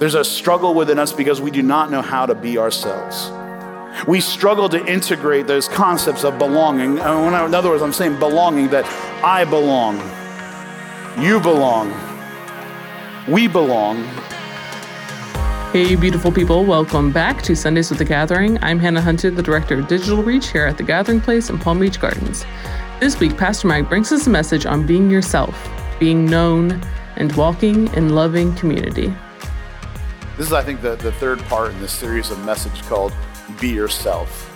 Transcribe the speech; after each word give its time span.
There's 0.00 0.16
a 0.16 0.24
struggle 0.24 0.74
within 0.74 0.98
us 0.98 1.12
because 1.12 1.40
we 1.40 1.52
do 1.52 1.62
not 1.62 1.88
know 1.88 2.02
how 2.02 2.26
to 2.26 2.34
be 2.34 2.58
ourselves. 2.58 3.30
We 4.08 4.20
struggle 4.20 4.68
to 4.70 4.84
integrate 4.86 5.46
those 5.46 5.68
concepts 5.68 6.24
of 6.24 6.36
belonging. 6.36 6.98
Uh, 6.98 7.28
in 7.46 7.54
other 7.54 7.70
words, 7.70 7.80
I'm 7.80 7.92
saying 7.92 8.18
belonging 8.18 8.70
that 8.70 8.84
I 9.24 9.44
belong, 9.44 9.98
you 11.24 11.38
belong, 11.38 11.92
we 13.28 13.46
belong. 13.46 14.02
Hey, 15.72 15.94
beautiful 15.94 16.32
people, 16.32 16.64
welcome 16.64 17.12
back 17.12 17.42
to 17.42 17.54
Sundays 17.54 17.90
with 17.90 18.00
the 18.00 18.04
Gathering. 18.04 18.58
I'm 18.62 18.80
Hannah 18.80 19.00
Hunter, 19.00 19.30
the 19.30 19.44
Director 19.44 19.78
of 19.78 19.86
Digital 19.86 20.24
Reach 20.24 20.50
here 20.50 20.66
at 20.66 20.76
the 20.76 20.82
Gathering 20.82 21.20
Place 21.20 21.50
in 21.50 21.58
Palm 21.60 21.78
Beach 21.78 22.00
Gardens. 22.00 22.44
This 22.98 23.20
week, 23.20 23.38
Pastor 23.38 23.68
Mike 23.68 23.88
brings 23.88 24.10
us 24.10 24.26
a 24.26 24.30
message 24.30 24.66
on 24.66 24.86
being 24.86 25.08
yourself, 25.08 25.56
being 26.00 26.26
known, 26.26 26.82
and 27.14 27.30
walking 27.36 27.94
in 27.94 28.16
loving 28.16 28.56
community. 28.56 29.14
This 30.36 30.48
is, 30.48 30.52
I 30.52 30.62
think, 30.62 30.82
the, 30.82 30.96
the 30.96 31.12
third 31.12 31.38
part 31.44 31.70
in 31.70 31.80
this 31.80 31.92
series 31.92 32.32
of 32.32 32.44
message 32.44 32.82
called 32.82 33.12
Be 33.60 33.68
Yourself. 33.68 34.50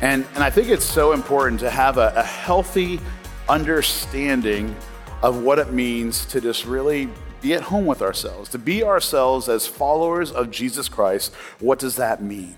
And, 0.00 0.24
and 0.36 0.44
I 0.44 0.50
think 0.50 0.68
it's 0.68 0.84
so 0.84 1.12
important 1.12 1.58
to 1.60 1.70
have 1.70 1.98
a, 1.98 2.12
a 2.14 2.22
healthy 2.22 3.00
understanding 3.48 4.76
of 5.20 5.42
what 5.42 5.58
it 5.58 5.72
means 5.72 6.24
to 6.26 6.40
just 6.40 6.66
really 6.66 7.08
be 7.40 7.52
at 7.52 7.62
home 7.62 7.84
with 7.84 8.00
ourselves, 8.00 8.48
to 8.50 8.58
be 8.58 8.84
ourselves 8.84 9.48
as 9.48 9.66
followers 9.66 10.30
of 10.30 10.52
Jesus 10.52 10.88
Christ. 10.88 11.34
What 11.58 11.80
does 11.80 11.96
that 11.96 12.22
mean? 12.22 12.54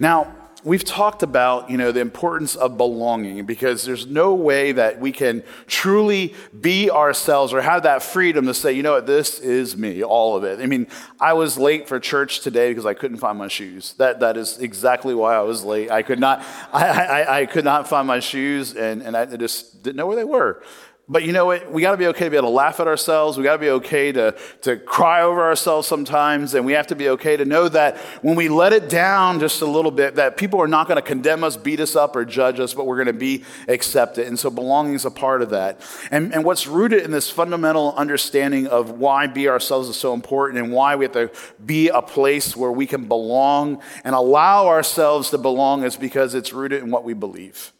Now, 0.00 0.34
we've 0.64 0.84
talked 0.84 1.22
about, 1.22 1.70
you 1.70 1.76
know, 1.76 1.92
the 1.92 2.00
importance 2.00 2.56
of 2.56 2.76
belonging 2.76 3.44
because 3.46 3.84
there's 3.84 4.06
no 4.06 4.34
way 4.34 4.72
that 4.72 4.98
we 4.98 5.12
can 5.12 5.42
truly 5.66 6.34
be 6.60 6.90
ourselves 6.90 7.52
or 7.52 7.60
have 7.60 7.84
that 7.84 8.02
freedom 8.02 8.46
to 8.46 8.54
say, 8.54 8.72
you 8.72 8.82
know 8.82 8.92
what, 8.92 9.06
this 9.06 9.38
is 9.38 9.76
me, 9.76 10.02
all 10.02 10.36
of 10.36 10.44
it. 10.44 10.60
I 10.60 10.66
mean, 10.66 10.88
I 11.20 11.34
was 11.34 11.58
late 11.58 11.86
for 11.86 12.00
church 12.00 12.40
today 12.40 12.70
because 12.70 12.86
I 12.86 12.94
couldn't 12.94 13.18
find 13.18 13.38
my 13.38 13.48
shoes. 13.48 13.94
That, 13.94 14.20
that 14.20 14.36
is 14.36 14.58
exactly 14.58 15.14
why 15.14 15.36
I 15.36 15.42
was 15.42 15.64
late. 15.64 15.90
I 15.90 16.02
could 16.02 16.18
not, 16.18 16.44
I, 16.72 16.88
I, 16.88 17.40
I 17.40 17.46
could 17.46 17.64
not 17.64 17.88
find 17.88 18.06
my 18.06 18.20
shoes 18.20 18.74
and, 18.74 19.02
and 19.02 19.16
I 19.16 19.36
just 19.36 19.82
didn't 19.82 19.96
know 19.96 20.06
where 20.06 20.16
they 20.16 20.24
were. 20.24 20.62
But 21.10 21.22
you 21.22 21.32
know 21.32 21.46
what? 21.46 21.72
We 21.72 21.80
got 21.80 21.92
to 21.92 21.96
be 21.96 22.06
okay 22.08 22.26
to 22.26 22.30
be 22.30 22.36
able 22.36 22.48
to 22.48 22.54
laugh 22.54 22.80
at 22.80 22.86
ourselves. 22.86 23.38
We 23.38 23.44
got 23.44 23.54
to 23.54 23.58
be 23.58 23.70
okay 23.70 24.12
to, 24.12 24.36
to 24.60 24.76
cry 24.76 25.22
over 25.22 25.42
ourselves 25.42 25.88
sometimes. 25.88 26.52
And 26.52 26.66
we 26.66 26.72
have 26.72 26.88
to 26.88 26.94
be 26.94 27.08
okay 27.10 27.34
to 27.34 27.46
know 27.46 27.66
that 27.70 27.96
when 28.20 28.36
we 28.36 28.50
let 28.50 28.74
it 28.74 28.90
down 28.90 29.40
just 29.40 29.62
a 29.62 29.66
little 29.66 29.90
bit, 29.90 30.16
that 30.16 30.36
people 30.36 30.60
are 30.60 30.68
not 30.68 30.86
going 30.86 30.96
to 30.96 31.02
condemn 31.02 31.44
us, 31.44 31.56
beat 31.56 31.80
us 31.80 31.96
up, 31.96 32.14
or 32.14 32.26
judge 32.26 32.60
us, 32.60 32.74
but 32.74 32.86
we're 32.86 32.96
going 32.96 33.06
to 33.06 33.14
be 33.14 33.44
accepted. 33.68 34.26
And 34.26 34.38
so 34.38 34.50
belonging 34.50 34.92
is 34.92 35.06
a 35.06 35.10
part 35.10 35.40
of 35.40 35.48
that. 35.50 35.80
And, 36.10 36.34
and 36.34 36.44
what's 36.44 36.66
rooted 36.66 37.02
in 37.04 37.10
this 37.10 37.30
fundamental 37.30 37.94
understanding 37.96 38.66
of 38.66 38.90
why 38.90 39.28
be 39.28 39.48
ourselves 39.48 39.88
is 39.88 39.96
so 39.96 40.12
important 40.12 40.62
and 40.62 40.70
why 40.72 40.96
we 40.96 41.06
have 41.06 41.12
to 41.12 41.30
be 41.64 41.88
a 41.88 42.02
place 42.02 42.54
where 42.54 42.72
we 42.72 42.86
can 42.86 43.08
belong 43.08 43.80
and 44.04 44.14
allow 44.14 44.66
ourselves 44.66 45.30
to 45.30 45.38
belong 45.38 45.84
is 45.84 45.96
because 45.96 46.34
it's 46.34 46.52
rooted 46.52 46.82
in 46.82 46.90
what 46.90 47.02
we 47.02 47.14
believe. 47.14 47.72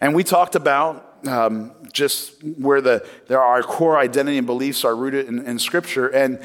And 0.00 0.14
we 0.14 0.24
talked 0.24 0.54
about 0.54 1.26
um, 1.26 1.72
just 1.92 2.42
where 2.42 2.80
the, 2.80 3.06
there 3.28 3.40
our 3.40 3.62
core 3.62 3.98
identity 3.98 4.38
and 4.38 4.46
beliefs 4.46 4.84
are 4.84 4.96
rooted 4.96 5.28
in, 5.28 5.44
in 5.46 5.58
Scripture. 5.58 6.08
And, 6.08 6.40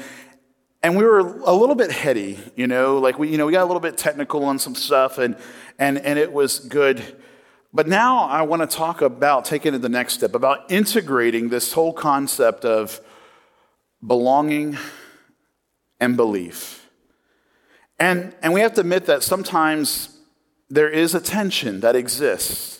and 0.82 0.96
we 0.96 1.04
were 1.04 1.18
a 1.18 1.52
little 1.52 1.74
bit 1.74 1.90
heady, 1.90 2.38
you 2.54 2.66
know, 2.66 2.98
like 2.98 3.18
we, 3.18 3.28
you 3.28 3.38
know, 3.38 3.46
we 3.46 3.52
got 3.52 3.62
a 3.62 3.66
little 3.66 3.80
bit 3.80 3.96
technical 3.96 4.44
on 4.44 4.58
some 4.58 4.74
stuff 4.74 5.18
and, 5.18 5.36
and, 5.78 5.98
and 5.98 6.18
it 6.18 6.32
was 6.32 6.58
good. 6.58 7.16
But 7.72 7.88
now 7.88 8.24
I 8.24 8.42
want 8.42 8.68
to 8.68 8.76
talk 8.76 9.00
about 9.00 9.44
taking 9.44 9.74
it 9.74 9.78
the 9.78 9.88
next 9.88 10.14
step, 10.14 10.34
about 10.34 10.70
integrating 10.70 11.48
this 11.48 11.72
whole 11.72 11.92
concept 11.92 12.64
of 12.64 13.00
belonging 14.06 14.76
and 15.98 16.16
belief. 16.16 16.88
And, 17.98 18.34
and 18.42 18.52
we 18.52 18.60
have 18.60 18.74
to 18.74 18.82
admit 18.82 19.06
that 19.06 19.22
sometimes 19.22 20.18
there 20.68 20.90
is 20.90 21.14
a 21.14 21.20
tension 21.20 21.80
that 21.80 21.96
exists 21.96 22.75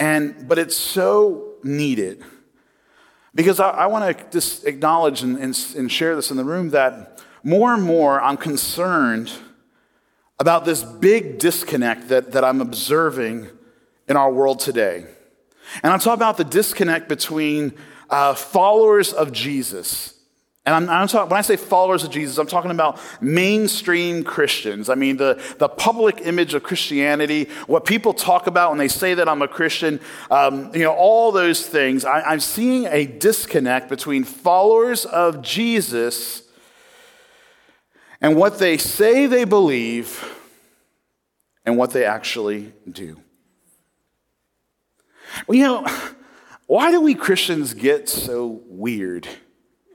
and, 0.00 0.48
but 0.48 0.58
it's 0.58 0.76
so 0.76 1.52
needed. 1.62 2.24
Because 3.34 3.60
I, 3.60 3.70
I 3.70 3.86
want 3.86 4.18
to 4.18 4.30
just 4.30 4.66
acknowledge 4.66 5.22
and, 5.22 5.36
and, 5.38 5.66
and 5.76 5.92
share 5.92 6.16
this 6.16 6.30
in 6.30 6.36
the 6.36 6.44
room 6.44 6.70
that 6.70 7.22
more 7.44 7.72
and 7.74 7.82
more 7.82 8.20
I'm 8.20 8.36
concerned 8.36 9.30
about 10.40 10.64
this 10.64 10.82
big 10.82 11.38
disconnect 11.38 12.08
that, 12.08 12.32
that 12.32 12.42
I'm 12.42 12.60
observing 12.60 13.48
in 14.08 14.16
our 14.16 14.32
world 14.32 14.58
today. 14.58 15.06
And 15.82 15.92
I'm 15.92 16.00
talking 16.00 16.14
about 16.14 16.38
the 16.38 16.44
disconnect 16.44 17.08
between 17.08 17.74
uh, 18.08 18.34
followers 18.34 19.12
of 19.12 19.32
Jesus 19.32 20.14
and 20.66 20.74
I'm, 20.74 20.88
I'm 20.90 21.08
talking, 21.08 21.30
when 21.30 21.38
I 21.38 21.42
say 21.42 21.56
followers 21.56 22.04
of 22.04 22.10
Jesus, 22.10 22.36
I'm 22.36 22.46
talking 22.46 22.70
about 22.70 23.00
mainstream 23.22 24.22
Christians. 24.22 24.90
I 24.90 24.94
mean, 24.94 25.16
the, 25.16 25.42
the 25.58 25.68
public 25.68 26.20
image 26.22 26.52
of 26.52 26.62
Christianity, 26.62 27.48
what 27.66 27.86
people 27.86 28.12
talk 28.12 28.46
about 28.46 28.70
when 28.70 28.78
they 28.78 28.88
say 28.88 29.14
that 29.14 29.26
I'm 29.26 29.40
a 29.40 29.48
Christian, 29.48 30.00
um, 30.30 30.70
you 30.74 30.82
know, 30.82 30.92
all 30.92 31.32
those 31.32 31.66
things. 31.66 32.04
I, 32.04 32.20
I'm 32.20 32.40
seeing 32.40 32.84
a 32.86 33.06
disconnect 33.06 33.88
between 33.88 34.22
followers 34.22 35.06
of 35.06 35.40
Jesus 35.40 36.42
and 38.20 38.36
what 38.36 38.58
they 38.58 38.76
say 38.76 39.24
they 39.24 39.44
believe 39.44 40.22
and 41.64 41.78
what 41.78 41.92
they 41.92 42.04
actually 42.04 42.74
do. 42.90 43.18
Well, 45.46 45.56
you 45.56 45.64
know, 45.64 45.86
why 46.66 46.90
do 46.90 47.00
we 47.00 47.14
Christians 47.14 47.72
get 47.72 48.10
so 48.10 48.60
weird? 48.66 49.26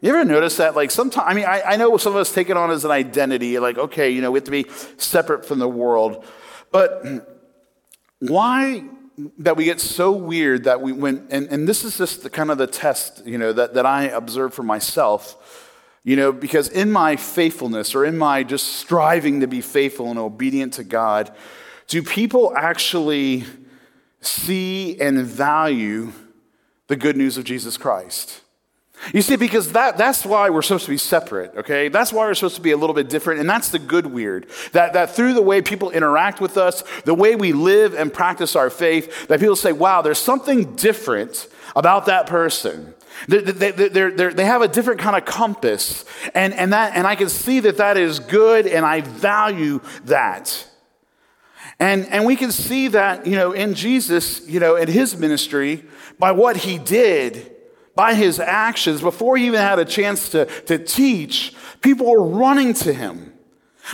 You 0.05 0.11
ever 0.11 0.23
notice 0.23 0.57
that? 0.57 0.75
Like 0.75 0.91
sometimes, 0.91 1.25
I 1.27 1.33
mean, 1.33 1.45
I, 1.45 1.63
I 1.63 1.75
know 1.77 1.97
some 1.97 2.13
of 2.13 2.17
us 2.17 2.31
take 2.31 2.51
it 2.51 2.57
on 2.57 2.69
as 2.69 2.85
an 2.85 2.91
identity, 2.91 3.57
like, 3.57 3.79
okay, 3.79 4.11
you 4.11 4.21
know, 4.21 4.29
we 4.29 4.37
have 4.37 4.43
to 4.43 4.51
be 4.51 4.67
separate 4.97 5.47
from 5.47 5.57
the 5.57 5.67
world. 5.67 6.23
But 6.71 7.03
why 8.19 8.83
that 9.39 9.57
we 9.57 9.65
get 9.65 9.81
so 9.81 10.11
weird 10.11 10.65
that 10.65 10.79
we 10.79 10.91
went, 10.91 11.31
and, 11.31 11.47
and 11.47 11.67
this 11.67 11.83
is 11.83 11.97
just 11.97 12.21
the 12.21 12.29
kind 12.29 12.51
of 12.51 12.59
the 12.59 12.67
test, 12.67 13.25
you 13.25 13.39
know, 13.39 13.51
that, 13.51 13.73
that 13.73 13.87
I 13.87 14.03
observe 14.03 14.53
for 14.53 14.61
myself, 14.61 15.71
you 16.03 16.15
know, 16.15 16.31
because 16.31 16.69
in 16.69 16.91
my 16.91 17.15
faithfulness 17.15 17.95
or 17.95 18.05
in 18.05 18.15
my 18.15 18.43
just 18.43 18.73
striving 18.73 19.39
to 19.39 19.47
be 19.47 19.59
faithful 19.59 20.11
and 20.11 20.19
obedient 20.19 20.73
to 20.73 20.83
God, 20.83 21.35
do 21.87 22.03
people 22.03 22.53
actually 22.55 23.43
see 24.21 25.01
and 25.01 25.25
value 25.25 26.11
the 26.85 26.95
good 26.95 27.17
news 27.17 27.39
of 27.39 27.43
Jesus 27.43 27.75
Christ? 27.75 28.43
You 29.13 29.21
see, 29.21 29.35
because 29.35 29.73
that, 29.73 29.97
that's 29.97 30.25
why 30.25 30.49
we're 30.49 30.61
supposed 30.61 30.85
to 30.85 30.91
be 30.91 30.97
separate, 30.97 31.55
okay? 31.57 31.89
That's 31.89 32.11
why 32.11 32.25
we're 32.25 32.33
supposed 32.33 32.55
to 32.55 32.61
be 32.61 32.71
a 32.71 32.77
little 32.77 32.93
bit 32.93 33.09
different, 33.09 33.39
and 33.39 33.49
that's 33.49 33.69
the 33.69 33.79
good 33.79 34.07
weird. 34.07 34.47
That, 34.71 34.93
that 34.93 35.11
through 35.15 35.33
the 35.33 35.41
way 35.41 35.61
people 35.61 35.91
interact 35.91 36.41
with 36.41 36.57
us, 36.57 36.83
the 37.03 37.13
way 37.13 37.35
we 37.35 37.53
live 37.53 37.93
and 37.93 38.11
practice 38.11 38.55
our 38.55 38.69
faith, 38.69 39.27
that 39.27 39.39
people 39.39 39.55
say, 39.55 39.71
wow, 39.71 40.01
there's 40.01 40.19
something 40.19 40.75
different 40.75 41.47
about 41.75 42.07
that 42.07 42.25
person. 42.27 42.93
They, 43.27 43.39
they, 43.39 43.71
they, 43.71 44.29
they 44.29 44.45
have 44.45 44.61
a 44.61 44.67
different 44.67 44.99
kind 44.99 45.15
of 45.15 45.25
compass, 45.25 46.03
and, 46.33 46.53
and, 46.53 46.73
that, 46.73 46.95
and 46.95 47.05
I 47.05 47.15
can 47.15 47.29
see 47.29 47.59
that 47.61 47.77
that 47.77 47.97
is 47.97 48.19
good, 48.19 48.67
and 48.67 48.85
I 48.85 49.01
value 49.01 49.81
that. 50.05 50.67
And, 51.79 52.07
and 52.07 52.25
we 52.25 52.35
can 52.35 52.51
see 52.51 52.87
that, 52.89 53.27
you 53.27 53.35
know, 53.35 53.51
in 53.51 53.73
Jesus, 53.73 54.47
you 54.47 54.59
know, 54.59 54.75
in 54.75 54.87
his 54.87 55.17
ministry, 55.17 55.83
by 56.17 56.31
what 56.31 56.57
he 56.57 56.77
did, 56.77 57.54
by 57.95 58.13
his 58.13 58.39
actions, 58.39 59.01
before 59.01 59.37
he 59.37 59.47
even 59.47 59.61
had 59.61 59.79
a 59.79 59.85
chance 59.85 60.29
to, 60.29 60.45
to 60.63 60.77
teach, 60.77 61.53
people 61.81 62.09
were 62.09 62.23
running 62.23 62.73
to 62.73 62.93
him. 62.93 63.33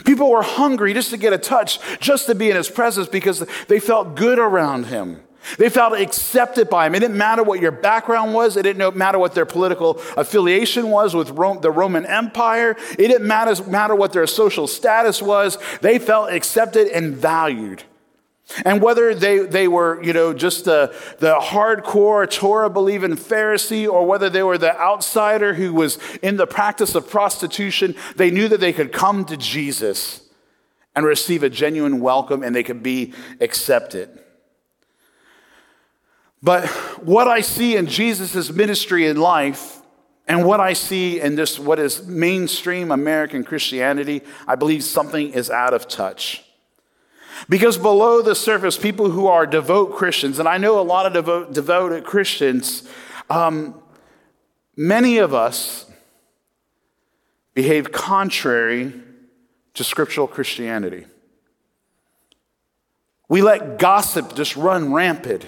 People 0.06 0.32
were 0.32 0.42
hungry 0.42 0.94
just 0.94 1.12
to 1.12 1.18
get 1.18 1.34
a 1.34 1.38
touch, 1.38 1.80
just 2.00 2.26
to 2.28 2.36
be 2.36 2.50
in 2.50 2.56
his 2.56 2.70
presence 2.70 3.08
because 3.08 3.46
they 3.68 3.80
felt 3.80 4.16
good 4.16 4.40
around 4.40 4.86
him. 4.86 5.22
They 5.58 5.70
felt 5.70 5.94
accepted 6.00 6.70
by 6.70 6.86
him. 6.86 6.96
It 6.96 7.00
didn't 7.00 7.18
matter 7.18 7.44
what 7.44 7.60
your 7.60 7.72
background 7.72 8.34
was. 8.34 8.56
It 8.58 8.64
didn't 8.64 8.96
matter 8.96 9.18
what 9.18 9.34
their 9.34 9.46
political 9.46 10.00
affiliation 10.16 10.90
was 10.90 11.16
with 11.16 11.32
Rome, 11.32 11.62
the 11.62 11.72
Roman 11.72 12.06
Empire. 12.06 12.78
It 12.92 13.08
didn't 13.08 13.28
matter, 13.28 13.64
matter 13.66 13.96
what 13.96 14.14
their 14.14 14.28
social 14.28 14.68
status 14.68 15.22
was. 15.22 15.58
They 15.82 16.00
felt 16.00 16.32
accepted 16.32 16.88
and 16.90 17.16
valued. 17.16 17.84
And 18.66 18.82
whether 18.82 19.14
they, 19.14 19.40
they 19.40 19.68
were, 19.68 20.02
you 20.04 20.14
know, 20.14 20.34
just 20.34 20.66
the, 20.66 20.94
the 21.20 21.36
hardcore 21.36 22.30
Torah 22.30 22.70
believing 22.70 23.12
Pharisee 23.12 23.88
or 23.88 24.06
whether 24.06 24.30
they 24.30 24.44
were 24.44 24.58
the 24.58 24.80
outsider 24.80 25.54
who 25.54 25.74
was 25.74 25.98
in 26.22 26.38
the 26.38 26.48
practice 26.48 26.96
of 26.96 27.10
prostitution, 27.10 27.96
they 28.16 28.32
knew 28.32 28.48
that 28.48 28.60
they 28.60 28.74
could 28.74 28.92
come 28.92 29.26
to 29.26 29.38
Jesus 29.38 30.22
and 30.96 31.06
receive 31.06 31.44
a 31.44 31.50
genuine 31.50 32.02
welcome 32.02 32.44
and 32.44 32.56
they 32.56 32.64
could 32.64 32.84
be 32.84 33.14
accepted. 33.40 34.10
But 36.44 36.68
what 37.04 37.28
I 37.28 37.42
see 37.42 37.76
in 37.76 37.88
Jesus' 37.88 38.52
ministry 38.52 39.08
and 39.08 39.20
life 39.20 39.82
and 40.28 40.46
what 40.46 40.60
I 40.60 40.74
see 40.74 41.20
in 41.20 41.36
this, 41.36 41.60
what 41.60 41.80
is 41.80 42.08
mainstream 42.08 42.92
American 42.92 43.44
Christianity, 43.44 44.22
I 44.48 44.56
believe 44.56 44.84
something 44.84 45.34
is 45.34 45.50
out 45.50 45.74
of 45.74 45.88
touch. 45.88 46.44
Because 47.50 47.78
below 47.78 48.22
the 48.22 48.36
surface, 48.36 48.78
people 48.78 49.12
who 49.12 49.28
are 49.28 49.46
devout 49.46 49.94
Christians, 49.94 50.40
and 50.40 50.48
I 50.48 50.58
know 50.58 50.80
a 50.80 50.84
lot 50.84 51.06
of 51.06 51.14
devout, 51.14 51.54
devoted 51.54 52.04
Christians, 52.04 52.88
um, 53.30 53.82
many 54.76 55.18
of 55.18 55.34
us 55.34 55.90
behave 57.54 57.92
contrary 57.92 58.94
to 59.74 59.84
scriptural 59.84 60.28
Christianity. 60.28 61.06
We 63.28 63.42
let 63.42 63.80
gossip 63.80 64.36
just 64.36 64.56
run 64.58 64.94
rampant. 64.94 65.46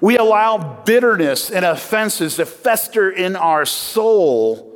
We 0.00 0.16
allow 0.16 0.82
bitterness 0.84 1.50
and 1.50 1.64
offenses 1.64 2.36
to 2.36 2.46
fester 2.46 3.10
in 3.10 3.36
our 3.36 3.66
soul. 3.66 4.69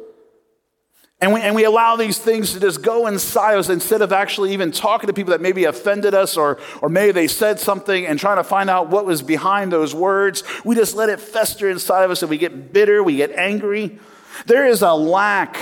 And 1.25 1.33
we, 1.33 1.41
and 1.41 1.55
we 1.55 1.65
allow 1.65 1.97
these 1.97 2.19
things 2.19 2.53
to 2.53 2.61
just 2.61 2.83
go 2.83 3.07
inside 3.07 3.57
us 3.57 3.71
instead 3.71 4.03
of 4.03 4.13
actually 4.13 4.53
even 4.53 4.71
talking 4.71 5.07
to 5.07 5.15
people 5.15 5.31
that 5.31 5.41
maybe 5.41 5.65
offended 5.65 6.13
us 6.13 6.37
or, 6.37 6.59
or 6.83 6.91
maybe 6.91 7.13
they 7.13 7.29
said 7.29 7.59
something 7.59 8.05
and 8.07 8.19
trying 8.19 8.37
to 8.37 8.45
find 8.45 8.69
out 8.69 8.91
what 8.91 9.07
was 9.07 9.23
behind 9.23 9.73
those 9.73 9.95
words. 9.95 10.43
We 10.67 10.75
just 10.75 10.95
let 10.95 11.09
it 11.09 11.19
fester 11.19 11.71
inside 11.71 12.05
of 12.05 12.11
us 12.11 12.21
and 12.21 12.29
we 12.29 12.37
get 12.37 12.75
bitter, 12.75 13.03
we 13.03 13.17
get 13.17 13.31
angry. 13.31 13.99
There 14.45 14.67
is 14.67 14.83
a 14.83 14.93
lack 14.93 15.57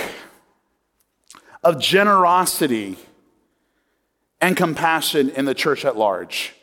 of 1.63 1.79
generosity 1.79 2.97
and 4.41 4.57
compassion 4.57 5.29
in 5.29 5.45
the 5.45 5.55
church 5.55 5.85
at 5.85 5.95
large. 5.95 6.53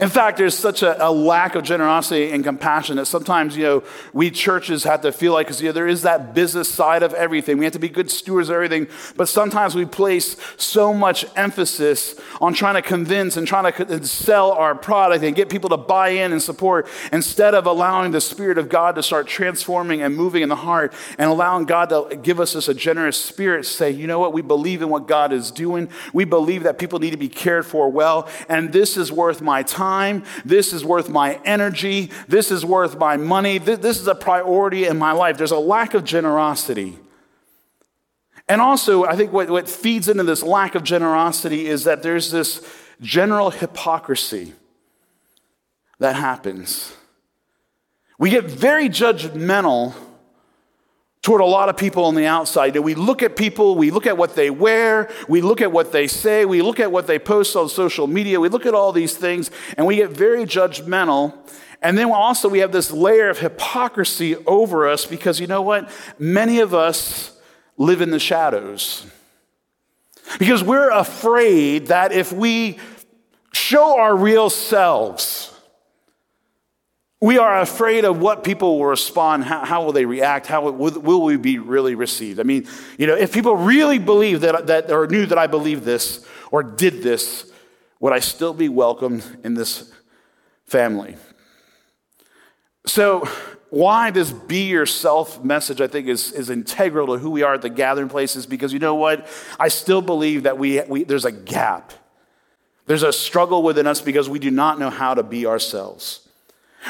In 0.00 0.08
fact, 0.08 0.38
there's 0.38 0.58
such 0.58 0.82
a, 0.82 1.06
a, 1.06 1.10
lack 1.10 1.54
of 1.54 1.62
generosity 1.62 2.32
and 2.32 2.42
compassion 2.42 2.96
that 2.96 3.06
sometimes, 3.06 3.56
you 3.56 3.62
know, 3.62 3.84
we 4.12 4.28
churches 4.28 4.82
have 4.82 5.02
to 5.02 5.12
feel 5.12 5.32
like, 5.32 5.46
because, 5.46 5.62
you 5.62 5.68
know, 5.68 5.72
there 5.72 5.86
is 5.86 6.02
that 6.02 6.34
business 6.34 6.68
side 6.68 7.04
of 7.04 7.14
everything. 7.14 7.58
We 7.58 7.64
have 7.64 7.74
to 7.74 7.78
be 7.78 7.88
good 7.88 8.10
stewards 8.10 8.48
of 8.48 8.56
everything. 8.56 8.88
But 9.16 9.28
sometimes 9.28 9.76
we 9.76 9.84
place 9.84 10.36
so 10.56 10.92
much 10.92 11.24
emphasis 11.36 12.20
on 12.40 12.54
trying 12.54 12.74
to 12.74 12.82
convince 12.82 13.36
and 13.36 13.46
trying 13.46 13.72
to 13.72 14.04
sell 14.04 14.50
our 14.50 14.74
product 14.74 15.22
and 15.22 15.36
get 15.36 15.48
people 15.48 15.70
to 15.70 15.76
buy 15.76 16.08
in 16.08 16.32
and 16.32 16.42
support 16.42 16.88
instead 17.12 17.54
of 17.54 17.64
allowing 17.66 18.10
the 18.10 18.20
Spirit 18.20 18.58
of 18.58 18.68
God 18.68 18.96
to 18.96 19.02
start 19.02 19.28
transforming 19.28 20.02
and 20.02 20.16
moving 20.16 20.42
in 20.42 20.48
the 20.48 20.56
heart 20.56 20.92
and 21.18 21.30
allowing 21.30 21.66
God 21.66 21.90
to 21.90 22.18
give 22.20 22.40
us 22.40 22.54
this 22.54 22.66
a 22.66 22.74
generous 22.74 23.16
spirit. 23.16 23.64
Say, 23.64 23.92
you 23.92 24.08
know 24.08 24.18
what? 24.18 24.32
We 24.32 24.42
believe 24.42 24.82
in 24.82 24.88
what 24.88 25.06
God 25.06 25.32
is 25.32 25.52
doing. 25.52 25.88
We 26.12 26.24
believe 26.24 26.64
that 26.64 26.78
people 26.78 26.98
need 26.98 27.12
to 27.12 27.16
be 27.16 27.28
cared 27.28 27.64
for 27.64 27.88
well. 27.88 28.28
And 28.48 28.72
this 28.72 28.96
is 28.96 29.12
worth 29.12 29.40
my 29.40 29.62
time 29.62 29.83
time. 29.84 30.24
This 30.44 30.72
is 30.72 30.84
worth 30.84 31.08
my 31.08 31.40
energy. 31.44 32.10
This 32.26 32.50
is 32.50 32.64
worth 32.64 32.96
my 32.98 33.16
money. 33.16 33.58
This 33.58 34.00
is 34.00 34.08
a 34.08 34.14
priority 34.14 34.86
in 34.86 34.98
my 34.98 35.12
life. 35.12 35.36
There's 35.36 35.58
a 35.62 35.66
lack 35.76 35.94
of 35.94 36.04
generosity. 36.04 36.98
And 38.48 38.60
also, 38.60 39.04
I 39.04 39.16
think 39.16 39.32
what, 39.32 39.48
what 39.50 39.68
feeds 39.68 40.08
into 40.08 40.24
this 40.24 40.42
lack 40.42 40.74
of 40.74 40.82
generosity 40.82 41.66
is 41.66 41.84
that 41.84 42.02
there's 42.02 42.30
this 42.30 42.66
general 43.00 43.50
hypocrisy 43.50 44.54
that 45.98 46.16
happens. 46.16 46.94
We 48.18 48.30
get 48.30 48.44
very 48.44 48.88
judgmental 48.88 49.94
toward 51.24 51.40
a 51.40 51.46
lot 51.46 51.70
of 51.70 51.76
people 51.78 52.04
on 52.04 52.14
the 52.14 52.26
outside. 52.26 52.76
We 52.76 52.94
look 52.94 53.22
at 53.22 53.34
people, 53.34 53.76
we 53.76 53.90
look 53.90 54.06
at 54.06 54.18
what 54.18 54.34
they 54.34 54.50
wear, 54.50 55.10
we 55.26 55.40
look 55.40 55.62
at 55.62 55.72
what 55.72 55.90
they 55.90 56.06
say, 56.06 56.44
we 56.44 56.60
look 56.60 56.78
at 56.78 56.92
what 56.92 57.06
they 57.06 57.18
post 57.18 57.56
on 57.56 57.70
social 57.70 58.06
media, 58.06 58.38
we 58.38 58.50
look 58.50 58.66
at 58.66 58.74
all 58.74 58.92
these 58.92 59.16
things, 59.16 59.50
and 59.78 59.86
we 59.86 59.96
get 59.96 60.10
very 60.10 60.44
judgmental. 60.44 61.34
And 61.80 61.96
then 61.96 62.12
also 62.12 62.50
we 62.50 62.58
have 62.58 62.72
this 62.72 62.90
layer 62.90 63.30
of 63.30 63.38
hypocrisy 63.38 64.36
over 64.46 64.86
us 64.86 65.06
because 65.06 65.40
you 65.40 65.46
know 65.46 65.62
what? 65.62 65.90
Many 66.18 66.60
of 66.60 66.74
us 66.74 67.40
live 67.78 68.02
in 68.02 68.10
the 68.10 68.20
shadows. 68.20 69.06
Because 70.38 70.62
we're 70.62 70.90
afraid 70.90 71.86
that 71.86 72.12
if 72.12 72.34
we 72.34 72.78
show 73.50 73.98
our 73.98 74.14
real 74.14 74.50
selves, 74.50 75.53
we 77.24 77.38
are 77.38 77.62
afraid 77.62 78.04
of 78.04 78.20
what 78.20 78.44
people 78.44 78.78
will 78.78 78.84
respond, 78.84 79.44
how, 79.44 79.64
how 79.64 79.82
will 79.82 79.92
they 79.92 80.04
react, 80.04 80.46
how 80.46 80.70
will, 80.70 81.00
will, 81.00 81.22
we 81.22 81.38
be 81.38 81.58
really 81.58 81.94
received. 81.94 82.38
I 82.38 82.42
mean, 82.42 82.68
you 82.98 83.06
know, 83.06 83.14
if 83.14 83.32
people 83.32 83.56
really 83.56 83.98
believe 83.98 84.42
that, 84.42 84.66
that, 84.66 84.92
or 84.92 85.06
knew 85.06 85.24
that 85.24 85.38
I 85.38 85.46
believed 85.46 85.84
this 85.84 86.22
or 86.50 86.62
did 86.62 87.02
this, 87.02 87.50
would 87.98 88.12
I 88.12 88.18
still 88.18 88.52
be 88.52 88.68
welcomed 88.68 89.24
in 89.42 89.54
this 89.54 89.90
family? 90.66 91.16
So, 92.84 93.26
why 93.70 94.10
this 94.10 94.30
be 94.30 94.68
yourself 94.68 95.42
message, 95.42 95.80
I 95.80 95.86
think, 95.86 96.08
is, 96.08 96.30
is 96.30 96.50
integral 96.50 97.06
to 97.06 97.18
who 97.18 97.30
we 97.30 97.42
are 97.42 97.54
at 97.54 97.62
the 97.62 97.70
gathering 97.70 98.10
places 98.10 98.44
because 98.44 98.74
you 98.74 98.80
know 98.80 98.96
what? 98.96 99.26
I 99.58 99.68
still 99.68 100.02
believe 100.02 100.42
that 100.42 100.58
we, 100.58 100.82
we, 100.82 101.04
there's 101.04 101.24
a 101.24 101.32
gap. 101.32 101.94
There's 102.84 103.02
a 103.02 103.14
struggle 103.14 103.62
within 103.62 103.86
us 103.86 104.02
because 104.02 104.28
we 104.28 104.38
do 104.38 104.50
not 104.50 104.78
know 104.78 104.90
how 104.90 105.14
to 105.14 105.22
be 105.22 105.46
ourselves. 105.46 106.23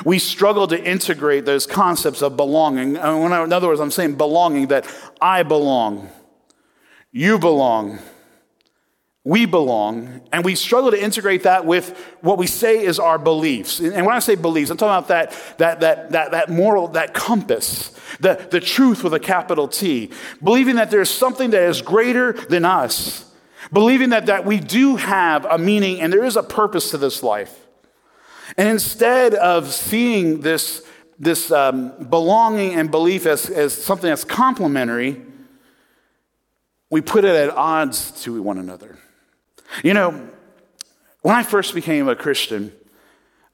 We 0.05 0.19
struggle 0.19 0.67
to 0.69 0.83
integrate 0.83 1.45
those 1.45 1.67
concepts 1.67 2.23
of 2.23 2.37
belonging. 2.37 2.97
Uh, 2.97 3.17
in 3.45 3.53
other 3.53 3.69
words, 3.69 3.81
I'm 3.81 3.91
saying 3.91 4.17
belonging 4.17 4.69
that 4.69 4.87
I 5.21 5.43
belong, 5.43 6.09
you 7.13 7.39
belong, 7.39 8.01
we 9.27 9.47
belong, 9.47 10.21
and 10.33 10.45
we 10.45 10.55
struggle 10.55 10.91
to 10.91 11.03
integrate 11.03 11.45
that 11.45 11.65
with 11.65 11.97
what 12.21 12.37
we 12.37 12.47
say 12.47 12.85
is 12.85 12.99
our 12.99 13.19
beliefs. 13.19 13.81
And 13.81 14.05
when 14.05 14.15
I 14.15 14.19
say 14.19 14.35
beliefs, 14.35 14.71
I'm 14.71 14.77
talking 14.77 14.91
about 14.91 15.09
that, 15.09 15.57
that, 15.59 15.81
that, 15.81 16.11
that, 16.11 16.31
that 16.33 16.51
moral, 16.51 16.89
that 16.89 17.15
compass, 17.15 17.99
the, 18.21 18.47
the 18.51 18.61
truth 18.61 19.03
with 19.03 19.15
a 19.15 19.21
capital 19.21 19.67
T, 19.67 20.11
believing 20.43 20.77
that 20.77 20.91
there's 20.91 21.09
something 21.09 21.51
that 21.51 21.63
is 21.63 21.81
greater 21.81 22.33
than 22.33 22.67
us, 22.67 23.33
believing 23.73 24.11
that, 24.11 24.27
that 24.27 24.45
we 24.45 24.61
do 24.61 24.97
have 24.97 25.47
a 25.47 25.57
meaning 25.57 26.03
and 26.03 26.13
there 26.13 26.25
is 26.25 26.37
a 26.37 26.43
purpose 26.43 26.91
to 26.91 26.99
this 26.99 27.23
life. 27.23 27.64
And 28.57 28.69
instead 28.69 29.35
of 29.35 29.73
seeing 29.73 30.41
this, 30.41 30.83
this 31.19 31.51
um, 31.51 31.93
belonging 32.09 32.75
and 32.75 32.91
belief 32.91 33.27
as, 33.27 33.49
as 33.51 33.73
something 33.73 34.09
that's 34.09 34.25
complementary, 34.25 35.23
we 36.91 37.01
put 37.01 37.25
it 37.25 37.35
at 37.35 37.51
odds 37.51 38.11
to 38.23 38.41
one 38.43 38.59
another. 38.59 38.99
You 39.83 39.95
know, 39.95 40.29
when 41.23 41.35
I 41.35 41.43
first 41.43 41.75
became 41.75 42.09
a 42.09 42.15
Christian, 42.15 42.73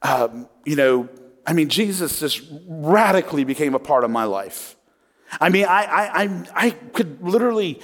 um, 0.02 0.48
you 0.64 0.76
know, 0.76 1.08
I 1.46 1.52
mean, 1.52 1.69
Jesus 1.69 2.20
just 2.20 2.42
radically 2.66 3.44
became 3.44 3.75
a 3.75 3.78
part 3.78 4.04
of 4.04 4.10
my 4.10 4.25
life. 4.25 4.76
I 5.40 5.48
mean, 5.48 5.64
I, 5.66 5.84
I, 5.84 6.22
I, 6.22 6.46
I 6.54 6.70
could 6.70 7.22
literally 7.22 7.81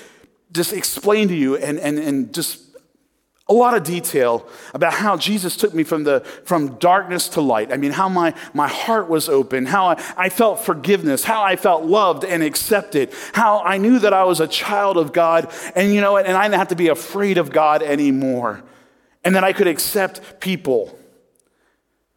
just 0.52 0.72
explain 0.72 1.28
to 1.28 1.34
you 1.34 1.56
and, 1.56 1.78
and, 1.78 1.98
and 1.98 2.34
just 2.34 2.65
a 3.48 3.52
lot 3.52 3.76
of 3.76 3.84
detail 3.84 4.46
about 4.74 4.92
how 4.92 5.16
Jesus 5.16 5.56
took 5.56 5.72
me 5.72 5.84
from, 5.84 6.02
the, 6.02 6.20
from 6.44 6.76
darkness 6.78 7.28
to 7.30 7.40
light. 7.40 7.72
I 7.72 7.76
mean, 7.76 7.92
how 7.92 8.08
my, 8.08 8.34
my 8.52 8.66
heart 8.66 9.08
was 9.08 9.28
open, 9.28 9.66
how 9.66 9.90
I, 9.90 10.14
I 10.16 10.28
felt 10.30 10.60
forgiveness, 10.60 11.22
how 11.22 11.42
I 11.42 11.54
felt 11.54 11.84
loved 11.84 12.24
and 12.24 12.42
accepted, 12.42 13.12
how 13.34 13.60
I 13.60 13.78
knew 13.78 14.00
that 14.00 14.12
I 14.12 14.24
was 14.24 14.40
a 14.40 14.48
child 14.48 14.96
of 14.96 15.12
God, 15.12 15.52
and 15.76 15.94
you 15.94 16.00
know, 16.00 16.16
and 16.16 16.36
I 16.36 16.42
didn't 16.42 16.58
have 16.58 16.68
to 16.68 16.76
be 16.76 16.88
afraid 16.88 17.38
of 17.38 17.50
God 17.50 17.82
anymore, 17.82 18.64
and 19.24 19.36
that 19.36 19.44
I 19.44 19.52
could 19.52 19.68
accept 19.68 20.40
people. 20.40 20.98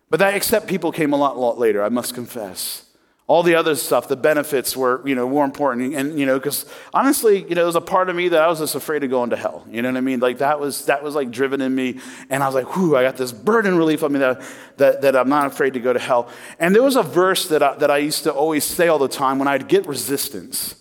But 0.09 0.19
that 0.21 0.33
accept 0.33 0.67
people 0.67 0.91
came 0.91 1.13
a 1.13 1.17
lot, 1.17 1.37
lot 1.37 1.59
later, 1.59 1.83
I 1.83 1.89
must 1.89 2.15
confess. 2.15 2.88
All 3.29 3.43
the 3.43 3.53
other 3.53 3.75
stuff, 3.75 4.07
the 4.07 4.15
benefits 4.15 4.75
were, 4.75 5.07
you 5.07 5.13
know, 5.13 5.29
more 5.29 5.45
important. 5.45 5.93
And, 5.93 6.17
you 6.17 6.25
know, 6.25 6.39
because 6.39 6.65
honestly, 6.95 7.43
you 7.43 7.49
know, 7.49 7.55
there 7.57 7.65
was 7.67 7.75
a 7.75 7.81
part 7.81 8.09
of 8.09 8.15
me 8.15 8.27
that 8.29 8.41
I 8.41 8.47
was 8.47 8.57
just 8.57 8.73
afraid 8.73 9.03
of 9.03 9.11
going 9.11 9.29
to 9.29 9.35
hell. 9.35 9.63
You 9.69 9.83
know 9.83 9.89
what 9.89 9.97
I 9.97 10.01
mean? 10.01 10.19
Like 10.19 10.39
that 10.39 10.59
was, 10.59 10.85
that 10.85 11.03
was 11.03 11.13
like 11.13 11.29
driven 11.29 11.61
in 11.61 11.75
me. 11.75 11.99
And 12.31 12.41
I 12.41 12.47
was 12.47 12.55
like, 12.55 12.75
whew, 12.75 12.97
I 12.97 13.03
got 13.03 13.17
this 13.17 13.31
burden 13.31 13.77
relief 13.77 14.01
on 14.01 14.13
me 14.13 14.19
that, 14.19 14.41
that, 14.77 15.01
that 15.03 15.15
I'm 15.15 15.29
not 15.29 15.45
afraid 15.45 15.75
to 15.75 15.79
go 15.79 15.93
to 15.93 15.99
hell. 15.99 16.27
And 16.57 16.73
there 16.73 16.81
was 16.81 16.95
a 16.95 17.03
verse 17.03 17.47
that 17.49 17.61
I, 17.61 17.75
that 17.75 17.91
I 17.91 17.97
used 17.99 18.23
to 18.23 18.33
always 18.33 18.63
say 18.63 18.87
all 18.87 18.97
the 18.97 19.07
time 19.07 19.37
when 19.37 19.47
I'd 19.47 19.67
get 19.67 19.85
resistance. 19.85 20.73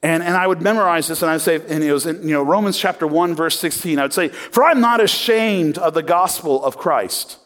And, 0.00 0.22
and 0.22 0.36
I 0.36 0.46
would 0.46 0.62
memorize 0.62 1.08
this 1.08 1.22
and 1.22 1.30
I'd 1.32 1.40
say, 1.40 1.56
and 1.56 1.82
it 1.82 1.92
was 1.92 2.06
in, 2.06 2.22
you 2.22 2.34
know, 2.34 2.44
Romans 2.44 2.78
chapter 2.78 3.04
1, 3.04 3.34
verse 3.34 3.58
16. 3.58 3.98
I 3.98 4.02
would 4.02 4.12
say, 4.12 4.28
For 4.28 4.62
I'm 4.62 4.80
not 4.80 5.00
ashamed 5.00 5.78
of 5.78 5.94
the 5.94 6.04
gospel 6.04 6.64
of 6.64 6.76
Christ. 6.76 7.38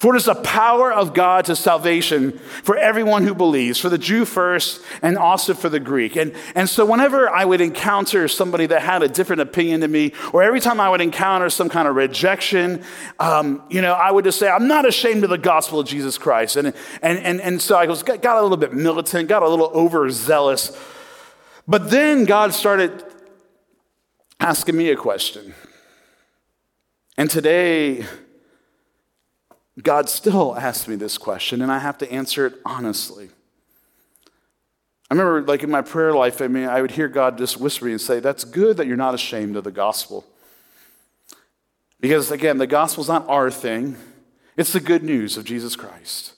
For 0.00 0.14
it 0.14 0.16
is 0.16 0.24
the 0.24 0.34
power 0.34 0.90
of 0.90 1.12
God 1.12 1.44
to 1.44 1.54
salvation 1.54 2.38
for 2.38 2.74
everyone 2.74 3.22
who 3.22 3.34
believes, 3.34 3.78
for 3.78 3.90
the 3.90 3.98
Jew 3.98 4.24
first 4.24 4.82
and 5.02 5.18
also 5.18 5.52
for 5.52 5.68
the 5.68 5.78
Greek. 5.78 6.16
And, 6.16 6.34
and 6.54 6.70
so, 6.70 6.86
whenever 6.86 7.28
I 7.28 7.44
would 7.44 7.60
encounter 7.60 8.26
somebody 8.26 8.64
that 8.64 8.80
had 8.80 9.02
a 9.02 9.08
different 9.08 9.42
opinion 9.42 9.80
than 9.80 9.92
me, 9.92 10.14
or 10.32 10.42
every 10.42 10.58
time 10.58 10.80
I 10.80 10.88
would 10.88 11.02
encounter 11.02 11.50
some 11.50 11.68
kind 11.68 11.86
of 11.86 11.96
rejection, 11.96 12.82
um, 13.18 13.62
you 13.68 13.82
know, 13.82 13.92
I 13.92 14.10
would 14.10 14.24
just 14.24 14.38
say, 14.38 14.48
I'm 14.48 14.66
not 14.66 14.88
ashamed 14.88 15.22
of 15.22 15.28
the 15.28 15.36
gospel 15.36 15.80
of 15.80 15.86
Jesus 15.86 16.16
Christ. 16.16 16.56
And, 16.56 16.68
and, 17.02 17.18
and, 17.18 17.38
and 17.42 17.60
so 17.60 17.76
I 17.76 17.84
was, 17.84 18.02
got 18.02 18.24
a 18.24 18.40
little 18.40 18.56
bit 18.56 18.72
militant, 18.72 19.28
got 19.28 19.42
a 19.42 19.48
little 19.50 19.70
overzealous. 19.74 20.74
But 21.68 21.90
then 21.90 22.24
God 22.24 22.54
started 22.54 23.04
asking 24.40 24.78
me 24.78 24.88
a 24.88 24.96
question. 24.96 25.52
And 27.18 27.28
today, 27.28 28.06
God 29.82 30.08
still 30.08 30.56
asks 30.56 30.88
me 30.88 30.96
this 30.96 31.18
question, 31.18 31.62
and 31.62 31.70
I 31.70 31.78
have 31.78 31.98
to 31.98 32.12
answer 32.12 32.46
it 32.46 32.54
honestly. 32.64 33.30
I 35.10 35.14
remember, 35.14 35.42
like 35.42 35.62
in 35.62 35.70
my 35.70 35.82
prayer 35.82 36.12
life, 36.12 36.40
I 36.40 36.48
mean, 36.48 36.68
I 36.68 36.80
would 36.80 36.92
hear 36.92 37.08
God 37.08 37.38
just 37.38 37.58
whisper 37.58 37.86
me 37.86 37.92
and 37.92 38.00
say, 38.00 38.20
That's 38.20 38.44
good 38.44 38.76
that 38.76 38.86
you're 38.86 38.96
not 38.96 39.14
ashamed 39.14 39.56
of 39.56 39.64
the 39.64 39.70
gospel. 39.70 40.24
Because 42.00 42.30
again, 42.30 42.58
the 42.58 42.66
gospel's 42.66 43.08
not 43.08 43.28
our 43.28 43.50
thing, 43.50 43.96
it's 44.56 44.72
the 44.72 44.80
good 44.80 45.02
news 45.02 45.36
of 45.36 45.44
Jesus 45.44 45.76
Christ. 45.76 46.34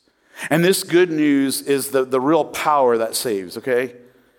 And 0.51 0.65
this 0.65 0.83
good 0.83 1.11
news 1.11 1.63
is 1.63 1.91
the, 1.91 2.05
the 2.05 2.21
real 2.21 2.45
power 2.45 2.99
that 2.99 3.15
saves, 3.15 3.57
okay? 3.59 3.95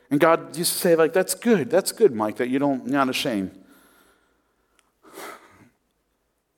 And 0.09 0.19
God 0.19 0.55
used 0.57 0.73
to 0.73 0.77
say, 0.77 0.95
like, 0.95 1.13
that's 1.13 1.33
good. 1.33 1.69
That's 1.69 1.91
good, 1.91 2.13
Mike, 2.13 2.37
that 2.37 2.49
you 2.49 2.59
don't, 2.59 2.83
you're 2.85 2.93
not 2.93 3.09
ashamed. 3.09 3.57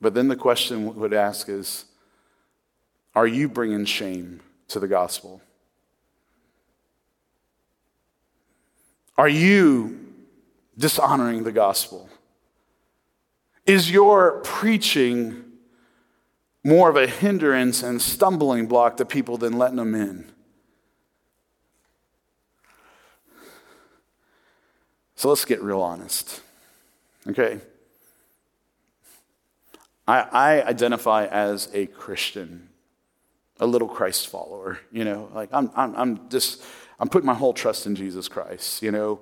But 0.00 0.14
then 0.14 0.28
the 0.28 0.36
question 0.36 0.94
would 0.96 1.14
ask 1.14 1.48
is, 1.48 1.84
are 3.16 3.26
you 3.26 3.48
bringing 3.48 3.86
shame 3.86 4.40
to 4.68 4.78
the 4.78 4.86
gospel? 4.86 5.40
Are 9.16 9.28
you 9.28 9.98
dishonoring 10.76 11.44
the 11.44 11.52
gospel? 11.52 12.10
Is 13.64 13.90
your 13.90 14.42
preaching 14.44 15.44
more 16.62 16.90
of 16.90 16.96
a 16.96 17.06
hindrance 17.06 17.82
and 17.82 18.02
stumbling 18.02 18.66
block 18.66 18.98
to 18.98 19.06
people 19.06 19.38
than 19.38 19.56
letting 19.56 19.76
them 19.76 19.94
in? 19.94 20.30
So 25.14 25.30
let's 25.30 25.46
get 25.46 25.62
real 25.62 25.80
honest. 25.80 26.42
Okay? 27.26 27.60
I, 30.06 30.20
I 30.20 30.62
identify 30.62 31.24
as 31.24 31.70
a 31.72 31.86
Christian, 31.86 32.68
a 33.60 33.66
little 33.66 33.88
Christ 33.88 34.28
follower. 34.28 34.78
You 34.92 35.04
know, 35.04 35.30
like 35.34 35.50
I'm, 35.52 35.70
I'm, 35.74 35.94
I'm 35.96 36.28
just, 36.28 36.62
I'm 36.98 37.08
putting 37.08 37.26
my 37.26 37.34
whole 37.34 37.52
trust 37.52 37.86
in 37.86 37.94
Jesus 37.94 38.28
Christ. 38.28 38.82
You 38.82 38.92
know, 38.92 39.20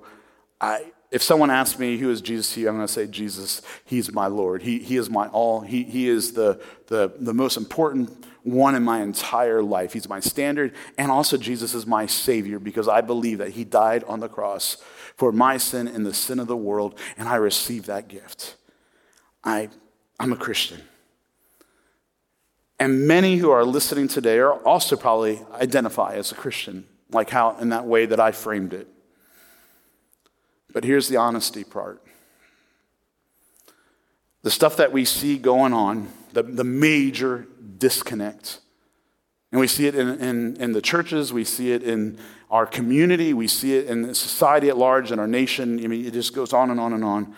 I, 0.59 0.91
if 1.11 1.21
someone 1.23 1.49
asks 1.49 1.79
me 1.79 1.97
who 1.97 2.09
is 2.09 2.21
Jesus 2.21 2.53
to 2.53 2.61
you, 2.61 2.69
I'm 2.69 2.75
going 2.75 2.87
to 2.87 2.91
say 2.91 3.07
Jesus, 3.07 3.61
he's 3.85 4.11
my 4.11 4.27
Lord. 4.27 4.63
He, 4.63 4.79
he 4.79 4.97
is 4.97 5.09
my 5.09 5.27
all. 5.27 5.61
He, 5.61 5.83
he 5.83 6.09
is 6.09 6.33
the, 6.33 6.61
the, 6.87 7.13
the 7.17 7.33
most 7.33 7.57
important 7.57 8.25
one 8.43 8.75
in 8.75 8.83
my 8.83 9.01
entire 9.01 9.63
life. 9.63 9.93
He's 9.93 10.07
my 10.07 10.19
standard. 10.19 10.73
And 10.97 11.11
also, 11.11 11.37
Jesus 11.37 11.73
is 11.73 11.85
my 11.85 12.05
Savior 12.05 12.59
because 12.59 12.87
I 12.87 13.01
believe 13.01 13.39
that 13.39 13.51
He 13.51 13.63
died 13.63 14.03
on 14.05 14.19
the 14.19 14.29
cross 14.29 14.77
for 15.15 15.31
my 15.31 15.57
sin 15.57 15.87
and 15.87 16.05
the 16.05 16.13
sin 16.13 16.39
of 16.39 16.47
the 16.47 16.57
world, 16.57 16.99
and 17.17 17.27
I 17.27 17.35
receive 17.35 17.85
that 17.85 18.07
gift. 18.07 18.55
I, 19.43 19.69
I'm 20.19 20.33
a 20.33 20.37
Christian. 20.37 20.81
And 22.79 23.07
many 23.07 23.37
who 23.37 23.51
are 23.51 23.63
listening 23.63 24.07
today 24.07 24.39
are 24.39 24.53
also 24.65 24.95
probably 24.95 25.41
identify 25.53 26.15
as 26.15 26.31
a 26.31 26.35
Christian, 26.35 26.85
like 27.11 27.29
how 27.29 27.57
in 27.57 27.69
that 27.69 27.85
way 27.85 28.05
that 28.05 28.19
I 28.19 28.31
framed 28.31 28.73
it. 28.73 28.87
But 30.73 30.83
here's 30.83 31.07
the 31.07 31.17
honesty 31.17 31.63
part 31.63 32.01
the 34.41 34.51
stuff 34.51 34.77
that 34.77 34.91
we 34.91 35.05
see 35.05 35.39
going 35.39 35.73
on, 35.73 36.07
the, 36.33 36.43
the 36.43 36.63
major 36.63 37.47
disconnect. 37.79 38.59
And 39.51 39.59
we 39.59 39.65
see 39.65 39.87
it 39.87 39.95
in, 39.95 40.07
in, 40.19 40.55
in, 40.57 40.71
the 40.73 40.81
churches, 40.83 41.33
we 41.33 41.43
see 41.43 41.71
it 41.71 41.81
in 41.81 42.19
our 42.51 42.67
community, 42.67 43.33
we 43.33 43.47
see 43.47 43.75
it 43.75 43.87
in 43.87 44.13
society 44.13 44.69
at 44.69 44.77
large, 44.77 45.11
in 45.11 45.17
our 45.17 45.25
nation. 45.25 45.83
I 45.83 45.87
mean, 45.87 46.05
it 46.05 46.13
just 46.13 46.35
goes 46.35 46.53
on 46.53 46.69
and 46.69 46.79
on 46.79 46.93
and 46.93 47.03
on. 47.03 47.33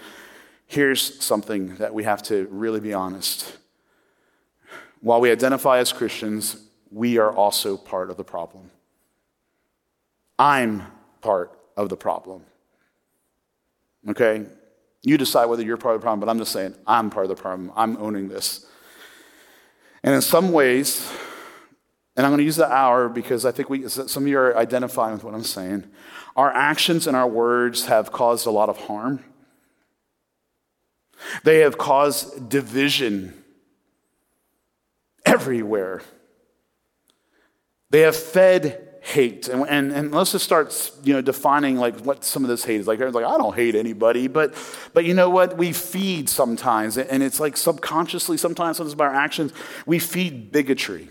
Here's 0.66 1.24
something 1.24 1.76
that 1.76 1.94
we 1.94 2.04
have 2.04 2.22
to 2.24 2.46
really 2.52 2.82
be 2.82 2.94
honest. 2.94 3.56
While 5.02 5.22
we 5.22 5.32
identify 5.32 5.80
as 5.80 5.94
Christians, 5.94 6.58
we 6.92 7.18
are 7.18 7.32
also 7.32 7.78
part 7.78 8.10
of 8.10 8.18
the 8.18 8.24
problem. 8.24 8.72
I'm 10.40 10.84
part 11.22 11.52
of 11.76 11.90
the 11.90 11.98
problem. 11.98 12.44
Okay? 14.10 14.46
You 15.04 15.18
decide 15.18 15.46
whether 15.46 15.64
you're 15.64 15.78
part 15.78 15.96
of 15.96 16.02
the 16.02 16.06
problem, 16.06 16.20
but 16.20 16.30
I'm 16.30 16.40
just 16.40 16.52
saying 16.52 16.76
I'm 16.86 17.10
part 17.10 17.26
of 17.26 17.30
the 17.30 17.42
problem. 17.42 17.72
I'm 17.76 17.98
owning 17.98 18.28
this. 18.28 18.66
And 20.04 20.14
in 20.16 20.22
some 20.22 20.52
ways, 20.52 21.12
and 22.16 22.26
I'm 22.26 22.32
going 22.32 22.40
to 22.40 22.46
use 22.46 22.56
the 22.56 22.72
hour 22.72 23.10
because 23.10 23.46
I 23.46 23.52
think 23.52 23.70
we, 23.70 23.88
some 23.88 24.24
of 24.24 24.28
you 24.28 24.40
are 24.40 24.58
identifying 24.58 25.14
with 25.14 25.24
what 25.24 25.34
I'm 25.34 25.44
saying. 25.44 25.86
Our 26.36 26.52
actions 26.52 27.08
and 27.08 27.16
our 27.16 27.28
words 27.28 27.86
have 27.86 28.12
caused 28.12 28.48
a 28.48 28.52
lot 28.52 28.70
of 28.70 28.78
harm. 28.78 29.24
They 31.44 31.60
have 31.60 31.78
caused 31.78 32.50
division 32.50 33.44
everywhere. 35.28 36.02
They 37.90 38.02
have 38.02 38.16
fed 38.16 38.88
hate. 39.02 39.48
And, 39.48 39.66
and, 39.70 39.92
and, 39.94 40.12
let's 40.12 40.34
just 40.34 40.44
start, 40.44 40.92
you 41.04 41.14
know, 41.14 41.22
defining 41.22 41.78
like 41.78 42.00
what 42.02 42.26
some 42.26 42.44
of 42.44 42.50
this 42.50 42.66
hate 42.66 42.82
is. 42.82 42.88
Like, 42.88 43.00
like, 43.00 43.16
I 43.16 43.38
don't 43.38 43.56
hate 43.56 43.76
anybody, 43.76 44.28
but, 44.28 44.54
but 44.94 45.06
you 45.06 45.14
know 45.14 45.30
what? 45.30 45.58
We 45.58 45.72
feed 45.72 46.28
sometimes, 46.28 46.98
and 46.98 47.24
it's 47.24 47.40
like 47.40 47.56
subconsciously, 47.56 48.38
sometimes, 48.38 48.78
sometimes 48.78 48.96
by 48.96 49.06
our 49.06 49.16
actions, 49.16 49.54
we 49.86 50.00
feed 50.00 50.52
bigotry. 50.52 51.10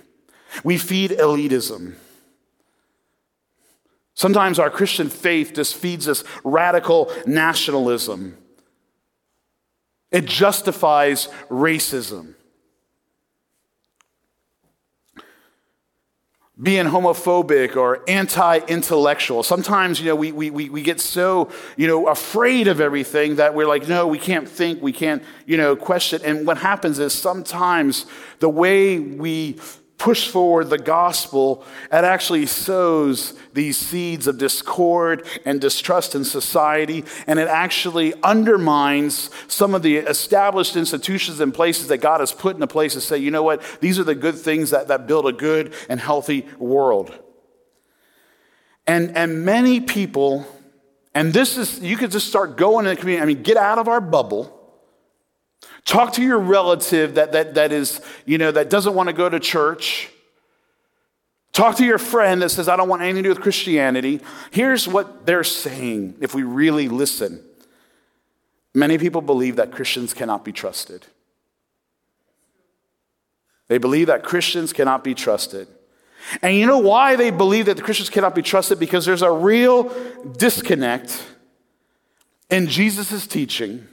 We 0.63 0.77
feed 0.77 1.13
elitism. 1.13 1.95
Sometimes 4.15 4.59
our 4.59 4.71
Christian 4.71 5.09
faith 5.09 5.53
just 5.55 5.75
feeds 5.75 6.09
us 6.09 6.25
radical 6.45 7.13
nationalism. 7.27 8.37
It 10.11 10.25
justifies 10.25 11.29
racism. 11.51 12.36
Being 16.61 16.87
homophobic 16.87 17.77
or 17.77 18.03
anti-intellectual. 18.09 19.43
Sometimes, 19.43 20.01
you 20.01 20.07
know, 20.07 20.17
we, 20.17 20.33
we, 20.33 20.51
we 20.51 20.83
get 20.83 21.01
so, 21.01 21.51
you 21.77 21.87
know, 21.87 22.09
afraid 22.09 22.67
of 22.67 22.81
everything 22.81 23.37
that 23.37 23.55
we're 23.55 23.67
like, 23.67 23.87
no, 23.89 24.07
we 24.07 24.19
can't 24.19 24.49
think, 24.49 24.81
we 24.81 24.93
can't, 24.93 25.23
you 25.45 25.59
know, 25.59 25.77
question. 25.77 26.23
And 26.25 26.47
what 26.47 26.57
happens 26.57 26.99
is 26.99 27.13
sometimes 27.13 28.07
the 28.39 28.49
way 28.49 28.99
we 28.99 29.61
push 29.99 30.29
forward 30.29 30.69
the 30.69 30.79
gospel, 30.79 31.65
it 31.85 32.05
actually 32.05 32.47
sows 32.47 33.35
these 33.55 33.77
seeds 33.77 34.27
of 34.27 34.37
discord 34.37 35.27
and 35.45 35.61
distrust 35.61 36.15
in 36.15 36.25
society, 36.25 37.05
and 37.27 37.39
it 37.39 37.49
actually 37.49 38.13
undermines 38.23 39.31
some 39.49 39.75
of 39.75 39.83
the 39.83 39.97
established 39.97 40.77
institutions 40.77 41.41
and 41.41 41.53
places 41.55 41.89
that 41.89 41.99
God 41.99 42.21
has 42.21 42.33
put 42.33 42.55
into 42.57 42.67
place 42.67 42.93
to 42.93 43.01
say, 43.01 43.17
you 43.17 43.31
know 43.31 43.43
what, 43.43 43.63
these 43.81 43.99
are 43.99 44.05
the 44.05 44.15
good 44.15 44.37
things 44.37 44.71
that, 44.71 44.89
that 44.89 45.07
build 45.07 45.27
a 45.27 45.33
good 45.33 45.73
and 45.89 45.99
healthy 45.99 46.47
world. 46.59 47.19
And, 48.87 49.17
and 49.17 49.45
many 49.45 49.81
people, 49.81 50.47
and 51.15 51.33
this 51.33 51.57
is, 51.57 51.81
you 51.81 51.97
could 51.97 52.11
just 52.11 52.29
start 52.29 52.57
going 52.57 52.87
in 52.87 52.95
the 52.95 53.01
community, 53.01 53.23
I 53.23 53.27
mean, 53.27 53.43
get 53.43 53.57
out 53.57 53.79
of 53.79 53.89
our 53.89 54.01
bubble 54.01 54.56
Talk 55.87 56.15
to 56.15 56.23
your 56.23 56.39
relative 56.39 57.15
that, 57.15 57.33
that, 57.33 57.55
that 57.55 57.73
is, 57.73 58.01
you 58.27 58.39
know, 58.39 58.51
that 58.51 58.69
doesn't 58.69 58.95
want 58.95 59.09
to 59.09 59.13
go 59.13 59.29
to 59.29 59.39
church. 59.39 60.11
Talk 61.53 61.77
to 61.77 61.85
your 61.85 61.99
friend 61.99 62.43
that 62.43 62.51
says, 62.51 62.69
I 62.69 62.77
don't 62.77 62.89
want 62.89 63.03
anything 63.03 63.23
to 63.23 63.29
do 63.29 63.29
with 63.31 63.41
Christianity. 63.41 64.21
Here's 64.51 64.87
what 64.87 65.25
they're 65.25 65.45
saying 65.45 66.17
if 66.21 66.35
we 66.35 66.43
really 66.43 66.89
listen. 66.89 67.43
Many 68.75 68.99
people 68.99 69.23
believe 69.23 69.57
that 69.57 69.73
Christians 69.73 70.13
cannot 70.13 70.45
be 70.45 70.53
trusted. 70.53 71.07
They 73.69 73.79
believe 73.79 74.09
that 74.09 74.23
Christians 74.23 74.73
cannot 74.73 75.03
be 75.03 75.15
trusted. 75.15 75.69
And 76.43 76.57
you 76.57 76.67
know 76.67 76.79
why 76.79 77.15
they 77.15 77.31
believe 77.31 77.67
that 77.67 77.77
the 77.77 77.83
Christians 77.83 78.11
cannot 78.11 78.35
be 78.35 78.43
trusted? 78.43 78.81
Because 78.81 79.07
there's 79.07 79.23
a 79.23 79.31
real 79.31 79.95
disconnect 80.37 81.25
in 82.51 82.67
Jesus' 82.67 83.27
teaching 83.27 83.87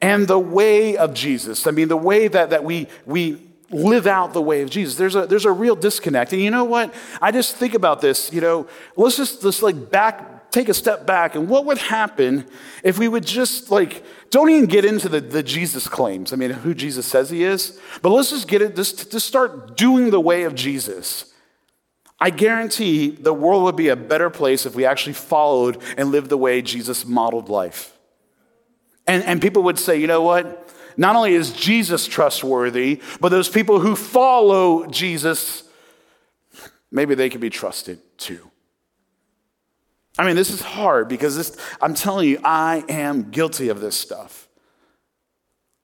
and 0.00 0.26
the 0.26 0.38
way 0.38 0.96
of 0.96 1.14
Jesus. 1.14 1.66
I 1.66 1.70
mean, 1.70 1.88
the 1.88 1.96
way 1.96 2.28
that, 2.28 2.50
that 2.50 2.64
we, 2.64 2.88
we 3.04 3.40
live 3.70 4.06
out 4.06 4.32
the 4.32 4.42
way 4.42 4.62
of 4.62 4.70
Jesus. 4.70 4.96
There's 4.96 5.14
a, 5.14 5.26
there's 5.26 5.44
a 5.44 5.52
real 5.52 5.76
disconnect. 5.76 6.32
And 6.32 6.42
you 6.42 6.50
know 6.50 6.64
what? 6.64 6.92
I 7.20 7.30
just 7.30 7.56
think 7.56 7.74
about 7.74 8.00
this, 8.00 8.32
you 8.32 8.40
know, 8.40 8.66
let's 8.96 9.16
just, 9.16 9.42
just 9.42 9.62
like 9.62 9.90
back, 9.90 10.50
take 10.50 10.68
a 10.68 10.74
step 10.74 11.06
back. 11.06 11.34
And 11.34 11.48
what 11.48 11.66
would 11.66 11.78
happen 11.78 12.46
if 12.82 12.98
we 12.98 13.06
would 13.06 13.24
just 13.24 13.70
like, 13.70 14.04
don't 14.30 14.50
even 14.50 14.66
get 14.66 14.84
into 14.84 15.08
the, 15.08 15.20
the 15.20 15.42
Jesus 15.42 15.86
claims. 15.86 16.32
I 16.32 16.36
mean, 16.36 16.50
who 16.50 16.74
Jesus 16.74 17.06
says 17.06 17.30
he 17.30 17.44
is, 17.44 17.78
but 18.02 18.10
let's 18.10 18.30
just 18.30 18.48
get 18.48 18.62
it, 18.62 18.74
just, 18.74 19.12
just 19.12 19.26
start 19.26 19.76
doing 19.76 20.10
the 20.10 20.20
way 20.20 20.44
of 20.44 20.54
Jesus. 20.54 21.32
I 22.18 22.30
guarantee 22.30 23.10
the 23.10 23.32
world 23.32 23.62
would 23.64 23.76
be 23.76 23.88
a 23.88 23.96
better 23.96 24.30
place 24.30 24.66
if 24.66 24.74
we 24.74 24.84
actually 24.84 25.14
followed 25.14 25.80
and 25.96 26.10
lived 26.10 26.28
the 26.28 26.36
way 26.36 26.60
Jesus 26.60 27.06
modeled 27.06 27.48
life. 27.48 27.96
And, 29.10 29.24
and 29.24 29.42
people 29.42 29.64
would 29.64 29.76
say, 29.76 29.96
you 29.96 30.06
know 30.06 30.22
what? 30.22 30.72
Not 30.96 31.16
only 31.16 31.34
is 31.34 31.52
Jesus 31.52 32.06
trustworthy, 32.06 33.02
but 33.18 33.30
those 33.30 33.48
people 33.48 33.80
who 33.80 33.96
follow 33.96 34.86
Jesus, 34.86 35.64
maybe 36.92 37.16
they 37.16 37.28
can 37.28 37.40
be 37.40 37.50
trusted 37.50 37.98
too. 38.18 38.52
I 40.16 40.24
mean, 40.24 40.36
this 40.36 40.50
is 40.50 40.60
hard 40.60 41.08
because 41.08 41.36
this, 41.36 41.56
I'm 41.82 41.92
telling 41.92 42.28
you, 42.28 42.38
I 42.44 42.84
am 42.88 43.32
guilty 43.32 43.68
of 43.68 43.80
this 43.80 43.96
stuff. 43.96 44.48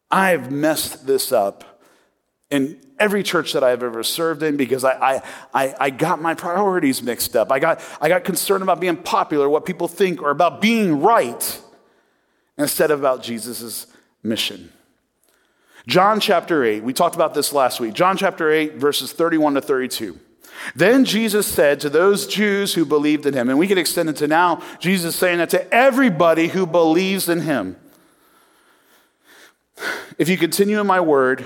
I've 0.08 0.52
messed 0.52 1.04
this 1.04 1.32
up 1.32 1.80
in 2.48 2.80
every 2.96 3.24
church 3.24 3.54
that 3.54 3.64
I've 3.64 3.82
ever 3.82 4.04
served 4.04 4.44
in 4.44 4.56
because 4.56 4.84
I, 4.84 5.20
I, 5.52 5.74
I, 5.80 5.90
got 5.90 6.22
my 6.22 6.34
priorities 6.34 7.02
mixed 7.02 7.34
up. 7.34 7.50
I 7.50 7.58
got, 7.58 7.80
I 8.00 8.08
got 8.08 8.22
concerned 8.22 8.62
about 8.62 8.78
being 8.78 8.96
popular, 8.96 9.48
what 9.48 9.66
people 9.66 9.88
think, 9.88 10.22
or 10.22 10.30
about 10.30 10.60
being 10.60 11.00
right 11.00 11.60
instead 12.58 12.90
of 12.90 12.98
about 12.98 13.22
Jesus' 13.22 13.86
mission. 14.22 14.72
John 15.86 16.18
chapter 16.18 16.64
8, 16.64 16.82
we 16.82 16.92
talked 16.92 17.14
about 17.14 17.34
this 17.34 17.52
last 17.52 17.78
week. 17.78 17.94
John 17.94 18.16
chapter 18.16 18.50
8, 18.50 18.74
verses 18.74 19.12
31 19.12 19.54
to 19.54 19.60
32. 19.60 20.18
Then 20.74 21.04
Jesus 21.04 21.46
said 21.46 21.80
to 21.80 21.90
those 21.90 22.26
Jews 22.26 22.74
who 22.74 22.84
believed 22.84 23.26
in 23.26 23.34
him, 23.34 23.48
and 23.48 23.58
we 23.58 23.68
can 23.68 23.78
extend 23.78 24.08
it 24.08 24.16
to 24.16 24.26
now, 24.26 24.62
Jesus 24.80 25.14
saying 25.14 25.38
that 25.38 25.50
to 25.50 25.72
everybody 25.72 26.48
who 26.48 26.66
believes 26.66 27.28
in 27.28 27.42
him. 27.42 27.76
If 30.18 30.28
you 30.28 30.38
continue 30.38 30.80
in 30.80 30.86
my 30.86 31.00
word, 31.00 31.44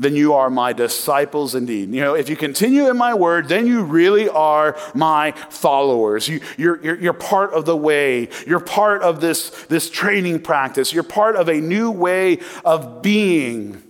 then 0.00 0.16
you 0.16 0.32
are 0.32 0.48
my 0.48 0.72
disciples 0.72 1.54
indeed. 1.54 1.92
You 1.92 2.00
know, 2.00 2.14
if 2.14 2.30
you 2.30 2.34
continue 2.34 2.88
in 2.88 2.96
my 2.96 3.12
word, 3.12 3.48
then 3.48 3.66
you 3.66 3.82
really 3.82 4.30
are 4.30 4.74
my 4.94 5.32
followers. 5.50 6.26
You, 6.26 6.40
you're, 6.56 6.82
you're, 6.82 6.98
you're, 6.98 7.12
part 7.12 7.52
of 7.52 7.66
the 7.66 7.76
way. 7.76 8.30
You're 8.46 8.60
part 8.60 9.02
of 9.02 9.20
this, 9.20 9.50
this 9.66 9.90
training 9.90 10.40
practice. 10.40 10.90
You're 10.90 11.02
part 11.02 11.36
of 11.36 11.50
a 11.50 11.60
new 11.60 11.90
way 11.90 12.38
of 12.64 13.02
being. 13.02 13.82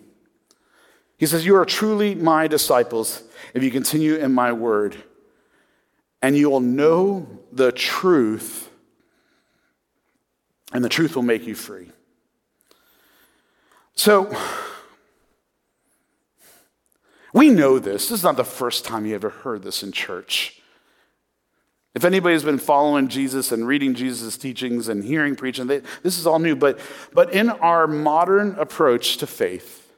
He 1.16 1.26
says, 1.26 1.46
You 1.46 1.54
are 1.54 1.64
truly 1.64 2.16
my 2.16 2.48
disciples 2.48 3.22
if 3.54 3.62
you 3.62 3.70
continue 3.70 4.16
in 4.16 4.34
my 4.34 4.52
word, 4.52 4.96
and 6.20 6.36
you 6.36 6.50
will 6.50 6.58
know 6.58 7.28
the 7.52 7.70
truth, 7.70 8.68
and 10.72 10.82
the 10.82 10.88
truth 10.88 11.14
will 11.14 11.22
make 11.22 11.46
you 11.46 11.54
free. 11.54 11.92
So, 13.94 14.36
we 17.32 17.50
know 17.50 17.78
this. 17.78 18.08
This 18.08 18.18
is 18.18 18.24
not 18.24 18.36
the 18.36 18.44
first 18.44 18.84
time 18.84 19.06
you 19.06 19.14
ever 19.14 19.30
heard 19.30 19.62
this 19.62 19.82
in 19.82 19.92
church. 19.92 20.60
If 21.94 22.04
anybody's 22.04 22.44
been 22.44 22.58
following 22.58 23.08
Jesus 23.08 23.50
and 23.50 23.66
reading 23.66 23.94
Jesus' 23.94 24.38
teachings 24.38 24.88
and 24.88 25.02
hearing 25.02 25.34
preaching, 25.34 25.66
they, 25.66 25.82
this 26.02 26.18
is 26.18 26.26
all 26.26 26.38
new. 26.38 26.54
But, 26.54 26.78
but 27.12 27.32
in 27.32 27.50
our 27.50 27.88
modern 27.88 28.54
approach 28.58 29.16
to 29.18 29.26
faith, 29.26 29.92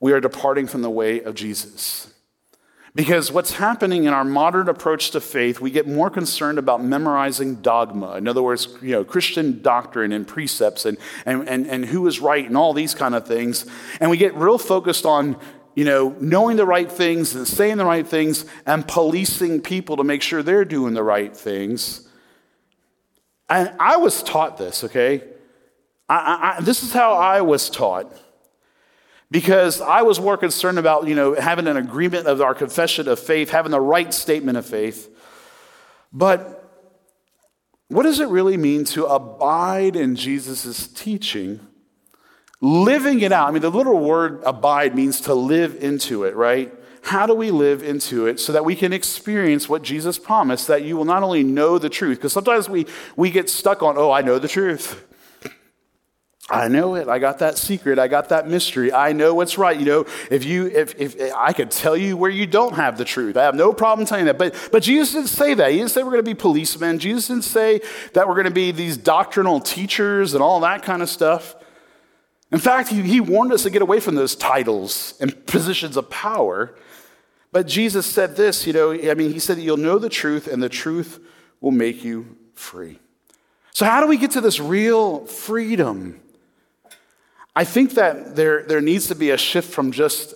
we 0.00 0.12
are 0.12 0.20
departing 0.20 0.68
from 0.68 0.82
the 0.82 0.90
way 0.90 1.20
of 1.20 1.34
Jesus. 1.34 2.12
Because 2.94 3.32
what's 3.32 3.54
happening 3.54 4.04
in 4.04 4.12
our 4.12 4.24
modern 4.24 4.68
approach 4.68 5.12
to 5.12 5.20
faith, 5.20 5.60
we 5.60 5.70
get 5.70 5.88
more 5.88 6.10
concerned 6.10 6.58
about 6.58 6.84
memorizing 6.84 7.56
dogma. 7.56 8.16
In 8.16 8.28
other 8.28 8.42
words, 8.42 8.68
you 8.82 8.90
know, 8.90 9.02
Christian 9.02 9.62
doctrine 9.62 10.12
and 10.12 10.28
precepts 10.28 10.84
and, 10.84 10.98
and, 11.24 11.48
and, 11.48 11.66
and 11.66 11.86
who 11.86 12.06
is 12.06 12.20
right 12.20 12.46
and 12.46 12.56
all 12.56 12.74
these 12.74 12.94
kind 12.94 13.14
of 13.14 13.26
things. 13.26 13.64
And 13.98 14.10
we 14.10 14.18
get 14.18 14.34
real 14.34 14.58
focused 14.58 15.06
on 15.06 15.36
you 15.74 15.84
know, 15.84 16.14
knowing 16.20 16.56
the 16.56 16.66
right 16.66 16.90
things 16.90 17.34
and 17.34 17.46
saying 17.46 17.78
the 17.78 17.84
right 17.84 18.06
things 18.06 18.44
and 18.66 18.86
policing 18.86 19.62
people 19.62 19.96
to 19.96 20.04
make 20.04 20.22
sure 20.22 20.42
they're 20.42 20.64
doing 20.64 20.94
the 20.94 21.02
right 21.02 21.34
things. 21.36 22.08
And 23.48 23.74
I 23.78 23.96
was 23.96 24.22
taught 24.22 24.58
this, 24.58 24.84
okay? 24.84 25.22
I, 26.08 26.56
I, 26.58 26.60
this 26.62 26.82
is 26.82 26.92
how 26.92 27.14
I 27.14 27.40
was 27.40 27.70
taught. 27.70 28.14
Because 29.30 29.80
I 29.80 30.02
was 30.02 30.20
more 30.20 30.36
concerned 30.36 30.78
about, 30.78 31.08
you 31.08 31.14
know, 31.14 31.34
having 31.34 31.66
an 31.66 31.78
agreement 31.78 32.26
of 32.26 32.42
our 32.42 32.54
confession 32.54 33.08
of 33.08 33.18
faith, 33.18 33.48
having 33.48 33.72
the 33.72 33.80
right 33.80 34.12
statement 34.12 34.58
of 34.58 34.66
faith. 34.66 35.08
But 36.12 36.70
what 37.88 38.02
does 38.02 38.20
it 38.20 38.28
really 38.28 38.58
mean 38.58 38.84
to 38.84 39.06
abide 39.06 39.96
in 39.96 40.16
Jesus' 40.16 40.86
teaching? 40.86 41.60
Living 42.62 43.20
it 43.20 43.32
out. 43.32 43.48
I 43.48 43.50
mean, 43.50 43.60
the 43.60 43.70
literal 43.70 44.00
word 44.00 44.40
abide 44.46 44.94
means 44.94 45.20
to 45.22 45.34
live 45.34 45.82
into 45.82 46.24
it, 46.24 46.34
right? 46.36 46.72
How 47.02 47.26
do 47.26 47.34
we 47.34 47.50
live 47.50 47.82
into 47.82 48.26
it 48.28 48.38
so 48.38 48.52
that 48.52 48.64
we 48.64 48.76
can 48.76 48.92
experience 48.92 49.68
what 49.68 49.82
Jesus 49.82 50.18
promised 50.18 50.68
that 50.68 50.84
you 50.84 50.96
will 50.96 51.04
not 51.04 51.24
only 51.24 51.42
know 51.42 51.76
the 51.76 51.90
truth, 51.90 52.18
because 52.18 52.32
sometimes 52.32 52.68
we, 52.68 52.86
we 53.16 53.30
get 53.30 53.50
stuck 53.50 53.82
on, 53.82 53.98
oh, 53.98 54.12
I 54.12 54.22
know 54.22 54.38
the 54.38 54.46
truth. 54.46 55.04
I 56.48 56.68
know 56.68 56.94
it. 56.94 57.08
I 57.08 57.18
got 57.18 57.38
that 57.38 57.58
secret. 57.58 57.98
I 57.98 58.08
got 58.08 58.28
that 58.28 58.46
mystery. 58.46 58.92
I 58.92 59.12
know 59.12 59.34
what's 59.34 59.58
right. 59.58 59.78
You 59.78 59.86
know, 59.86 60.06
if 60.30 60.44
you, 60.44 60.66
if, 60.66 60.94
if 61.00 61.34
I 61.34 61.52
could 61.52 61.70
tell 61.70 61.96
you 61.96 62.16
where 62.16 62.30
you 62.30 62.46
don't 62.46 62.74
have 62.74 62.98
the 62.98 63.04
truth, 63.04 63.36
I 63.36 63.44
have 63.44 63.54
no 63.54 63.72
problem 63.72 64.06
telling 64.06 64.26
that. 64.26 64.38
But, 64.38 64.54
but 64.70 64.82
Jesus 64.82 65.14
didn't 65.14 65.28
say 65.28 65.54
that. 65.54 65.70
He 65.70 65.78
didn't 65.78 65.90
say 65.90 66.02
we're 66.02 66.10
going 66.10 66.24
to 66.24 66.30
be 66.30 66.34
policemen. 66.34 66.98
Jesus 66.98 67.28
didn't 67.28 67.44
say 67.44 67.80
that 68.12 68.28
we're 68.28 68.34
going 68.34 68.44
to 68.44 68.52
be 68.52 68.70
these 68.70 68.96
doctrinal 68.96 69.60
teachers 69.60 70.34
and 70.34 70.42
all 70.42 70.60
that 70.60 70.82
kind 70.82 71.00
of 71.00 71.08
stuff. 71.08 71.56
In 72.52 72.58
fact, 72.58 72.90
he, 72.90 73.18
warned 73.18 73.52
us 73.52 73.62
to 73.62 73.70
get 73.70 73.80
away 73.80 73.98
from 73.98 74.14
those 74.14 74.36
titles 74.36 75.14
and 75.20 75.46
positions 75.46 75.96
of 75.96 76.10
power. 76.10 76.74
But 77.50 77.66
Jesus 77.66 78.04
said 78.04 78.36
this, 78.36 78.66
you 78.66 78.74
know, 78.74 78.92
I 78.92 79.14
mean, 79.14 79.32
he 79.32 79.38
said 79.38 79.58
you'll 79.58 79.78
know 79.78 79.98
the 79.98 80.10
truth 80.10 80.46
and 80.46 80.62
the 80.62 80.68
truth 80.68 81.18
will 81.62 81.70
make 81.70 82.04
you 82.04 82.36
free. 82.54 82.98
So, 83.72 83.86
how 83.86 84.02
do 84.02 84.06
we 84.06 84.18
get 84.18 84.32
to 84.32 84.42
this 84.42 84.60
real 84.60 85.24
freedom? 85.24 86.20
I 87.56 87.64
think 87.64 87.92
that 87.94 88.36
there, 88.36 88.64
there 88.64 88.82
needs 88.82 89.06
to 89.08 89.14
be 89.14 89.30
a 89.30 89.38
shift 89.38 89.72
from 89.72 89.90
just 89.90 90.34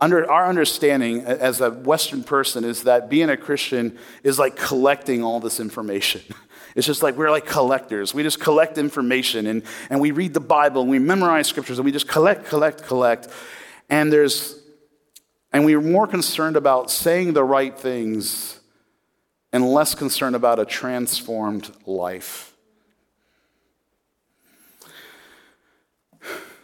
under 0.00 0.30
our 0.30 0.46
understanding 0.46 1.22
as 1.22 1.62
a 1.62 1.70
Western 1.70 2.22
person 2.22 2.64
is 2.64 2.82
that 2.82 3.08
being 3.08 3.30
a 3.30 3.36
Christian 3.36 3.98
is 4.22 4.38
like 4.38 4.56
collecting 4.56 5.24
all 5.24 5.40
this 5.40 5.60
information. 5.60 6.22
It's 6.76 6.86
just 6.86 7.02
like 7.02 7.16
we're 7.16 7.30
like 7.30 7.46
collectors. 7.46 8.14
We 8.14 8.22
just 8.22 8.38
collect 8.38 8.76
information 8.78 9.46
and, 9.46 9.62
and 9.90 9.98
we 9.98 10.10
read 10.10 10.34
the 10.34 10.40
Bible 10.40 10.82
and 10.82 10.90
we 10.90 10.98
memorize 10.98 11.48
scriptures 11.48 11.78
and 11.78 11.86
we 11.86 11.90
just 11.90 12.06
collect, 12.06 12.46
collect, 12.46 12.84
collect. 12.84 13.28
And 13.88 14.12
there's 14.12 14.60
and 15.52 15.64
we're 15.64 15.80
more 15.80 16.06
concerned 16.06 16.56
about 16.56 16.90
saying 16.90 17.32
the 17.32 17.42
right 17.42 17.76
things 17.76 18.60
and 19.54 19.72
less 19.72 19.94
concerned 19.94 20.36
about 20.36 20.58
a 20.58 20.66
transformed 20.66 21.70
life. 21.86 22.55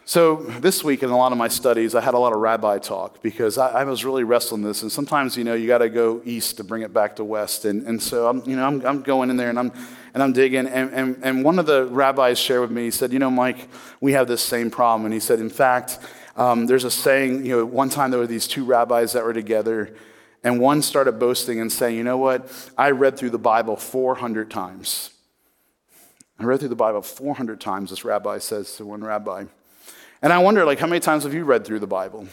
So, 0.05 0.35
this 0.59 0.83
week 0.83 1.01
in 1.01 1.11
a 1.11 1.17
lot 1.17 1.31
of 1.31 1.37
my 1.37 1.47
studies, 1.47 1.95
I 1.95 2.01
had 2.01 2.13
a 2.13 2.19
lot 2.19 2.33
of 2.33 2.39
rabbi 2.39 2.77
talk 2.77 3.21
because 3.21 3.57
I, 3.57 3.69
I 3.69 3.83
was 3.85 4.03
really 4.03 4.25
wrestling 4.25 4.61
this. 4.61 4.81
And 4.81 4.91
sometimes, 4.91 5.37
you 5.37 5.45
know, 5.45 5.53
you 5.53 5.65
got 5.65 5.77
to 5.77 5.87
go 5.87 6.21
east 6.25 6.57
to 6.57 6.65
bring 6.65 6.81
it 6.81 6.93
back 6.93 7.15
to 7.15 7.23
west. 7.23 7.63
And, 7.63 7.87
and 7.87 8.03
so, 8.03 8.27
I'm, 8.27 8.43
you 8.45 8.57
know, 8.57 8.67
I'm, 8.67 8.85
I'm 8.85 9.01
going 9.01 9.29
in 9.29 9.37
there 9.37 9.49
and 9.49 9.57
I'm, 9.57 9.71
and 10.13 10.21
I'm 10.21 10.33
digging. 10.33 10.67
And, 10.67 10.91
and, 10.93 11.19
and 11.23 11.45
one 11.45 11.57
of 11.57 11.67
the 11.67 11.85
rabbis 11.85 12.37
shared 12.37 12.59
with 12.59 12.71
me, 12.71 12.83
he 12.83 12.91
said, 12.91 13.13
You 13.13 13.19
know, 13.19 13.31
Mike, 13.31 13.69
we 14.01 14.11
have 14.11 14.27
this 14.27 14.41
same 14.41 14.69
problem. 14.69 15.05
And 15.05 15.13
he 15.13 15.21
said, 15.21 15.39
In 15.39 15.49
fact, 15.49 15.99
um, 16.35 16.65
there's 16.65 16.83
a 16.83 16.91
saying, 16.91 17.45
you 17.45 17.55
know, 17.55 17.65
one 17.65 17.89
time 17.89 18.11
there 18.11 18.19
were 18.19 18.27
these 18.27 18.47
two 18.47 18.65
rabbis 18.65 19.13
that 19.13 19.23
were 19.23 19.33
together. 19.33 19.95
And 20.43 20.59
one 20.59 20.81
started 20.81 21.13
boasting 21.13 21.61
and 21.61 21.71
saying, 21.71 21.95
You 21.95 22.03
know 22.03 22.17
what? 22.17 22.51
I 22.77 22.91
read 22.91 23.17
through 23.17 23.29
the 23.29 23.39
Bible 23.39 23.77
400 23.77 24.51
times. 24.51 25.11
I 26.37 26.43
read 26.43 26.59
through 26.59 26.69
the 26.69 26.75
Bible 26.75 27.03
400 27.03 27.61
times, 27.61 27.91
this 27.91 28.03
rabbi 28.03 28.39
says 28.39 28.75
to 28.75 28.85
one 28.85 29.01
rabbi. 29.01 29.45
And 30.23 30.31
I 30.31 30.39
wonder, 30.39 30.63
like, 30.63 30.79
how 30.79 30.87
many 30.87 31.01
times 31.01 31.25
have 31.25 31.33
you 31.33 31.43
read 31.43 31.65
through 31.65 31.79
the 31.79 31.87
Bible? 31.87 32.27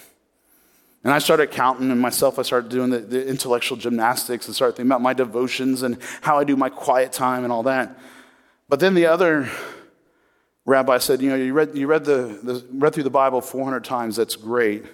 And 1.02 1.12
I 1.12 1.18
started 1.18 1.50
counting, 1.50 1.90
and 1.90 2.00
myself, 2.00 2.38
I 2.38 2.42
started 2.42 2.70
doing 2.70 2.90
the, 2.90 2.98
the, 2.98 3.26
intellectual 3.26 3.76
gymnastics 3.76 4.46
and 4.46 4.54
started 4.54 4.76
thinking 4.76 4.90
about 4.90 5.02
my 5.02 5.12
devotions 5.12 5.82
and 5.82 5.98
how 6.20 6.38
I 6.38 6.44
do 6.44 6.56
my 6.56 6.68
quiet 6.68 7.12
time 7.12 7.42
and 7.42 7.52
all 7.52 7.64
that. 7.64 7.98
But 8.68 8.78
then 8.78 8.94
the 8.94 9.06
other 9.06 9.50
rabbi 10.64 10.98
said, 10.98 11.20
You 11.20 11.30
know, 11.30 11.36
you 11.36 11.52
read, 11.52 11.76
you 11.76 11.88
read, 11.88 12.04
the, 12.04 12.38
the, 12.42 12.64
read 12.72 12.94
through 12.94 13.02
the 13.02 13.10
Bible 13.10 13.40
400 13.40 13.82
times, 13.82 14.14
that's 14.14 14.36
great. 14.36 14.84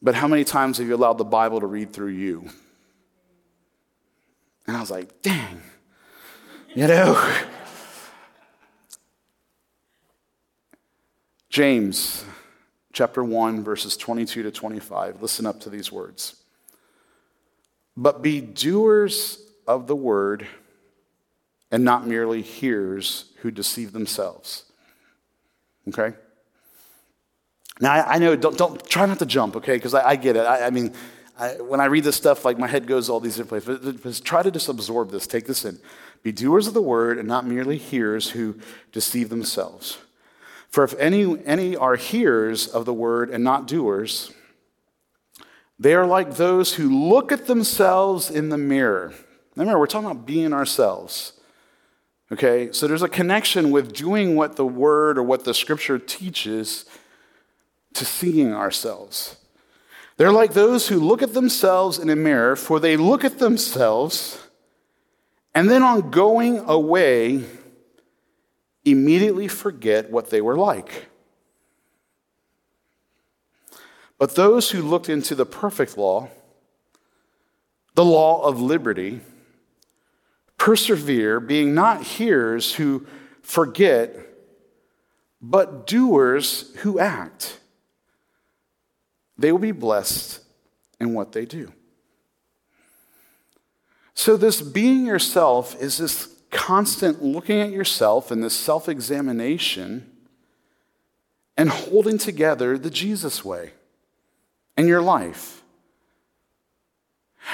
But 0.00 0.16
how 0.16 0.26
many 0.26 0.42
times 0.42 0.78
have 0.78 0.88
you 0.88 0.96
allowed 0.96 1.18
the 1.18 1.24
Bible 1.24 1.60
to 1.60 1.66
read 1.66 1.92
through 1.92 2.08
you? 2.08 2.48
And 4.66 4.76
I 4.76 4.80
was 4.80 4.90
like, 4.90 5.22
Dang, 5.22 5.62
you 6.74 6.88
know? 6.88 7.44
James 11.52 12.24
chapter 12.94 13.22
1, 13.22 13.62
verses 13.62 13.94
22 13.98 14.42
to 14.44 14.50
25. 14.50 15.20
Listen 15.20 15.44
up 15.44 15.60
to 15.60 15.68
these 15.68 15.92
words. 15.92 16.36
But 17.94 18.22
be 18.22 18.40
doers 18.40 19.38
of 19.66 19.86
the 19.86 19.94
word 19.94 20.46
and 21.70 21.84
not 21.84 22.06
merely 22.06 22.40
hearers 22.40 23.26
who 23.42 23.50
deceive 23.50 23.92
themselves. 23.92 24.64
Okay? 25.88 26.16
Now, 27.82 27.92
I, 27.92 28.14
I 28.14 28.18
know, 28.18 28.34
don't, 28.34 28.56
don't 28.56 28.88
try 28.88 29.04
not 29.04 29.18
to 29.18 29.26
jump, 29.26 29.54
okay? 29.56 29.74
Because 29.74 29.92
I, 29.92 30.08
I, 30.08 30.16
get 30.16 30.36
it. 30.36 30.46
I, 30.46 30.68
I 30.68 30.70
mean, 30.70 30.94
when 31.60 31.80
I 31.82 31.84
read 31.84 32.04
this 32.04 32.16
stuff, 32.16 32.46
like 32.46 32.58
my 32.58 32.66
head 32.66 32.86
goes 32.86 33.10
all 33.10 33.20
these 33.20 33.36
different 33.36 33.62
places. 33.62 33.84
But, 33.84 34.02
but 34.02 34.24
try 34.24 34.42
to 34.42 34.50
just 34.50 34.70
absorb 34.70 35.10
this, 35.10 35.26
take 35.26 35.44
this 35.46 35.66
in. 35.66 35.78
Be 36.22 36.32
doers 36.32 36.66
of 36.66 36.72
the 36.72 36.80
word 36.80 37.18
and 37.18 37.28
not 37.28 37.44
merely 37.44 37.76
hearers 37.76 38.30
who 38.30 38.58
deceive 38.90 39.28
themselves. 39.28 39.98
For 40.72 40.82
if 40.82 40.94
any, 40.98 41.38
any 41.44 41.76
are 41.76 41.96
hearers 41.96 42.66
of 42.66 42.86
the 42.86 42.94
word 42.94 43.28
and 43.28 43.44
not 43.44 43.68
doers, 43.68 44.32
they 45.78 45.94
are 45.94 46.06
like 46.06 46.36
those 46.36 46.74
who 46.74 47.08
look 47.08 47.30
at 47.30 47.46
themselves 47.46 48.30
in 48.30 48.48
the 48.48 48.56
mirror. 48.56 49.12
Remember, 49.54 49.78
we're 49.78 49.86
talking 49.86 50.10
about 50.10 50.24
being 50.24 50.54
ourselves. 50.54 51.34
Okay? 52.32 52.72
So 52.72 52.88
there's 52.88 53.02
a 53.02 53.08
connection 53.08 53.70
with 53.70 53.92
doing 53.92 54.34
what 54.34 54.56
the 54.56 54.66
word 54.66 55.18
or 55.18 55.22
what 55.22 55.44
the 55.44 55.52
scripture 55.52 55.98
teaches 55.98 56.86
to 57.92 58.06
seeing 58.06 58.54
ourselves. 58.54 59.36
They're 60.16 60.32
like 60.32 60.54
those 60.54 60.88
who 60.88 61.00
look 61.00 61.20
at 61.20 61.34
themselves 61.34 61.98
in 61.98 62.08
a 62.08 62.16
mirror, 62.16 62.56
for 62.56 62.80
they 62.80 62.96
look 62.96 63.24
at 63.24 63.38
themselves 63.38 64.42
and 65.54 65.68
then 65.68 65.82
on 65.82 66.10
going 66.10 66.60
away, 66.60 67.44
immediately 68.84 69.48
forget 69.48 70.10
what 70.10 70.30
they 70.30 70.40
were 70.40 70.56
like. 70.56 71.06
But 74.18 74.34
those 74.34 74.70
who 74.70 74.82
looked 74.82 75.08
into 75.08 75.34
the 75.34 75.46
perfect 75.46 75.98
law, 75.98 76.28
the 77.94 78.04
law 78.04 78.42
of 78.42 78.60
liberty, 78.60 79.20
persevere, 80.58 81.40
being 81.40 81.74
not 81.74 82.02
hearers 82.02 82.74
who 82.74 83.06
forget, 83.42 84.14
but 85.40 85.86
doers 85.86 86.72
who 86.78 87.00
act. 87.00 87.58
They 89.36 89.50
will 89.50 89.58
be 89.58 89.72
blessed 89.72 90.40
in 91.00 91.14
what 91.14 91.32
they 91.32 91.44
do. 91.44 91.72
So, 94.14 94.36
this 94.36 94.60
being 94.60 95.04
yourself 95.04 95.74
is 95.80 95.98
this 95.98 96.28
constant 96.52 97.22
looking 97.22 97.60
at 97.60 97.70
yourself 97.70 98.30
and 98.30 98.44
this 98.44 98.54
self 98.54 98.88
examination 98.88 100.08
and 101.56 101.68
holding 101.68 102.18
together 102.18 102.78
the 102.78 102.90
Jesus 102.90 103.44
way 103.44 103.72
in 104.76 104.86
your 104.86 105.02
life. 105.02 105.62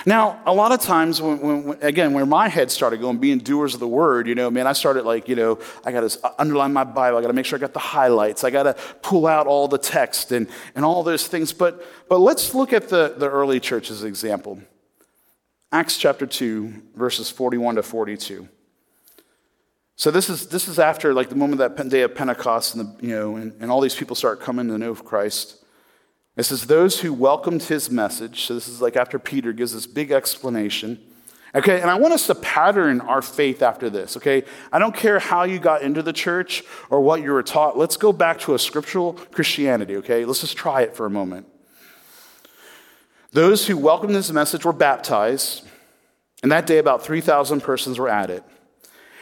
Now, 0.05 0.43
a 0.45 0.53
lot 0.53 0.71
of 0.73 0.81
times, 0.81 1.21
when, 1.21 1.41
when, 1.41 1.79
again, 1.81 2.13
where 2.13 2.27
my 2.27 2.49
head 2.49 2.71
started 2.71 3.01
going, 3.01 3.19
being 3.19 3.39
doers 3.39 3.73
of 3.73 3.81
the 3.81 3.89
word, 3.89 4.29
you 4.29 4.35
know, 4.35 4.51
man, 4.51 4.67
I 4.67 4.75
started 4.75 5.05
like, 5.05 5.29
you 5.29 5.35
know, 5.35 5.59
I 5.85 5.93
got 5.93 6.09
to 6.09 6.27
uh, 6.27 6.35
underline 6.39 6.75
my 6.75 6.85
Bible. 6.85 7.17
I 7.17 7.23
got 7.23 7.29
to 7.29 7.33
make 7.33 7.47
sure 7.47 7.59
I 7.59 7.61
got 7.61 7.73
the 7.73 7.79
highlights. 7.79 8.45
I 8.45 8.51
got 8.51 8.65
to 8.65 8.75
pull 9.01 9.27
out 9.27 9.47
all 9.47 9.67
the 9.67 9.79
text 9.79 10.31
and, 10.31 10.47
and 10.75 10.85
all 10.85 11.03
those 11.03 11.27
things. 11.27 11.55
But, 11.55 11.83
but 12.09 12.19
let's 12.19 12.55
look 12.55 12.75
at 12.75 12.91
the, 12.91 13.15
the 13.17 13.31
early 13.31 13.61
church's 13.61 14.05
example. 14.05 14.61
Acts 15.73 15.97
chapter 15.97 16.27
2, 16.27 16.83
verses 16.95 17.31
41 17.31 17.77
to 17.77 17.83
42. 17.83 18.47
So 19.99 20.13
this 20.13 20.31
is, 20.31 20.47
this 20.47 20.69
is 20.69 20.79
after 20.79 21.13
like 21.13 21.29
the 21.29 21.35
moment 21.35 21.59
that 21.59 21.89
day 21.89 22.03
of 22.03 22.15
Pentecost 22.15 22.77
and, 22.77 22.87
the, 22.87 23.07
you 23.07 23.17
know, 23.17 23.35
and, 23.35 23.53
and 23.61 23.69
all 23.69 23.81
these 23.81 23.97
people 23.97 24.15
start 24.15 24.41
coming 24.41 24.69
to 24.69 24.79
know 24.79 24.91
of 24.91 25.05
Christ. 25.05 25.57
It 26.37 26.45
says, 26.45 26.67
those 26.67 27.01
who 27.01 27.13
welcomed 27.13 27.65
his 27.65 27.91
message. 27.91 28.45
So 28.45 28.55
this 28.55 28.69
is 28.69 28.81
like 28.81 28.95
after 28.95 29.19
Peter 29.19 29.53
gives 29.53 29.75
this 29.75 29.89
big 29.89 30.13
explanation. 30.13 31.01
Okay, 31.53 31.81
and 31.81 31.91
I 31.91 31.97
want 31.97 32.15
us 32.15 32.29
to 32.29 32.37
pattern 32.37 33.01
our 33.01 33.21
faith 33.21 33.61
after 33.61 33.91
this, 33.91 34.17
okay? 34.19 34.45
I 34.71 34.79
don't 34.79 34.95
care 34.95 35.19
how 35.19 35.43
you 35.43 35.59
got 35.59 35.83
into 35.83 36.03
the 36.03 36.13
church 36.13 36.63
or 36.91 37.01
what 37.01 37.21
you 37.21 37.33
were 37.33 37.43
taught. 37.43 37.77
Let's 37.77 37.97
go 37.97 38.13
back 38.13 38.39
to 38.41 38.55
a 38.55 38.59
scriptural 38.59 39.15
Christianity, 39.15 39.97
okay? 39.97 40.25
Let's 40.25 40.43
just 40.43 40.57
try 40.57 40.83
it 40.83 40.95
for 40.95 41.07
a 41.07 41.11
moment. 41.11 41.49
Those 43.33 43.67
who 43.67 43.77
welcomed 43.77 44.15
his 44.15 44.33
message 44.33 44.65
were 44.65 44.73
baptized, 44.73 45.67
and 46.45 46.53
that 46.53 46.67
day 46.67 46.79
about 46.79 47.03
3,000 47.03 47.63
persons 47.63 47.99
were 47.99 48.09
added. 48.09 48.45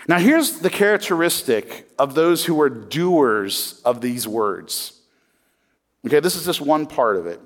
Now, 0.09 0.19
here's 0.19 0.61
the 0.61 0.71
characteristic 0.71 1.88
of 1.99 2.14
those 2.14 2.45
who 2.45 2.55
were 2.55 2.71
doers 2.71 3.81
of 3.85 4.01
these 4.01 4.27
words. 4.29 5.01
Okay, 6.07 6.21
this 6.21 6.37
is 6.37 6.45
just 6.45 6.61
one 6.61 6.87
part 6.87 7.16
of 7.16 7.27
it. 7.27 7.40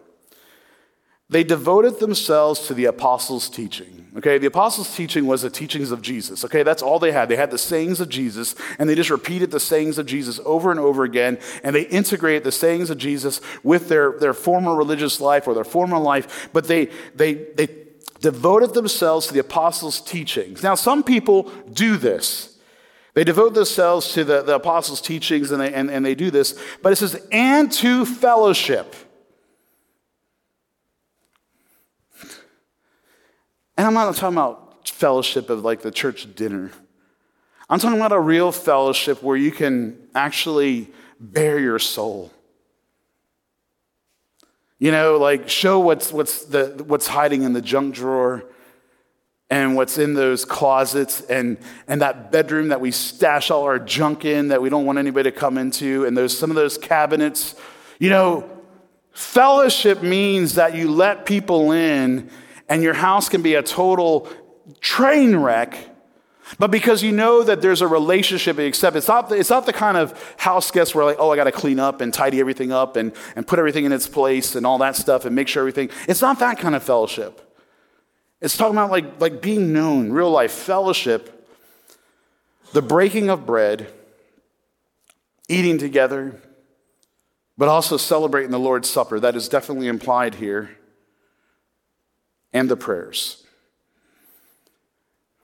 They 1.31 1.44
devoted 1.44 2.01
themselves 2.01 2.66
to 2.66 2.75
the 2.75 2.87
apostles' 2.87 3.49
teaching. 3.49 4.09
Okay, 4.16 4.37
the 4.37 4.49
apostles' 4.49 4.94
teaching 4.96 5.27
was 5.29 5.42
the 5.42 5.49
teachings 5.49 5.92
of 5.92 6.03
Jesus. 6.03 6.44
Okay, 6.44 6.64
that's 6.64 6.83
all 6.83 6.99
they 6.99 7.12
had. 7.12 7.29
They 7.29 7.37
had 7.37 7.53
the 7.53 7.57
sayings 7.57 8.01
of 8.01 8.09
Jesus, 8.09 8.57
and 8.81 8.90
they 8.90 8.96
just 8.96 9.11
repeated 9.11 9.53
the 9.53 9.61
sayings 9.61 9.96
of 9.96 10.07
Jesus 10.07 10.40
over 10.44 10.73
and 10.73 10.81
over 10.81 11.05
again, 11.05 11.38
and 11.62 11.75
they 11.75 11.83
integrated 11.83 12.42
the 12.42 12.51
sayings 12.51 12.90
of 12.90 12.99
Jesus 12.99 13.40
with 13.62 13.88
their, 13.88 14.18
their 14.18 14.35
former 14.35 14.75
religious 14.75 15.20
life 15.20 15.46
or 15.46 15.55
their 15.55 15.62
former 15.62 15.99
life, 15.99 16.51
but 16.53 16.66
they, 16.66 16.90
they, 17.14 17.35
they 17.35 17.68
devoted 18.20 18.74
themselves 18.74 19.26
to 19.26 19.35
the 19.35 19.40
apostles' 19.40 20.00
teachings. 20.00 20.62
Now, 20.62 20.74
some 20.74 21.02
people 21.02 21.50
do 21.72 21.96
this. 21.96 22.59
They 23.14 23.24
devote 23.24 23.54
themselves 23.54 24.12
to 24.12 24.24
the, 24.24 24.42
the 24.42 24.56
apostles' 24.56 25.00
teachings 25.00 25.50
and 25.50 25.61
they, 25.61 25.72
and, 25.72 25.90
and 25.90 26.04
they 26.04 26.14
do 26.14 26.30
this, 26.30 26.59
but 26.83 26.92
it 26.92 26.96
says, 26.96 27.20
and 27.33 27.70
to 27.72 28.06
fellowship. 28.06 28.94
And 33.76 33.87
I'm 33.87 33.94
not 33.94 34.14
talking 34.14 34.37
about 34.37 34.88
fellowship 34.88 35.50
of 35.50 35.64
like 35.64 35.80
the 35.80 35.90
church 35.90 36.35
dinner. 36.35 36.70
I'm 37.68 37.78
talking 37.78 37.98
about 37.98 38.12
a 38.12 38.20
real 38.20 38.52
fellowship 38.52 39.22
where 39.22 39.37
you 39.37 39.50
can 39.50 39.96
actually 40.14 40.90
bare 41.18 41.59
your 41.59 41.78
soul. 41.78 42.33
You 44.81 44.90
know, 44.90 45.19
like 45.19 45.49
show 45.51 45.79
what's, 45.79 46.11
what's, 46.11 46.47
the, 46.47 46.83
what's 46.87 47.07
hiding 47.07 47.43
in 47.43 47.53
the 47.53 47.61
junk 47.61 47.95
drawer 47.95 48.45
and 49.51 49.77
what's 49.77 49.99
in 49.99 50.14
those 50.14 50.47
closets 50.47 51.21
and, 51.21 51.59
and 51.87 52.01
that 52.01 52.33
bedroom 52.33 52.69
that 52.69 52.81
we 52.81 52.90
stash 52.90 53.51
all 53.51 53.64
our 53.64 53.79
junk 53.79 54.25
in 54.25 54.49
that 54.49 54.62
we 54.62 54.71
don't 54.71 54.87
want 54.87 54.99
anybody 54.99 55.31
to 55.31 55.37
come 55.37 55.59
into 55.59 56.07
and 56.07 56.16
those, 56.16 56.37
some 56.37 56.49
of 56.51 56.57
those 56.57 56.79
cabinets. 56.79 57.57
You 57.99 58.09
know, 58.09 58.51
fellowship 59.12 60.03
means 60.03 60.55
that 60.55 60.75
you 60.75 60.90
let 60.90 61.27
people 61.27 61.73
in 61.73 62.31
and 62.66 62.83
your 62.83 62.95
house 62.95 63.29
can 63.29 63.43
be 63.43 63.57
a 63.57 63.62
total 63.62 64.31
train 64.81 65.37
wreck 65.37 65.89
but 66.58 66.70
because 66.70 67.02
you 67.02 67.12
know 67.12 67.42
that 67.42 67.62
there's 67.62 67.80
a 67.80 67.86
relationship 67.86 68.58
except 68.58 68.96
it's 68.96 69.08
not, 69.08 69.28
the, 69.28 69.36
it's 69.36 69.50
not 69.50 69.66
the 69.66 69.72
kind 69.72 69.96
of 69.96 70.34
house 70.38 70.70
guest 70.70 70.94
where 70.94 71.04
like 71.04 71.16
oh 71.18 71.30
i 71.30 71.36
got 71.36 71.44
to 71.44 71.52
clean 71.52 71.78
up 71.78 72.00
and 72.00 72.12
tidy 72.12 72.40
everything 72.40 72.72
up 72.72 72.96
and, 72.96 73.12
and 73.36 73.46
put 73.46 73.58
everything 73.58 73.84
in 73.84 73.92
its 73.92 74.08
place 74.08 74.54
and 74.54 74.66
all 74.66 74.78
that 74.78 74.96
stuff 74.96 75.24
and 75.24 75.34
make 75.34 75.48
sure 75.48 75.60
everything 75.60 75.88
it's 76.08 76.20
not 76.20 76.38
that 76.38 76.58
kind 76.58 76.74
of 76.74 76.82
fellowship 76.82 77.46
it's 78.40 78.56
talking 78.56 78.76
about 78.76 78.90
like, 78.90 79.20
like 79.20 79.42
being 79.42 79.72
known, 79.72 80.10
real 80.10 80.30
life, 80.30 80.52
fellowship, 80.52 81.46
the 82.72 82.82
breaking 82.82 83.28
of 83.28 83.44
bread, 83.44 83.92
eating 85.48 85.78
together, 85.78 86.40
but 87.58 87.68
also 87.68 87.96
celebrating 87.96 88.50
the 88.50 88.58
Lord's 88.58 88.88
Supper. 88.88 89.20
That 89.20 89.36
is 89.36 89.48
definitely 89.48 89.88
implied 89.88 90.36
here, 90.36 90.76
and 92.52 92.70
the 92.70 92.76
prayers. 92.76 93.39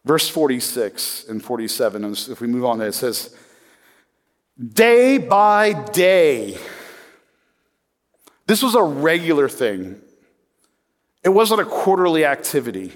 Verse 0.07 0.29
46 0.29 1.27
and 1.29 1.45
47, 1.45 2.05
if 2.05 2.41
we 2.41 2.47
move 2.47 2.65
on, 2.65 2.81
it 2.81 2.93
says, 2.93 3.37
Day 4.57 5.19
by 5.19 5.73
day. 5.73 6.57
This 8.47 8.63
was 8.63 8.77
a 8.77 8.83
regular 8.83 9.49
thing 9.49 10.01
it 11.25 11.31
wasn't 11.31 11.61
a 11.61 11.65
quarterly 11.65 12.25
activity. 12.25 12.93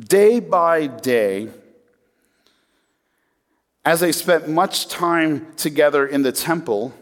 Day 0.00 0.40
by 0.40 0.86
day, 0.86 1.50
as 3.84 4.00
they 4.00 4.12
spent 4.12 4.48
much 4.48 4.88
time 4.88 5.52
together 5.56 6.06
in 6.06 6.22
the 6.22 6.32
temple, 6.32 6.94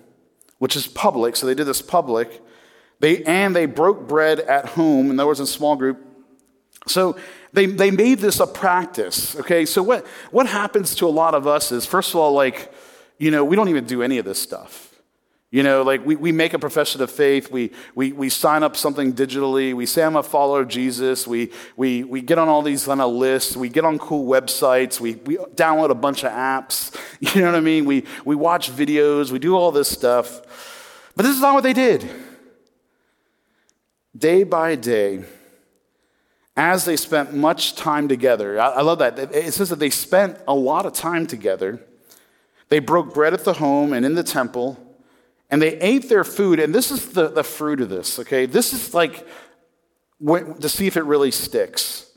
which 0.58 0.74
is 0.74 0.88
public, 0.88 1.36
so 1.36 1.46
they 1.46 1.54
did 1.54 1.66
this 1.68 1.80
public, 1.80 2.42
they, 2.98 3.22
and 3.22 3.54
they 3.54 3.66
broke 3.66 4.08
bread 4.08 4.40
at 4.40 4.70
home, 4.70 5.10
and 5.10 5.18
there 5.18 5.28
was 5.28 5.38
a 5.38 5.46
small 5.46 5.76
group. 5.76 6.04
So 6.88 7.16
they, 7.54 7.66
they 7.66 7.90
made 7.92 8.18
this 8.18 8.40
a 8.40 8.46
practice, 8.46 9.36
okay? 9.36 9.64
So 9.64 9.82
what, 9.82 10.06
what 10.32 10.46
happens 10.46 10.94
to 10.96 11.06
a 11.06 11.08
lot 11.08 11.34
of 11.34 11.46
us 11.46 11.70
is, 11.70 11.86
first 11.86 12.10
of 12.10 12.16
all, 12.16 12.32
like, 12.32 12.72
you 13.18 13.30
know, 13.30 13.44
we 13.44 13.54
don't 13.54 13.68
even 13.68 13.86
do 13.86 14.02
any 14.02 14.18
of 14.18 14.24
this 14.24 14.40
stuff. 14.40 14.90
You 15.52 15.62
know, 15.62 15.82
like 15.82 16.04
we, 16.04 16.16
we 16.16 16.32
make 16.32 16.52
a 16.52 16.58
profession 16.58 17.00
of 17.00 17.12
faith, 17.12 17.52
we, 17.52 17.70
we, 17.94 18.10
we 18.10 18.28
sign 18.28 18.64
up 18.64 18.76
something 18.76 19.12
digitally, 19.12 19.72
we 19.72 19.86
say 19.86 20.02
I'm 20.02 20.16
a 20.16 20.22
follower 20.24 20.62
of 20.62 20.68
Jesus, 20.68 21.28
we, 21.28 21.52
we, 21.76 22.02
we 22.02 22.22
get 22.22 22.38
on 22.38 22.48
all 22.48 22.60
these 22.60 22.86
kind 22.86 23.00
of 23.00 23.12
lists, 23.12 23.56
we 23.56 23.68
get 23.68 23.84
on 23.84 24.00
cool 24.00 24.26
websites, 24.26 24.98
we, 24.98 25.14
we 25.14 25.36
download 25.36 25.90
a 25.90 25.94
bunch 25.94 26.24
of 26.24 26.32
apps, 26.32 26.92
you 27.20 27.40
know 27.40 27.52
what 27.52 27.56
I 27.56 27.60
mean? 27.60 27.84
We, 27.84 28.04
we 28.24 28.34
watch 28.34 28.72
videos, 28.72 29.30
we 29.30 29.38
do 29.38 29.54
all 29.54 29.70
this 29.70 29.88
stuff. 29.88 30.40
But 31.14 31.22
this 31.22 31.36
is 31.36 31.40
not 31.40 31.54
what 31.54 31.62
they 31.62 31.72
did. 31.72 32.10
Day 34.16 34.42
by 34.42 34.74
day, 34.74 35.22
as 36.56 36.84
they 36.84 36.96
spent 36.96 37.34
much 37.34 37.74
time 37.74 38.08
together, 38.08 38.60
I, 38.60 38.68
I 38.68 38.82
love 38.82 38.98
that. 38.98 39.18
It 39.18 39.52
says 39.52 39.70
that 39.70 39.78
they 39.78 39.90
spent 39.90 40.38
a 40.46 40.54
lot 40.54 40.86
of 40.86 40.92
time 40.92 41.26
together. 41.26 41.80
They 42.68 42.78
broke 42.78 43.12
bread 43.12 43.34
at 43.34 43.44
the 43.44 43.54
home 43.54 43.92
and 43.92 44.06
in 44.06 44.14
the 44.14 44.22
temple 44.22 44.84
and 45.50 45.60
they 45.60 45.78
ate 45.78 46.08
their 46.08 46.24
food, 46.24 46.58
and 46.58 46.74
this 46.74 46.90
is 46.90 47.10
the, 47.10 47.28
the 47.28 47.44
fruit 47.44 47.80
of 47.80 47.88
this, 47.88 48.18
okay? 48.18 48.46
This 48.46 48.72
is 48.72 48.94
like 48.94 49.26
to 50.20 50.68
see 50.68 50.86
if 50.86 50.96
it 50.96 51.04
really 51.04 51.30
sticks. 51.30 52.10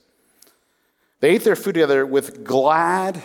They 1.20 1.32
ate 1.32 1.44
their 1.44 1.56
food 1.56 1.74
together 1.74 2.06
with 2.06 2.44
glad 2.44 3.22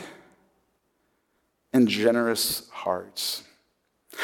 and 1.72 1.88
generous 1.88 2.68
hearts. 2.70 3.44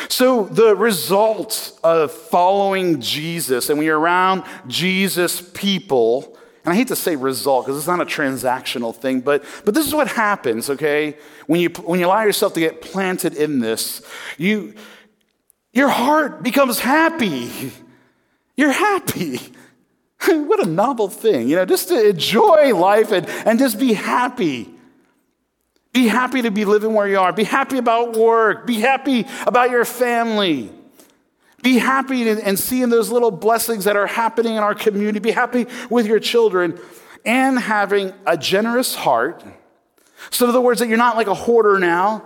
So, 0.09 0.45
the 0.45 0.77
result 0.77 1.79
of 1.83 2.13
following 2.13 3.01
Jesus, 3.01 3.71
and 3.71 3.79
when 3.79 3.87
you're 3.87 3.99
around 3.99 4.45
Jesus 4.67 5.41
people, 5.41 6.38
and 6.69 6.75
I 6.75 6.77
hate 6.77 6.89
to 6.89 6.97
say 6.97 7.17
result 7.17 7.65
because 7.65 7.79
it's 7.79 7.87
not 7.87 8.03
a 8.03 8.05
transactional 8.05 8.95
thing, 8.95 9.21
but, 9.21 9.43
but 9.65 9.73
this 9.73 9.87
is 9.87 9.95
what 9.95 10.07
happens, 10.07 10.69
okay? 10.69 11.17
When 11.47 11.63
you, 11.63 11.71
when 11.71 11.99
you 11.99 12.05
allow 12.05 12.23
yourself 12.25 12.53
to 12.53 12.61
get 12.61 12.83
planted 12.83 13.35
in 13.35 13.61
this, 13.61 14.03
you, 14.37 14.75
your 15.73 15.89
heart 15.89 16.43
becomes 16.43 16.79
happy. 16.79 17.73
You're 18.55 18.71
happy. 18.71 19.41
what 20.27 20.63
a 20.63 20.69
novel 20.69 21.09
thing, 21.09 21.49
you 21.49 21.57
know, 21.57 21.65
just 21.65 21.89
to 21.89 22.11
enjoy 22.11 22.75
life 22.77 23.13
and, 23.13 23.27
and 23.47 23.59
just 23.59 23.81
be 23.81 23.95
happy. 23.95 24.69
Be 25.95 26.07
happy 26.07 26.43
to 26.43 26.51
be 26.51 26.67
living 26.67 26.93
where 26.93 27.09
you 27.09 27.19
are. 27.19 27.33
Be 27.33 27.45
happy 27.45 27.79
about 27.79 28.15
work. 28.15 28.67
Be 28.67 28.79
happy 28.79 29.27
about 29.47 29.71
your 29.71 29.87
family. 29.87 30.71
Be 31.63 31.79
happy 31.79 32.29
and 32.29 32.59
seeing 32.59 32.89
those 32.89 33.11
little 33.11 33.33
blessings 33.33 33.85
that 33.85 33.97
are 33.97 34.07
happening 34.07 34.55
in 34.55 34.63
our 34.63 34.75
community. 34.75 35.19
Be 35.19 35.33
happy 35.33 35.67
with 35.91 36.07
your 36.07 36.21
children 36.21 36.79
and 37.25 37.59
having 37.59 38.13
a 38.27 38.37
generous 38.37 38.95
heart. 38.95 39.43
So, 40.31 40.45
in 40.45 40.51
other 40.51 40.61
words, 40.61 40.81
that 40.81 40.89
you're 40.89 40.99
not 40.99 41.17
like 41.17 41.27
a 41.27 41.35
hoarder 41.35 41.79
now. 41.79 42.25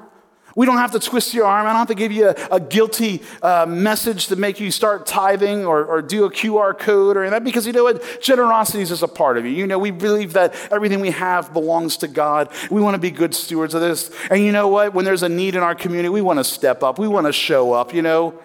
We 0.55 0.67
don't 0.67 0.77
have 0.77 0.93
to 0.93 0.99
twist 0.99 1.33
your 1.33 1.47
arm. 1.47 1.67
I 1.67 1.71
don't 1.71 1.79
have 1.79 1.89
to 1.89 1.95
give 1.95 2.13
you 2.13 2.29
a, 2.29 2.35
a 2.53 2.61
guilty 2.61 3.23
uh, 3.43 3.65
message 3.67 4.27
to 4.27 4.37
make 4.37 4.61
you 4.61 4.71
start 4.71 5.07
tithing 5.07 5.65
or, 5.65 5.85
or, 5.85 6.03
do 6.03 6.25
a 6.25 6.31
QR 6.31 6.79
code 6.79 7.17
or 7.17 7.31
that 7.31 7.43
because 7.43 7.67
you 7.67 7.73
know 7.73 7.85
what? 7.85 8.21
Generosity 8.21 8.83
is 8.83 8.91
just 8.91 9.03
a 9.03 9.09
part 9.09 9.39
of 9.39 9.47
you. 9.47 9.53
You 9.53 9.67
know, 9.67 9.79
we 9.79 9.91
believe 9.91 10.35
that 10.35 10.55
everything 10.71 11.01
we 11.01 11.11
have 11.11 11.55
belongs 11.55 11.97
to 11.99 12.09
God. 12.09 12.51
We 12.71 12.83
want 12.83 12.95
to 12.95 13.01
be 13.01 13.11
good 13.11 13.35
stewards 13.35 13.73
of 13.73 13.81
this. 13.81 14.11
And 14.31 14.43
you 14.43 14.53
know 14.53 14.69
what? 14.69 14.93
When 14.93 15.07
there's 15.07 15.23
a 15.23 15.29
need 15.29 15.55
in 15.55 15.63
our 15.63 15.75
community, 15.75 16.11
we 16.11 16.21
want 16.21 16.39
to 16.39 16.45
step 16.45 16.83
up. 16.83 16.99
We 16.99 17.09
want 17.09 17.27
to 17.27 17.33
show 17.33 17.73
up, 17.73 17.95
you 17.95 18.03
know? 18.03 18.39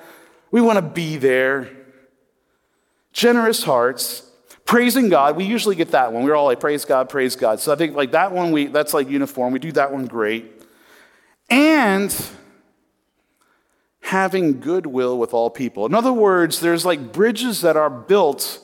We 0.51 0.61
want 0.61 0.77
to 0.77 0.81
be 0.81 1.17
there. 1.17 1.69
Generous 3.13 3.63
hearts. 3.63 4.23
Praising 4.65 5.07
God, 5.07 5.37
we 5.37 5.45
usually 5.45 5.77
get 5.77 5.91
that 5.91 6.11
one. 6.11 6.23
We're 6.23 6.35
all 6.35 6.45
like, 6.45 6.59
praise 6.59 6.83
God, 6.83 7.07
praise 7.07 7.37
God. 7.37 7.61
So 7.61 7.71
I 7.71 7.77
think 7.77 7.95
like 7.95 8.11
that 8.11 8.33
one, 8.33 8.51
we 8.51 8.67
that's 8.67 8.93
like 8.93 9.09
uniform. 9.09 9.53
We 9.53 9.59
do 9.59 9.71
that 9.71 9.93
one 9.93 10.07
great 10.07 10.57
and 11.49 12.15
having 14.01 14.59
goodwill 14.59 15.17
with 15.17 15.33
all 15.33 15.49
people. 15.49 15.85
In 15.85 15.93
other 15.93 16.13
words, 16.13 16.59
there's 16.59 16.85
like 16.85 17.11
bridges 17.11 17.61
that 17.61 17.75
are 17.75 17.89
built 17.89 18.59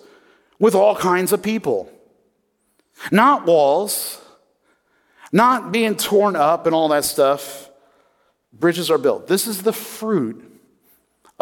with 0.60 0.76
all 0.76 0.96
kinds 0.96 1.34
of 1.34 1.41
people, 1.41 1.91
not 3.12 3.46
walls, 3.46 4.22
not 5.32 5.72
being 5.72 5.96
torn 5.96 6.36
up 6.36 6.65
and 6.65 6.76
all 6.76 6.88
that 6.89 7.04
stuff. 7.04 7.69
Bridges 8.54 8.89
are 8.89 8.98
built. 8.98 9.28
This 9.28 9.48
is 9.48 9.63
the 9.63 9.74
fruit 9.74 10.53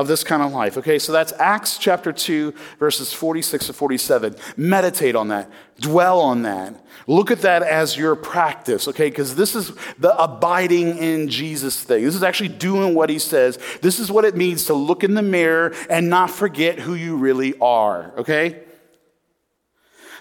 of 0.01 0.07
this 0.07 0.23
kind 0.23 0.41
of 0.41 0.51
life. 0.51 0.77
Okay, 0.77 0.99
so 0.99 1.11
that's 1.11 1.31
Acts 1.33 1.77
chapter 1.77 2.11
2, 2.11 2.53
verses 2.79 3.13
46 3.13 3.67
to 3.67 3.73
47. 3.73 4.35
Meditate 4.57 5.15
on 5.15 5.29
that, 5.29 5.49
dwell 5.79 6.19
on 6.19 6.41
that. 6.41 6.75
Look 7.07 7.31
at 7.31 7.41
that 7.41 7.63
as 7.63 7.95
your 7.95 8.15
practice, 8.15 8.87
okay, 8.87 9.09
because 9.09 9.35
this 9.35 9.55
is 9.55 9.71
the 9.97 10.15
abiding 10.21 10.97
in 10.97 11.29
Jesus 11.29 11.81
thing. 11.83 12.03
This 12.03 12.15
is 12.15 12.23
actually 12.23 12.49
doing 12.49 12.93
what 12.95 13.09
he 13.09 13.19
says. 13.19 13.57
This 13.81 13.99
is 13.99 14.11
what 14.11 14.25
it 14.25 14.35
means 14.35 14.65
to 14.65 14.73
look 14.73 15.03
in 15.03 15.13
the 15.13 15.21
mirror 15.21 15.73
and 15.89 16.09
not 16.09 16.29
forget 16.29 16.79
who 16.79 16.95
you 16.95 17.15
really 17.15 17.53
are, 17.59 18.11
okay? 18.17 18.63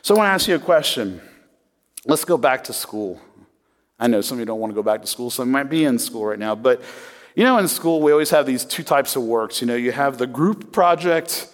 So 0.02 0.14
I 0.14 0.18
want 0.18 0.28
to 0.28 0.32
ask 0.32 0.48
you 0.48 0.54
a 0.54 0.58
question. 0.58 1.20
Let's 2.06 2.24
go 2.24 2.38
back 2.38 2.64
to 2.64 2.72
school. 2.72 3.20
I 3.98 4.06
know 4.06 4.20
some 4.20 4.36
of 4.36 4.40
you 4.40 4.46
don't 4.46 4.60
want 4.60 4.70
to 4.70 4.74
go 4.74 4.82
back 4.82 5.00
to 5.02 5.06
school, 5.06 5.30
some 5.30 5.50
might 5.50 5.70
be 5.70 5.84
in 5.84 5.98
school 5.98 6.26
right 6.26 6.38
now, 6.38 6.54
but 6.54 6.82
you 7.34 7.44
know, 7.44 7.58
in 7.58 7.68
school, 7.68 8.00
we 8.00 8.12
always 8.12 8.30
have 8.30 8.46
these 8.46 8.64
two 8.64 8.82
types 8.82 9.16
of 9.16 9.22
works. 9.22 9.60
You 9.60 9.66
know, 9.66 9.76
you 9.76 9.92
have 9.92 10.18
the 10.18 10.26
group 10.26 10.72
project 10.72 11.48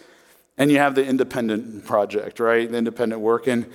and 0.58 0.70
you 0.70 0.78
have 0.78 0.94
the 0.94 1.04
independent 1.04 1.84
project, 1.84 2.40
right? 2.40 2.70
The 2.70 2.78
independent 2.78 3.20
work. 3.20 3.46
And, 3.46 3.66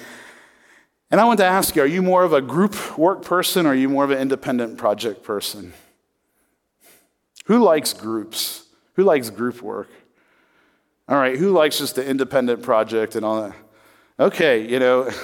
and 1.12 1.22
I 1.22 1.26
want 1.26 1.40
to 1.40 1.46
ask 1.46 1.76
you 1.76 1.84
are 1.84 1.88
you 1.88 2.02
more 2.02 2.24
of 2.24 2.34
a 2.34 2.42
group 2.42 2.98
work 2.98 3.24
person 3.24 3.66
or 3.66 3.70
are 3.70 3.76
you 3.76 3.90
more 3.90 4.04
of 4.04 4.12
an 4.12 4.18
independent 4.18 4.78
project 4.78 5.24
person? 5.24 5.74
Who 7.46 7.64
likes 7.64 7.94
groups? 7.94 8.66
Who 8.96 9.04
likes 9.04 9.30
group 9.30 9.62
work? 9.62 9.90
All 11.08 11.18
right, 11.18 11.38
who 11.38 11.52
likes 11.52 11.80
just 11.80 11.96
the 11.96 12.08
independent 12.08 12.62
project 12.62 13.16
and 13.16 13.26
all 13.26 13.42
that? 13.42 13.56
Okay, 14.20 14.68
you 14.68 14.80
know. 14.80 15.10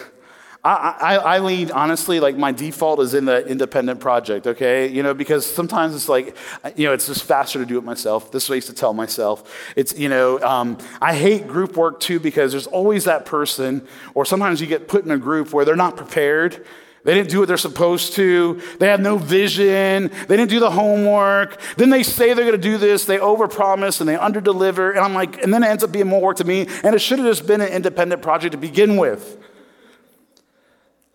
I, 0.67 0.97
I, 0.99 1.15
I, 1.15 1.39
lean, 1.39 1.71
honestly, 1.71 2.19
like 2.19 2.35
my 2.35 2.51
default 2.51 2.99
is 2.99 3.13
in 3.13 3.23
the 3.23 3.47
independent 3.47 4.01
project, 4.01 4.47
okay? 4.47 4.87
You 4.89 5.01
know, 5.01 5.13
because 5.13 5.45
sometimes 5.45 5.95
it's 5.95 6.09
like, 6.09 6.35
you 6.75 6.85
know, 6.85 6.93
it's 6.93 7.07
just 7.07 7.23
faster 7.23 7.59
to 7.59 7.65
do 7.65 7.77
it 7.77 7.85
myself. 7.85 8.31
This 8.33 8.49
way 8.49 8.55
I 8.55 8.57
used 8.57 8.67
to 8.67 8.73
tell 8.73 8.93
myself. 8.93 9.49
It's, 9.77 9.97
you 9.97 10.09
know, 10.09 10.41
um, 10.41 10.77
I 11.01 11.15
hate 11.15 11.47
group 11.47 11.77
work 11.77 12.01
too 12.01 12.19
because 12.19 12.51
there's 12.51 12.67
always 12.67 13.05
that 13.05 13.25
person, 13.25 13.87
or 14.13 14.25
sometimes 14.25 14.59
you 14.59 14.67
get 14.67 14.89
put 14.89 15.05
in 15.05 15.11
a 15.11 15.17
group 15.17 15.53
where 15.53 15.63
they're 15.63 15.77
not 15.77 15.95
prepared. 15.95 16.65
They 17.05 17.13
didn't 17.13 17.29
do 17.29 17.39
what 17.39 17.47
they're 17.47 17.55
supposed 17.55 18.13
to. 18.15 18.61
They 18.79 18.87
have 18.87 18.99
no 18.99 19.17
vision. 19.17 20.11
They 20.27 20.35
didn't 20.35 20.49
do 20.49 20.59
the 20.59 20.71
homework. 20.71 21.61
Then 21.77 21.91
they 21.91 22.03
say 22.03 22.33
they're 22.33 22.43
going 22.43 22.51
to 22.51 22.57
do 22.57 22.77
this. 22.77 23.05
They 23.05 23.19
overpromise 23.19 24.01
and 24.01 24.09
they 24.09 24.17
underdeliver. 24.17 24.89
And 24.89 24.99
I'm 24.99 25.13
like, 25.13 25.41
and 25.41 25.53
then 25.53 25.63
it 25.63 25.67
ends 25.67 25.85
up 25.85 25.93
being 25.93 26.07
more 26.07 26.21
work 26.21 26.35
to 26.37 26.43
me. 26.43 26.67
And 26.83 26.93
it 26.93 26.99
should 26.99 27.19
have 27.19 27.27
just 27.27 27.47
been 27.47 27.61
an 27.61 27.69
independent 27.69 28.21
project 28.21 28.51
to 28.51 28.57
begin 28.57 28.97
with. 28.97 29.37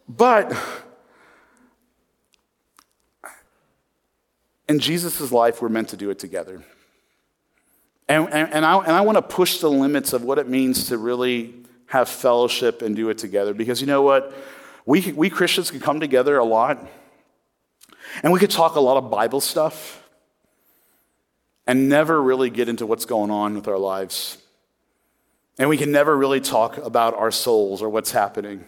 But 0.09 0.57
in 4.69 4.79
Jesus' 4.79 5.33
life, 5.33 5.63
we're 5.63 5.69
meant 5.69 5.89
to 5.91 5.97
do 5.97 6.11
it 6.11 6.19
together. 6.19 6.63
And, 8.09 8.29
and, 8.33 8.53
and 8.53 8.65
I, 8.65 8.79
and 8.79 8.93
I 8.93 9.01
want 9.03 9.17
to 9.17 9.23
push 9.23 9.59
the 9.59 9.71
limits 9.71 10.13
of 10.13 10.23
what 10.23 10.39
it 10.39 10.49
means 10.49 10.89
to 10.89 10.99
really 10.99 11.55
have 11.87 12.09
fellowship 12.09 12.83
and 12.83 12.97
do 12.97 13.09
it 13.11 13.19
together. 13.19 13.55
Because 13.55 13.81
you 13.81 13.87
know 13.87 14.03
what? 14.03 14.35
We, 14.85 15.13
we 15.13 15.31
Christians 15.31 15.71
can 15.71 15.81
come 15.81 16.01
together 16.01 16.37
a 16.39 16.45
lot, 16.45 16.85
and 18.23 18.33
we 18.33 18.41
could 18.41 18.51
talk 18.51 18.75
a 18.75 18.81
lot 18.81 18.97
of 18.97 19.11
Bible 19.11 19.41
stuff 19.41 20.03
and 21.67 21.89
never 21.89 22.21
really 22.21 22.51
get 22.51 22.69
into 22.69 22.87
what's 22.87 23.05
going 23.05 23.31
on 23.31 23.55
with 23.55 23.69
our 23.69 23.79
lives. 23.79 24.39
And 25.59 25.69
we 25.69 25.77
can 25.77 25.93
never 25.93 26.17
really 26.17 26.41
talk 26.41 26.79
about 26.79 27.15
our 27.15 27.31
souls 27.31 27.83
or 27.83 27.89
what's 27.89 28.11
happening. 28.11 28.65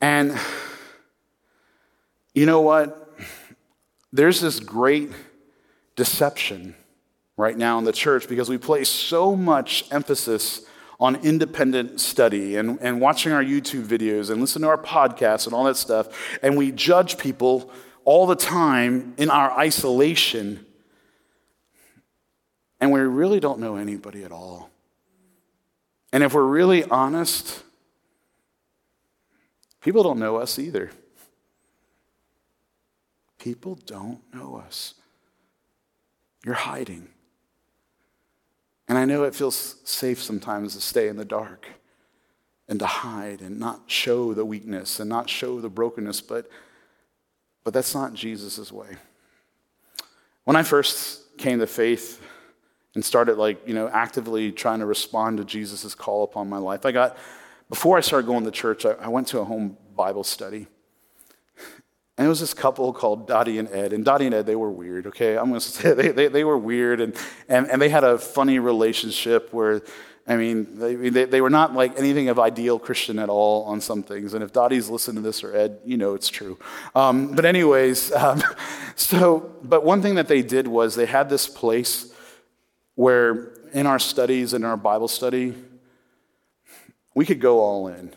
And 0.00 0.38
you 2.34 2.46
know 2.46 2.60
what? 2.60 3.18
There's 4.12 4.40
this 4.40 4.60
great 4.60 5.10
deception 5.96 6.74
right 7.36 7.56
now 7.56 7.78
in 7.78 7.84
the 7.84 7.92
church 7.92 8.28
because 8.28 8.48
we 8.48 8.58
place 8.58 8.88
so 8.88 9.34
much 9.34 9.84
emphasis 9.90 10.62
on 11.00 11.16
independent 11.16 12.00
study 12.00 12.56
and, 12.56 12.78
and 12.80 13.00
watching 13.00 13.32
our 13.32 13.42
YouTube 13.42 13.84
videos 13.84 14.30
and 14.30 14.40
listening 14.40 14.62
to 14.62 14.68
our 14.68 14.78
podcasts 14.78 15.46
and 15.46 15.54
all 15.54 15.64
that 15.64 15.76
stuff. 15.76 16.08
And 16.42 16.56
we 16.56 16.72
judge 16.72 17.18
people 17.18 17.70
all 18.04 18.26
the 18.26 18.36
time 18.36 19.14
in 19.16 19.30
our 19.30 19.50
isolation. 19.52 20.64
And 22.80 22.90
we 22.90 23.00
really 23.00 23.38
don't 23.38 23.60
know 23.60 23.76
anybody 23.76 24.24
at 24.24 24.32
all. 24.32 24.70
And 26.12 26.24
if 26.24 26.34
we're 26.34 26.42
really 26.42 26.84
honest, 26.84 27.62
People 29.88 30.02
don't 30.02 30.18
know 30.18 30.36
us 30.36 30.58
either. 30.58 30.90
People 33.38 33.78
don't 33.86 34.20
know 34.34 34.56
us. 34.56 34.92
You're 36.44 36.56
hiding. 36.56 37.08
And 38.86 38.98
I 38.98 39.06
know 39.06 39.24
it 39.24 39.34
feels 39.34 39.76
safe 39.84 40.22
sometimes 40.22 40.74
to 40.74 40.82
stay 40.82 41.08
in 41.08 41.16
the 41.16 41.24
dark 41.24 41.68
and 42.68 42.78
to 42.80 42.84
hide 42.84 43.40
and 43.40 43.58
not 43.58 43.84
show 43.86 44.34
the 44.34 44.44
weakness 44.44 45.00
and 45.00 45.08
not 45.08 45.30
show 45.30 45.58
the 45.58 45.70
brokenness, 45.70 46.20
but, 46.20 46.50
but 47.64 47.72
that's 47.72 47.94
not 47.94 48.12
Jesus' 48.12 48.70
way. 48.70 48.94
When 50.44 50.54
I 50.54 50.64
first 50.64 51.38
came 51.38 51.60
to 51.60 51.66
faith 51.66 52.20
and 52.94 53.02
started 53.02 53.38
like, 53.38 53.66
you 53.66 53.72
know, 53.72 53.88
actively 53.88 54.52
trying 54.52 54.80
to 54.80 54.86
respond 54.86 55.38
to 55.38 55.46
Jesus' 55.46 55.94
call 55.94 56.24
upon 56.24 56.46
my 56.46 56.58
life, 56.58 56.84
I 56.84 56.92
got 56.92 57.16
before 57.68 57.98
I 57.98 58.00
started 58.00 58.26
going 58.26 58.44
to 58.44 58.50
church, 58.50 58.86
I, 58.86 58.92
I 58.92 59.08
went 59.08 59.28
to 59.28 59.40
a 59.40 59.44
home 59.44 59.76
Bible 59.94 60.24
study. 60.24 60.66
And 62.16 62.26
it 62.26 62.28
was 62.28 62.40
this 62.40 62.52
couple 62.52 62.92
called 62.92 63.28
Dottie 63.28 63.58
and 63.58 63.68
Ed. 63.68 63.92
And 63.92 64.04
Dottie 64.04 64.26
and 64.26 64.34
Ed, 64.34 64.44
they 64.44 64.56
were 64.56 64.72
weird, 64.72 65.06
okay? 65.06 65.38
I'm 65.38 65.50
going 65.50 65.60
to 65.60 65.66
say 65.66 65.92
they, 65.92 66.08
they, 66.08 66.26
they, 66.28 66.44
were 66.44 66.58
weird. 66.58 67.00
And, 67.00 67.14
and, 67.48 67.70
and 67.70 67.80
they 67.80 67.88
had 67.88 68.02
a 68.02 68.18
funny 68.18 68.58
relationship 68.58 69.52
where, 69.52 69.82
I 70.26 70.36
mean, 70.36 70.78
they, 70.80 70.94
they, 71.10 71.24
they 71.26 71.40
were 71.40 71.50
not 71.50 71.74
like 71.74 71.96
anything 71.96 72.28
of 72.28 72.40
ideal 72.40 72.78
Christian 72.80 73.20
at 73.20 73.28
all 73.28 73.64
on 73.64 73.80
some 73.80 74.02
things. 74.02 74.34
And 74.34 74.42
if 74.42 74.52
Dottie's 74.52 74.90
listened 74.90 75.16
to 75.16 75.22
this 75.22 75.44
or 75.44 75.54
Ed, 75.54 75.78
you 75.84 75.96
know 75.96 76.14
it's 76.14 76.28
true. 76.28 76.58
Um, 76.94 77.36
but, 77.36 77.44
anyways, 77.44 78.10
um, 78.14 78.42
so, 78.96 79.54
but 79.62 79.84
one 79.84 80.02
thing 80.02 80.16
that 80.16 80.26
they 80.26 80.42
did 80.42 80.66
was 80.66 80.96
they 80.96 81.06
had 81.06 81.30
this 81.30 81.46
place 81.46 82.12
where 82.96 83.52
in 83.72 83.86
our 83.86 84.00
studies, 84.00 84.54
in 84.54 84.64
our 84.64 84.76
Bible 84.76 85.06
study, 85.06 85.54
we 87.18 87.26
could 87.26 87.40
go 87.40 87.58
all 87.58 87.88
in. 87.88 88.14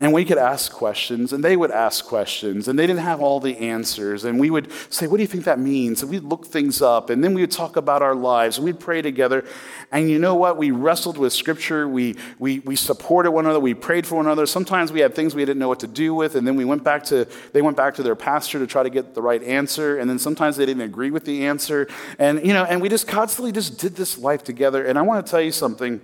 And 0.00 0.12
we 0.12 0.24
could 0.24 0.38
ask 0.38 0.72
questions, 0.72 1.32
and 1.32 1.44
they 1.44 1.56
would 1.56 1.70
ask 1.70 2.04
questions, 2.04 2.66
and 2.66 2.76
they 2.76 2.88
didn't 2.88 3.02
have 3.02 3.20
all 3.20 3.38
the 3.38 3.56
answers. 3.58 4.24
And 4.24 4.40
we 4.40 4.50
would 4.50 4.72
say, 4.90 5.06
What 5.06 5.18
do 5.18 5.22
you 5.22 5.28
think 5.28 5.44
that 5.44 5.60
means? 5.60 6.02
And 6.02 6.10
we'd 6.10 6.24
look 6.24 6.44
things 6.44 6.82
up, 6.82 7.08
and 7.08 7.22
then 7.22 7.34
we 7.34 7.42
would 7.42 7.52
talk 7.52 7.76
about 7.76 8.02
our 8.02 8.16
lives, 8.16 8.56
and 8.58 8.64
we'd 8.64 8.80
pray 8.80 9.00
together. 9.00 9.44
And 9.92 10.10
you 10.10 10.18
know 10.18 10.34
what? 10.34 10.56
We 10.56 10.72
wrestled 10.72 11.16
with 11.16 11.32
Scripture, 11.32 11.86
we, 11.86 12.16
we, 12.40 12.58
we 12.60 12.74
supported 12.74 13.30
one 13.30 13.44
another, 13.44 13.60
we 13.60 13.74
prayed 13.74 14.08
for 14.08 14.16
one 14.16 14.26
another. 14.26 14.46
Sometimes 14.46 14.90
we 14.90 14.98
had 14.98 15.14
things 15.14 15.36
we 15.36 15.44
didn't 15.44 15.60
know 15.60 15.68
what 15.68 15.80
to 15.80 15.86
do 15.86 16.16
with, 16.16 16.34
and 16.34 16.44
then 16.44 16.56
we 16.56 16.64
went 16.64 16.82
back 16.82 17.04
to, 17.04 17.28
they 17.52 17.62
went 17.62 17.76
back 17.76 17.94
to 17.94 18.02
their 18.02 18.16
pastor 18.16 18.58
to 18.58 18.66
try 18.66 18.82
to 18.82 18.90
get 18.90 19.14
the 19.14 19.22
right 19.22 19.42
answer, 19.44 19.98
and 19.98 20.10
then 20.10 20.18
sometimes 20.18 20.56
they 20.56 20.66
didn't 20.66 20.82
agree 20.82 21.12
with 21.12 21.24
the 21.24 21.46
answer. 21.46 21.86
And, 22.18 22.44
you 22.44 22.54
know, 22.54 22.64
and 22.64 22.82
we 22.82 22.88
just 22.88 23.06
constantly 23.06 23.52
just 23.52 23.78
did 23.78 23.94
this 23.94 24.18
life 24.18 24.42
together. 24.42 24.84
And 24.84 24.98
I 24.98 25.02
want 25.02 25.24
to 25.24 25.30
tell 25.30 25.42
you 25.42 25.52
something. 25.52 26.00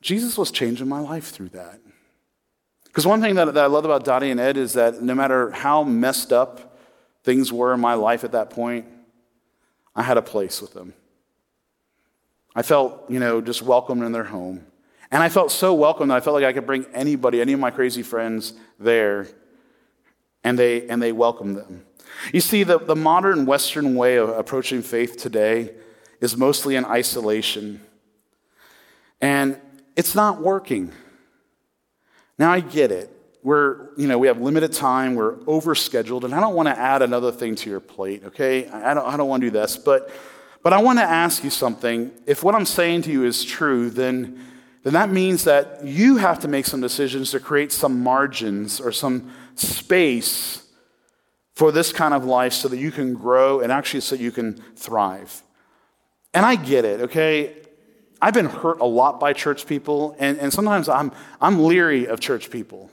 Jesus 0.00 0.38
was 0.38 0.50
changing 0.50 0.88
my 0.88 1.00
life 1.00 1.30
through 1.30 1.50
that. 1.50 1.80
Because 2.84 3.06
one 3.06 3.20
thing 3.20 3.34
that, 3.34 3.54
that 3.54 3.64
I 3.64 3.66
love 3.66 3.84
about 3.84 4.04
Dottie 4.04 4.30
and 4.30 4.40
Ed 4.40 4.56
is 4.56 4.72
that 4.74 5.02
no 5.02 5.14
matter 5.14 5.50
how 5.50 5.82
messed 5.82 6.32
up 6.32 6.78
things 7.24 7.52
were 7.52 7.74
in 7.74 7.80
my 7.80 7.94
life 7.94 8.24
at 8.24 8.32
that 8.32 8.50
point, 8.50 8.86
I 9.94 10.02
had 10.02 10.16
a 10.16 10.22
place 10.22 10.60
with 10.60 10.72
them. 10.72 10.94
I 12.54 12.62
felt, 12.62 13.08
you 13.08 13.20
know, 13.20 13.40
just 13.40 13.62
welcomed 13.62 14.02
in 14.02 14.12
their 14.12 14.24
home. 14.24 14.64
And 15.10 15.22
I 15.22 15.28
felt 15.28 15.50
so 15.50 15.74
welcome 15.74 16.08
that 16.08 16.16
I 16.16 16.20
felt 16.20 16.34
like 16.34 16.44
I 16.44 16.52
could 16.52 16.66
bring 16.66 16.86
anybody, 16.92 17.40
any 17.40 17.52
of 17.52 17.60
my 17.60 17.70
crazy 17.70 18.02
friends 18.02 18.52
there, 18.78 19.28
and 20.44 20.58
they, 20.58 20.88
and 20.88 21.00
they 21.02 21.12
welcomed 21.12 21.56
them. 21.56 21.84
You 22.32 22.40
see, 22.40 22.62
the, 22.62 22.78
the 22.78 22.96
modern 22.96 23.46
Western 23.46 23.94
way 23.94 24.16
of 24.16 24.28
approaching 24.30 24.82
faith 24.82 25.16
today 25.16 25.74
is 26.20 26.36
mostly 26.36 26.74
in 26.74 26.84
isolation. 26.84 27.80
And 29.20 29.60
it's 29.98 30.14
not 30.14 30.40
working. 30.40 30.92
Now, 32.38 32.52
I 32.52 32.60
get 32.60 32.92
it. 32.92 33.10
We're, 33.42 33.88
you 33.96 34.06
know, 34.06 34.16
we 34.16 34.28
have 34.28 34.40
limited 34.40 34.72
time, 34.72 35.16
we're 35.16 35.34
overscheduled, 35.38 36.22
and 36.22 36.32
I 36.32 36.38
don't 36.38 36.54
want 36.54 36.68
to 36.68 36.78
add 36.78 37.02
another 37.02 37.32
thing 37.32 37.56
to 37.56 37.68
your 37.68 37.80
plate, 37.80 38.22
okay? 38.26 38.68
I 38.68 38.94
don't, 38.94 39.04
I 39.04 39.16
don't 39.16 39.28
want 39.28 39.40
to 39.40 39.48
do 39.48 39.50
this, 39.50 39.76
but, 39.76 40.08
but 40.62 40.72
I 40.72 40.80
want 40.80 41.00
to 41.00 41.02
ask 41.02 41.42
you 41.42 41.50
something. 41.50 42.12
If 42.26 42.44
what 42.44 42.54
I'm 42.54 42.64
saying 42.64 43.02
to 43.02 43.10
you 43.10 43.24
is 43.24 43.44
true, 43.44 43.90
then, 43.90 44.40
then 44.84 44.92
that 44.92 45.10
means 45.10 45.42
that 45.44 45.84
you 45.84 46.18
have 46.18 46.38
to 46.40 46.48
make 46.48 46.66
some 46.66 46.80
decisions 46.80 47.32
to 47.32 47.40
create 47.40 47.72
some 47.72 48.00
margins 48.00 48.80
or 48.80 48.92
some 48.92 49.32
space 49.56 50.64
for 51.56 51.72
this 51.72 51.92
kind 51.92 52.14
of 52.14 52.24
life 52.24 52.52
so 52.52 52.68
that 52.68 52.78
you 52.78 52.92
can 52.92 53.14
grow 53.14 53.58
and 53.58 53.72
actually 53.72 54.02
so 54.02 54.14
you 54.14 54.30
can 54.30 54.62
thrive. 54.76 55.42
And 56.34 56.46
I 56.46 56.54
get 56.54 56.84
it, 56.84 57.00
okay? 57.00 57.67
I've 58.20 58.34
been 58.34 58.46
hurt 58.46 58.80
a 58.80 58.84
lot 58.84 59.20
by 59.20 59.32
church 59.32 59.66
people, 59.66 60.16
and, 60.18 60.38
and 60.38 60.52
sometimes 60.52 60.88
I'm, 60.88 61.12
I'm 61.40 61.62
leery 61.62 62.06
of 62.06 62.20
church 62.20 62.50
people 62.50 62.90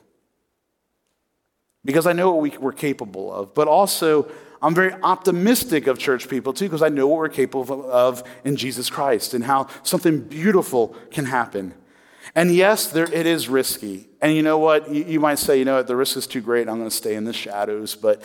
because 1.83 2.07
I 2.07 2.13
know 2.13 2.31
what 2.31 2.41
we, 2.41 2.57
we're 2.57 2.71
capable 2.71 3.33
of. 3.33 3.53
But 3.53 3.67
also, 3.67 4.29
I'm 4.61 4.73
very 4.73 4.93
optimistic 4.93 5.87
of 5.87 5.99
church 5.99 6.29
people 6.29 6.53
too 6.53 6.65
because 6.65 6.81
I 6.81 6.89
know 6.89 7.07
what 7.07 7.17
we're 7.17 7.29
capable 7.29 7.89
of 7.91 8.23
in 8.43 8.55
Jesus 8.55 8.89
Christ 8.89 9.33
and 9.33 9.43
how 9.43 9.67
something 9.83 10.21
beautiful 10.21 10.95
can 11.11 11.25
happen. 11.25 11.73
And 12.33 12.53
yes, 12.53 12.87
there, 12.87 13.11
it 13.11 13.27
is 13.27 13.47
risky. 13.47 14.09
And 14.21 14.35
you 14.35 14.41
know 14.41 14.57
what? 14.57 14.91
You, 14.91 15.03
you 15.03 15.19
might 15.19 15.39
say, 15.39 15.59
you 15.59 15.65
know 15.65 15.77
what, 15.77 15.87
the 15.87 15.95
risk 15.95 16.17
is 16.17 16.25
too 16.25 16.41
great. 16.41 16.67
I'm 16.67 16.77
going 16.77 16.89
to 16.89 16.95
stay 16.95 17.15
in 17.15 17.23
the 17.23 17.33
shadows. 17.33 17.95
But 17.95 18.21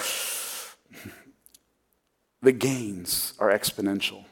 the 2.40 2.52
gains 2.52 3.34
are 3.38 3.50
exponential. 3.50 4.24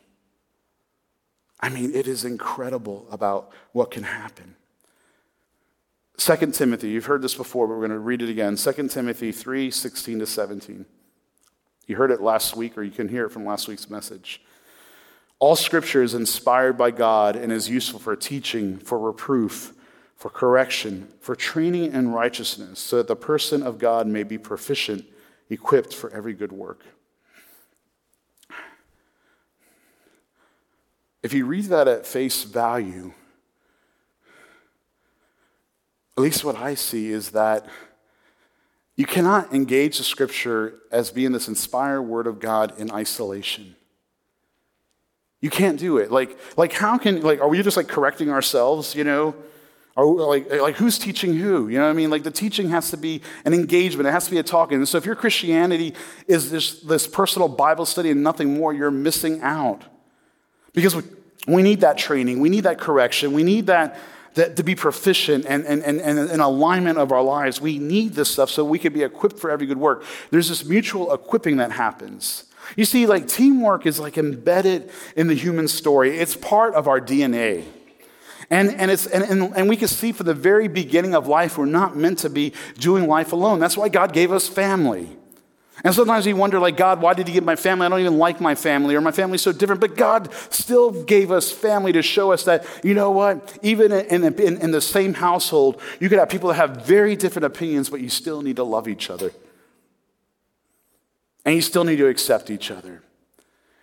I 1.61 1.69
mean, 1.69 1.95
it 1.95 2.07
is 2.07 2.25
incredible 2.25 3.07
about 3.11 3.51
what 3.73 3.91
can 3.91 4.05
happen. 4.05 4.55
2 6.19 6.37
Timothy, 6.53 6.91
you've 6.91 7.07
heard 7.07 7.23
this 7.23 7.35
before, 7.35 7.67
but 7.67 7.75
we're 7.75 7.87
going 7.87 7.91
to 7.91 7.99
read 7.99 8.23
it 8.23 8.29
again. 8.29 8.57
2 8.57 8.89
Timothy 8.89 9.33
3 9.33 9.71
16 9.71 10.19
to 10.21 10.27
17. 10.27 10.87
You 11.87 11.97
heard 11.97 12.11
it 12.11 12.21
last 12.21 12.57
week, 12.57 12.77
or 12.77 12.83
you 12.83 12.91
can 12.91 13.09
hear 13.09 13.27
it 13.27 13.31
from 13.31 13.47
last 13.47 13.67
week's 13.67 13.89
message. 13.89 14.43
All 15.39 15.57
scripture 15.57 16.03
is 16.03 16.15
inspired 16.15 16.77
by 16.77 16.91
God 16.91 17.37
and 17.37 17.53
is 17.53 17.71
useful 17.71 18.01
for 18.01 18.17
teaching, 18.17 18.79
for 18.79 18.99
reproof, 18.99 19.73
for 20.17 20.29
correction, 20.29 21.09
for 21.21 21.37
training 21.37 21.93
in 21.95 22.11
righteousness, 22.11 22.81
so 22.81 22.97
that 22.97 23.07
the 23.07 23.17
person 23.17 23.63
of 23.63 23.79
God 23.79 24.09
may 24.09 24.25
be 24.25 24.37
proficient, 24.37 25.05
equipped 25.49 25.95
for 25.95 26.11
every 26.11 26.35
good 26.35 26.53
work. 26.53 26.85
If 31.29 31.35
you 31.35 31.45
read 31.45 31.67
that 31.67 31.87
at 31.89 32.07
face 32.07 32.43
value, 32.43 33.13
at 36.17 36.23
least 36.23 36.43
what 36.43 36.57
I 36.57 36.75
see 36.75 37.11
is 37.11 37.33
that 37.33 37.67
you 38.97 39.05
cannot 39.05 39.53
engage 39.53 39.99
the 39.99 40.05
scripture 40.05 40.79
as 40.91 41.11
being 41.11 41.33
this 41.33 41.47
inspired 41.47 42.01
word 42.01 42.27
of 42.27 42.41
God 42.41 42.73
in 42.81 42.91
isolation. 42.91 43.77
You 45.43 45.51
can't 45.51 45.79
do 45.79 45.99
it. 45.99 46.11
Like, 46.11 46.39
like 46.57 46.73
how 46.73 46.97
can, 46.97 47.21
like, 47.21 47.43
are 47.43 47.49
we 47.49 47.63
just 47.63 47.77
like 47.77 47.89
correcting 47.89 48.31
ourselves, 48.31 48.95
you 48.95 49.05
know? 49.05 49.35
Are 49.99 50.07
like, 50.07 50.51
like 50.51 50.77
who's 50.77 50.99
teaching 50.99 51.35
who? 51.35 51.69
You 51.69 51.77
know 51.77 51.85
what 51.85 51.91
I 51.91 51.93
mean? 51.93 52.09
Like 52.09 52.23
the 52.23 52.31
teaching 52.31 52.71
has 52.71 52.91
to 52.93 52.97
be 52.97 53.21
an 53.45 53.53
engagement. 53.53 54.09
It 54.09 54.13
has 54.13 54.25
to 54.25 54.31
be 54.31 54.39
a 54.39 54.43
talking. 54.43 54.79
And 54.79 54.89
so 54.89 54.97
if 54.97 55.05
your 55.05 55.15
Christianity 55.15 55.93
is 56.27 56.51
this, 56.51 56.81
this 56.81 57.07
personal 57.07 57.49
Bible 57.49 57.85
study 57.85 58.13
and 58.13 58.23
nothing 58.23 58.55
more, 58.55 58.73
you're 58.73 58.91
missing 58.91 59.43
out. 59.43 59.85
Because 60.73 60.95
we, 61.49 61.63
need 61.63 61.81
that 61.81 61.99
training. 61.99 62.41
We 62.41 62.49
need 62.49 62.65
that 62.65 62.79
correction. 62.79 63.33
We 63.33 63.43
need 63.43 63.67
that, 63.67 63.99
that 64.35 64.57
to 64.57 64.63
be 64.63 64.75
proficient 64.75 65.47
and, 65.47 65.65
and, 65.65 65.83
and, 65.83 66.01
and 66.01 66.31
in 66.31 66.41
alignment 66.41 66.99
of 66.99 67.13
our 67.13 67.23
lives. 67.23 67.61
We 67.61 67.79
need 67.79 68.15
this 68.15 68.31
stuff 68.31 68.51
so 68.51 68.65
we 68.65 68.79
can 68.79 68.93
be 68.93 69.03
equipped 69.03 69.39
for 69.39 69.51
every 69.51 69.67
good 69.67 69.79
work. 69.79 70.05
There's 70.31 70.49
this 70.49 70.65
mutual 70.65 71.13
equipping 71.13 71.57
that 71.57 71.73
happens. 71.73 72.45
You 72.77 72.85
see, 72.85 73.07
like 73.07 73.27
teamwork 73.27 73.87
is 73.87 73.99
like 73.99 74.19
embedded 74.19 74.91
in 75.17 75.27
the 75.27 75.35
human 75.35 75.69
story. 75.69 76.19
It's 76.19 76.37
part 76.37 76.75
of 76.75 76.87
our 76.87 77.01
DNA. 77.01 77.65
And, 78.51 78.71
and, 78.71 78.91
it's, 78.91 79.07
and, 79.07 79.25
and, 79.25 79.55
and 79.57 79.69
we 79.69 79.77
can 79.77 79.89
see 79.89 80.13
from 80.13 80.27
the 80.27 80.35
very 80.35 80.69
beginning 80.69 81.15
of 81.15 81.27
life, 81.27 81.59
we're 81.59 81.67
not 81.67 81.97
meant 81.97 82.19
to 82.21 82.31
be 82.31 82.55
doing 82.79 83.07
life 83.07 83.33
alone. 83.33 83.59
That's 83.59 83.77
why 83.77 83.89
God 83.89 84.13
gave 84.13 84.33
us 84.33 84.49
family. 84.49 85.18
And 85.85 85.95
sometimes 85.95 86.27
we 86.27 86.33
wonder, 86.33 86.59
like, 86.59 86.77
God, 86.77 87.01
why 87.01 87.15
did 87.15 87.29
He 87.29 87.35
give 87.35 87.45
my 87.45 87.55
family? 87.55 87.87
I 87.87 87.89
don't 87.89 88.01
even 88.01 88.19
like 88.19 88.41
my 88.41 88.55
family, 88.55 88.97
or 88.97 89.01
my 89.01 89.13
family's 89.13 89.43
so 89.43 89.53
different. 89.53 89.81
But 89.81 89.97
God 89.97 90.33
still 90.51 91.05
gave 91.05 91.31
us 91.31 91.53
family 91.53 91.93
to 91.93 92.03
show 92.03 92.33
us 92.33 92.45
that, 92.45 92.67
you 92.83 92.95
know 92.95 93.13
what? 93.13 93.59
Even 93.63 93.93
in, 93.93 94.25
in, 94.25 94.61
in 94.61 94.71
the 94.73 94.81
same 94.81 95.15
household, 95.15 95.81
you 96.01 96.09
could 96.09 96.19
have 96.19 96.29
people 96.29 96.49
that 96.49 96.57
have 96.57 96.85
very 96.85 97.15
different 97.15 97.47
opinions, 97.47 97.91
but 97.91 98.01
you 98.01 98.09
still 98.09 98.43
need 98.43 98.57
to 98.57 98.65
love 98.65 98.89
each 98.89 99.09
other. 99.09 99.31
And 101.45 101.55
you 101.55 101.63
still 101.63 101.85
need 101.85 101.97
to 101.97 102.09
accept 102.09 102.51
each 102.51 102.71
other. 102.71 103.03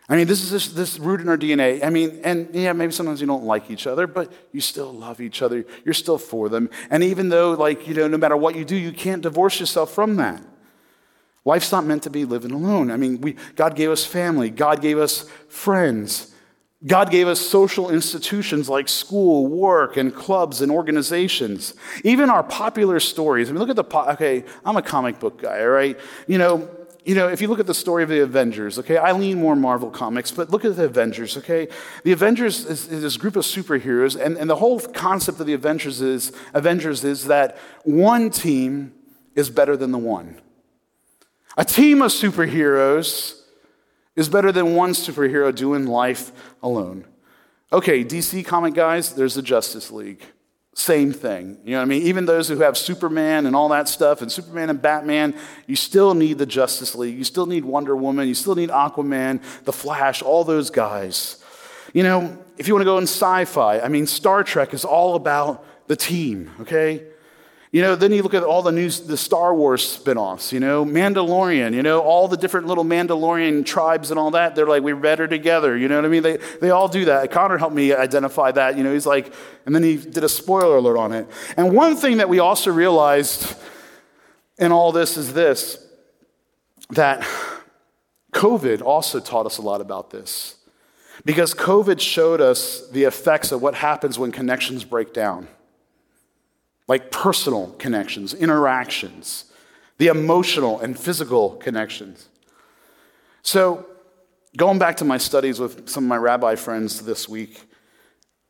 I 0.07 0.17
mean, 0.17 0.27
this 0.27 0.43
is 0.43 0.51
this, 0.51 0.67
this 0.67 0.99
root 0.99 1.21
in 1.21 1.29
our 1.29 1.37
DNA. 1.37 1.83
I 1.83 1.89
mean, 1.89 2.19
and 2.23 2.49
yeah, 2.53 2.73
maybe 2.73 2.91
sometimes 2.91 3.21
you 3.21 3.27
don't 3.27 3.45
like 3.45 3.71
each 3.71 3.87
other, 3.87 4.05
but 4.05 4.31
you 4.51 4.61
still 4.61 4.93
love 4.93 5.19
each 5.19 5.41
other. 5.41 5.65
You're 5.83 5.95
still 5.95 6.19
for 6.19 6.47
them. 6.47 6.69
And 6.91 7.03
even 7.03 7.29
though, 7.29 7.53
like, 7.53 7.87
you 7.87 7.95
know, 7.95 8.07
no 8.07 8.17
matter 8.17 8.37
what 8.37 8.55
you 8.55 8.65
do, 8.65 8.75
you 8.75 8.91
can't 8.91 9.23
divorce 9.23 9.59
yourself 9.59 9.91
from 9.91 10.17
that. 10.17 10.43
Life's 11.45 11.71
not 11.71 11.85
meant 11.85 12.03
to 12.03 12.09
be 12.09 12.25
living 12.25 12.51
alone. 12.51 12.89
I 12.89 12.97
mean, 12.97 13.21
we, 13.21 13.35
God 13.55 13.75
gave 13.75 13.91
us 13.91 14.03
family, 14.03 14.49
God 14.49 14.81
gave 14.81 14.97
us 14.97 15.29
friends. 15.47 16.31
God 16.85 17.09
gave 17.09 17.27
us 17.27 17.39
social 17.39 17.89
institutions 17.89 18.69
like 18.69 18.87
school, 18.87 19.47
work, 19.47 19.97
and 19.97 20.13
clubs 20.13 20.61
and 20.61 20.71
organizations. 20.71 21.73
Even 22.03 22.29
our 22.29 22.43
popular 22.43 22.99
stories. 22.99 23.49
I 23.49 23.53
mean, 23.53 23.59
look 23.59 23.69
at 23.69 23.75
the, 23.75 23.83
po- 23.83 24.09
okay, 24.09 24.43
I'm 24.63 24.77
a 24.77 24.83
comic 24.83 25.19
book 25.19 25.41
guy, 25.41 25.61
all 25.61 25.69
right? 25.69 25.97
You 26.27 26.37
know, 26.37 26.69
you 27.03 27.15
know, 27.15 27.27
if 27.27 27.41
you 27.41 27.47
look 27.47 27.59
at 27.59 27.65
the 27.65 27.73
story 27.73 28.03
of 28.03 28.09
the 28.09 28.21
Avengers, 28.21 28.77
okay, 28.79 28.97
I 28.97 29.13
lean 29.13 29.39
more 29.39 29.55
Marvel 29.55 29.89
comics, 29.89 30.31
but 30.31 30.49
look 30.49 30.65
at 30.65 30.75
the 30.75 30.85
Avengers, 30.85 31.37
okay? 31.37 31.69
The 32.03 32.11
Avengers 32.11 32.65
is, 32.65 32.87
is 32.87 33.01
this 33.01 33.17
group 33.17 33.35
of 33.35 33.45
superheroes, 33.45 34.19
and, 34.19 34.37
and 34.37 34.49
the 34.49 34.55
whole 34.55 34.79
concept 34.79 35.39
of 35.39 35.47
the 35.47 35.53
Avengers 35.53 36.01
is, 36.01 36.31
Avengers 36.53 37.03
is 37.03 37.25
that 37.25 37.57
one 37.83 38.29
team 38.29 38.91
is 39.35 39.49
better 39.49 39.77
than 39.77 39.91
the 39.91 39.97
one. 39.97 40.41
A 41.57 41.65
team 41.65 42.01
of 42.01 42.11
superheroes 42.11 43.41
is 44.15 44.29
better 44.29 44.51
than 44.51 44.75
one 44.75 44.91
superhero 44.91 45.53
doing 45.53 45.85
life 45.85 46.31
alone. 46.61 47.05
Okay, 47.71 48.03
DC 48.03 48.45
comic 48.45 48.73
guys, 48.73 49.13
there's 49.13 49.35
the 49.35 49.41
Justice 49.41 49.91
League. 49.91 50.23
Same 50.73 51.13
thing. 51.13 51.57
You 51.63 51.71
know 51.71 51.77
what 51.77 51.83
I 51.83 51.85
mean? 51.85 52.01
Even 52.03 52.25
those 52.25 52.49
who 52.49 52.57
have 52.57 52.77
Superman 52.77 53.45
and 53.45 53.55
all 53.55 53.69
that 53.69 53.87
stuff, 53.87 54.21
and 54.21 54.29
Superman 54.29 54.69
and 54.69 54.81
Batman, 54.81 55.33
you 55.67 55.77
still 55.77 56.13
need 56.13 56.37
the 56.37 56.45
Justice 56.45 56.95
League. 56.95 57.17
You 57.17 57.23
still 57.23 57.45
need 57.45 57.63
Wonder 57.63 57.95
Woman. 57.95 58.27
You 58.27 58.33
still 58.33 58.55
need 58.55 58.69
Aquaman, 58.69 59.41
The 59.63 59.71
Flash, 59.71 60.21
all 60.21 60.43
those 60.43 60.69
guys. 60.69 61.41
You 61.93 62.03
know, 62.03 62.37
if 62.57 62.67
you 62.67 62.73
want 62.73 62.81
to 62.81 62.85
go 62.85 62.97
in 62.97 63.03
sci 63.03 63.45
fi, 63.45 63.79
I 63.79 63.87
mean, 63.87 64.05
Star 64.05 64.43
Trek 64.43 64.73
is 64.73 64.83
all 64.83 65.15
about 65.15 65.65
the 65.87 65.95
team, 65.95 66.51
okay? 66.61 67.05
You 67.75 67.81
know, 67.81 67.93
then 67.97 68.13
you 68.13 68.23
look 68.23 68.33
at 68.33 68.41
all 68.41 68.61
the 68.61 68.71
news, 68.71 69.01
the 69.01 69.17
Star 69.17 69.53
Wars 69.53 69.85
spin-offs, 69.85 70.53
you 70.53 70.61
know, 70.61 70.85
Mandalorian, 70.85 71.73
you 71.73 71.83
know, 71.83 71.99
all 71.99 72.29
the 72.29 72.37
different 72.37 72.67
little 72.67 72.85
Mandalorian 72.85 73.65
tribes 73.65 74.11
and 74.11 74.17
all 74.17 74.31
that. 74.31 74.55
They're 74.55 74.65
like, 74.65 74.81
we're 74.81 74.95
better 74.95 75.27
together. 75.27 75.75
You 75.75 75.89
know 75.89 75.97
what 75.97 76.05
I 76.05 76.07
mean? 76.07 76.23
They, 76.23 76.37
they 76.61 76.69
all 76.69 76.87
do 76.87 77.03
that. 77.03 77.31
Connor 77.31 77.57
helped 77.57 77.75
me 77.75 77.93
identify 77.93 78.53
that. 78.53 78.77
You 78.77 78.85
know, 78.85 78.93
he's 78.93 79.05
like, 79.05 79.33
and 79.65 79.75
then 79.75 79.83
he 79.83 79.97
did 79.97 80.23
a 80.23 80.29
spoiler 80.29 80.77
alert 80.77 80.97
on 80.97 81.11
it. 81.11 81.27
And 81.57 81.73
one 81.75 81.97
thing 81.97 82.15
that 82.19 82.29
we 82.29 82.39
also 82.39 82.71
realized 82.71 83.57
in 84.57 84.71
all 84.71 84.93
this 84.93 85.17
is 85.17 85.33
this, 85.33 85.85
that 86.91 87.27
COVID 88.33 88.83
also 88.83 89.19
taught 89.19 89.45
us 89.45 89.57
a 89.57 89.61
lot 89.61 89.81
about 89.81 90.11
this. 90.11 90.55
Because 91.25 91.53
COVID 91.53 91.99
showed 91.99 92.39
us 92.39 92.89
the 92.91 93.03
effects 93.03 93.51
of 93.51 93.61
what 93.61 93.75
happens 93.75 94.17
when 94.17 94.31
connections 94.31 94.85
break 94.85 95.13
down 95.13 95.49
like 96.87 97.11
personal 97.11 97.71
connections, 97.79 98.33
interactions, 98.33 99.45
the 99.97 100.07
emotional 100.07 100.79
and 100.79 100.97
physical 100.99 101.51
connections. 101.51 102.29
So, 103.41 103.85
going 104.57 104.79
back 104.79 104.97
to 104.97 105.05
my 105.05 105.17
studies 105.17 105.59
with 105.59 105.89
some 105.89 106.05
of 106.05 106.09
my 106.09 106.17
rabbi 106.17 106.55
friends 106.55 107.01
this 107.01 107.27
week, 107.27 107.61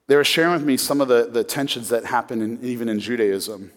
they 0.07 0.15
were 0.15 0.23
sharing 0.23 0.53
with 0.53 0.63
me 0.63 0.77
some 0.77 1.01
of 1.01 1.07
the, 1.07 1.29
the 1.31 1.43
tensions 1.43 1.89
that 1.89 2.05
happen 2.05 2.41
in, 2.41 2.59
even 2.63 2.89
in 2.89 2.99
Judaism. 2.99 3.71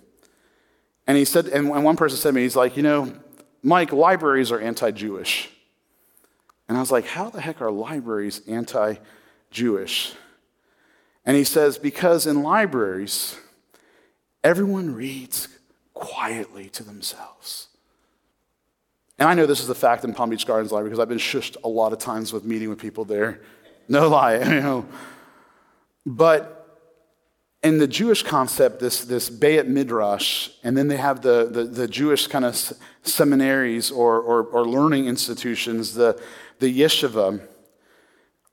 And 1.07 1.17
he 1.17 1.25
said, 1.25 1.47
and 1.47 1.69
one 1.71 1.97
person 1.97 2.19
said 2.19 2.31
to 2.31 2.35
me, 2.35 2.43
he's 2.43 2.57
like, 2.57 2.77
you 2.77 2.83
know, 2.83 3.15
Mike, 3.63 3.93
libraries 3.93 4.53
are 4.53 4.61
anti 4.61 4.91
Jewish. 4.91 5.49
And 6.69 6.77
I 6.77 6.81
was 6.81 6.93
like, 6.93 7.07
how 7.07 7.31
the 7.31 7.41
heck 7.41 7.63
are 7.63 7.71
libraries 7.71 8.43
anti 8.47 8.97
Jewish? 9.51 10.13
And 11.25 11.37
he 11.37 11.45
says, 11.45 11.79
because 11.79 12.27
in 12.27 12.43
libraries, 12.43 13.39
everyone 14.45 14.95
reads 14.95 15.49
quietly 15.95 16.69
to 16.71 16.83
themselves. 16.83 17.69
And 19.19 19.29
I 19.29 19.35
know 19.35 19.47
this 19.47 19.61
is 19.61 19.69
a 19.69 19.75
fact 19.75 20.05
in 20.05 20.15
Palm 20.15 20.31
Beach 20.31 20.47
Gardens 20.47 20.71
Library 20.71 20.91
because 20.91 21.01
I've 21.01 21.09
been 21.09 21.19
shushed 21.19 21.57
a 21.65 21.69
lot 21.69 21.93
of 21.93 21.99
times 21.99 22.33
with 22.33 22.45
meeting 22.45 22.69
with 22.69 22.79
people 22.79 23.05
there. 23.05 23.41
No 23.89 24.09
lie, 24.09 24.39
you 24.39 24.61
know. 24.61 24.87
But 26.07 26.59
in 27.63 27.79
the 27.79 27.89
Jewish 27.89 28.23
concept, 28.23 28.79
this, 28.79 29.05
this 29.05 29.29
Beit 29.29 29.67
Midrash, 29.67 30.51
and 30.63 30.77
then 30.77 30.89
they 30.89 30.97
have 30.97 31.23
the, 31.23 31.49
the, 31.51 31.65
the 31.65 31.89
Jewish 31.89 32.29
kind 32.29 32.45
of 32.45 32.73
seminaries 33.03 33.91
or, 33.91 34.21
or, 34.21 34.45
or, 34.45 34.67
learning 34.67 35.07
institutions, 35.07 35.95
the, 35.95 36.21
the 36.61 36.81
yeshiva, 36.81 37.41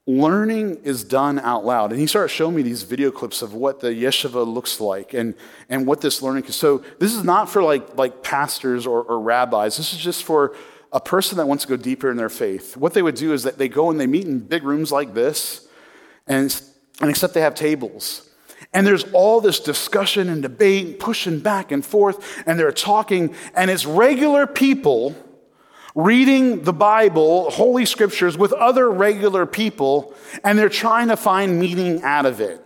learning 0.07 0.81
is 0.83 1.03
done 1.03 1.39
out 1.39 1.65
loud. 1.65 1.91
And 1.91 1.99
he 1.99 2.05
started 2.05 2.29
showing 2.29 2.55
me 2.55 2.61
these 2.61 2.83
video 2.83 3.09
clips 3.09 3.41
of 3.41 3.53
what 3.53 3.79
the 3.79 3.87
yeshiva 3.87 4.45
looks 4.45 4.79
like 4.79 5.13
and, 5.13 5.33
and 5.67 5.87
what 5.87 6.01
this 6.01 6.21
learning 6.21 6.45
is. 6.45 6.55
So 6.55 6.83
this 6.99 7.13
is 7.13 7.23
not 7.23 7.49
for 7.49 7.63
like, 7.63 7.97
like 7.97 8.21
pastors 8.21 8.85
or, 8.85 9.01
or 9.01 9.19
rabbis. 9.19 9.77
This 9.77 9.93
is 9.93 9.99
just 9.99 10.23
for 10.23 10.55
a 10.91 10.99
person 10.99 11.37
that 11.37 11.47
wants 11.47 11.65
to 11.65 11.69
go 11.69 11.75
deeper 11.75 12.11
in 12.11 12.17
their 12.17 12.29
faith. 12.29 12.77
What 12.77 12.93
they 12.93 13.01
would 13.01 13.15
do 13.15 13.33
is 13.33 13.43
that 13.43 13.57
they 13.57 13.67
go 13.67 13.89
and 13.89 13.99
they 13.99 14.07
meet 14.07 14.25
in 14.25 14.39
big 14.39 14.63
rooms 14.63 14.91
like 14.91 15.13
this, 15.13 15.67
and, 16.27 16.61
and 17.01 17.09
except 17.09 17.33
they 17.33 17.41
have 17.41 17.55
tables. 17.55 18.29
And 18.73 18.85
there's 18.85 19.03
all 19.11 19.41
this 19.41 19.59
discussion 19.59 20.29
and 20.29 20.41
debate, 20.41 20.99
pushing 20.99 21.39
back 21.39 21.71
and 21.71 21.85
forth, 21.85 22.43
and 22.45 22.59
they're 22.59 22.71
talking, 22.71 23.35
and 23.55 23.69
it's 23.71 23.85
regular 23.85 24.47
people 24.47 25.15
reading 25.95 26.63
the 26.63 26.73
Bible, 26.73 27.49
Holy 27.49 27.85
Scriptures, 27.85 28.37
with 28.37 28.51
other 28.53 28.91
regular 28.91 29.45
people, 29.45 30.13
and 30.43 30.59
they're 30.59 30.69
trying 30.69 31.07
to 31.07 31.17
find 31.17 31.57
meaning 31.59 32.03
out 32.03 32.25
of 32.25 32.41
it. 32.41 32.64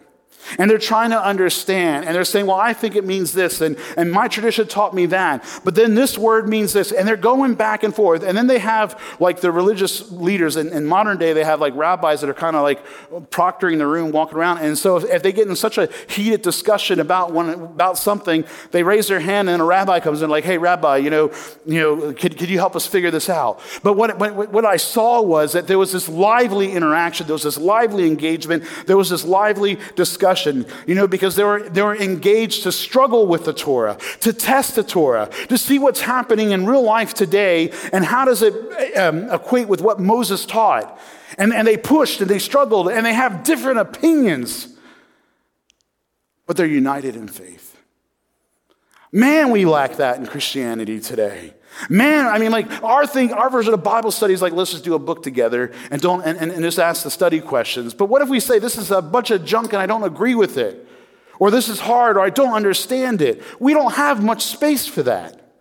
And 0.58 0.70
they're 0.70 0.78
trying 0.78 1.12
to 1.12 1.24
understand, 1.24 2.06
and 2.06 2.16
they're 2.16 2.24
saying, 2.24 2.48
Well, 2.48 2.58
I 2.58 2.74
think 2.74 2.96
it 2.96 3.06
means 3.06 3.34
this, 3.34 3.62
and, 3.62 3.78
and 3.98 4.12
my 4.12 4.28
tradition 4.28 4.68
taught 4.68 4.94
me 4.94 5.06
that. 5.08 5.46
But 5.64 5.76
then 5.76 5.96
this 5.96 6.18
word 6.18 6.48
means 6.48 6.74
this. 6.74 6.92
And 6.92 7.08
they're 7.08 7.18
going 7.18 7.56
back 7.56 7.84
and 7.84 7.94
forth. 7.94 8.24
And 8.24 8.38
then 8.38 8.48
they 8.48 8.60
have 8.60 9.00
like 9.20 9.42
the 9.42 9.52
religious 9.52 10.10
leaders. 10.12 10.56
In, 10.56 10.70
in 10.70 10.86
modern 10.86 11.18
day, 11.18 11.34
they 11.34 11.44
have 11.44 11.60
like 11.60 11.76
rabbis 11.76 12.22
that 12.22 12.30
are 12.30 12.34
kind 12.34 12.56
of 12.56 12.64
like 12.64 12.84
proctoring 13.30 13.78
the 13.78 13.86
room, 13.86 14.12
walking 14.12 14.38
around. 14.38 14.60
And 14.60 14.78
so 14.78 14.98
if, 14.98 15.04
if, 15.06 15.24
they 15.24 15.32
get 15.32 15.48
in 15.48 15.56
such 15.56 15.78
a 15.78 15.90
heated 16.08 16.42
discussion 16.42 17.00
about, 17.00 17.32
one, 17.32 17.50
about 17.50 17.98
something, 17.98 18.46
they 18.72 18.82
raise 18.82 19.08
their 19.08 19.20
hand, 19.20 19.50
and 19.50 19.62
a 19.62 19.66
rabbi 19.66 20.00
comes 20.00 20.22
in, 20.22 20.30
like, 20.30 20.46
Hey, 20.46 20.58
rabbi, 20.58 20.98
you 20.98 21.10
know, 21.10 21.32
you 21.66 21.80
know 21.80 22.14
could, 22.14 22.38
could 22.38 22.50
you 22.50 22.58
help 22.58 22.76
us 22.76 22.88
figure 22.88 23.12
this 23.12 23.30
out? 23.30 23.60
But 23.84 23.94
what, 23.94 24.18
what, 24.18 24.52
what 24.52 24.66
I 24.66 24.78
saw 24.78 25.22
was 25.22 25.54
that 25.54 25.68
there 25.68 25.78
was 25.78 25.92
this 25.92 26.10
lively 26.10 26.72
interaction, 26.72 27.28
there 27.28 27.36
was 27.36 27.44
this 27.44 27.58
lively 27.58 28.08
engagement, 28.08 28.64
there 28.86 28.98
was 28.98 29.10
this 29.10 29.26
lively 29.26 29.78
discussion 29.96 30.29
discussion, 30.30 30.66
you 30.86 30.96
know, 30.96 31.08
because 31.08 31.36
they 31.36 31.44
were, 31.44 31.68
they 31.70 31.82
were 31.82 31.96
engaged 31.96 32.64
to 32.64 32.72
struggle 32.72 33.26
with 33.28 33.46
the 33.46 33.54
Torah, 33.54 33.98
to 34.22 34.34
test 34.34 34.76
the 34.76 34.84
Torah, 34.84 35.30
to 35.48 35.58
see 35.58 35.80
what's 35.80 36.02
happening 36.02 36.52
in 36.52 36.66
real 36.66 36.84
life 36.84 37.14
today 37.14 37.72
and 37.92 38.06
how 38.06 38.26
does 38.26 38.42
it 38.42 38.54
um, 38.98 39.30
equate 39.32 39.68
with 39.68 39.82
what 39.82 40.00
Moses 40.00 40.46
taught. 40.46 41.00
And, 41.38 41.54
and 41.54 41.68
they 41.68 41.78
pushed 41.78 42.22
and 42.22 42.30
they 42.30 42.40
struggled 42.40 42.90
and 42.90 43.06
they 43.06 43.14
have 43.14 43.44
different 43.44 43.80
opinions, 43.80 44.68
but 46.46 46.58
they're 46.58 46.68
united 46.68 47.16
in 47.16 47.28
faith. 47.28 47.78
Man, 49.12 49.52
we 49.52 49.66
lack 49.66 49.96
that 49.96 50.18
in 50.18 50.28
Christianity 50.28 51.00
today. 51.00 51.54
Man, 51.90 52.28
I 52.28 52.40
mean, 52.40 52.52
like 52.52 52.84
our 52.84 53.08
thing, 53.08 53.32
our 53.32 53.50
version 53.50 53.74
of 53.74 53.84
Bible 53.84 54.12
study 54.12 54.34
is 54.34 54.42
like, 54.42 54.54
let's 54.54 54.72
just 54.72 54.84
do 54.84 54.96
a 54.96 55.00
book 55.00 55.24
together 55.24 55.72
and 55.92 56.02
don't 56.02 56.22
and, 56.24 56.38
and, 56.38 56.52
and 56.52 56.62
just 56.62 56.80
ask 56.80 57.04
the 57.04 57.12
study 57.12 57.40
questions. 57.40 57.94
But 57.94 58.06
what 58.06 58.22
if 58.22 58.30
we 58.30 58.40
say 58.40 58.60
this 58.60 58.78
is 58.78 58.92
a 58.92 59.02
bunch 59.02 59.32
of 59.32 59.46
junk 59.46 59.74
and 59.74 59.82
I 59.82 59.86
don't 59.86 60.04
agree 60.04 60.36
with 60.36 60.58
it? 60.58 60.88
Or 61.40 61.52
this 61.52 61.70
is 61.70 61.80
hard 61.80 62.18
or 62.18 62.22
I 62.22 62.30
don't 62.30 62.54
understand 62.54 63.22
it? 63.22 63.42
We 63.60 63.74
don't 63.74 63.94
have 63.94 64.24
much 64.24 64.44
space 64.44 64.88
for 64.88 65.04
that. 65.04 65.54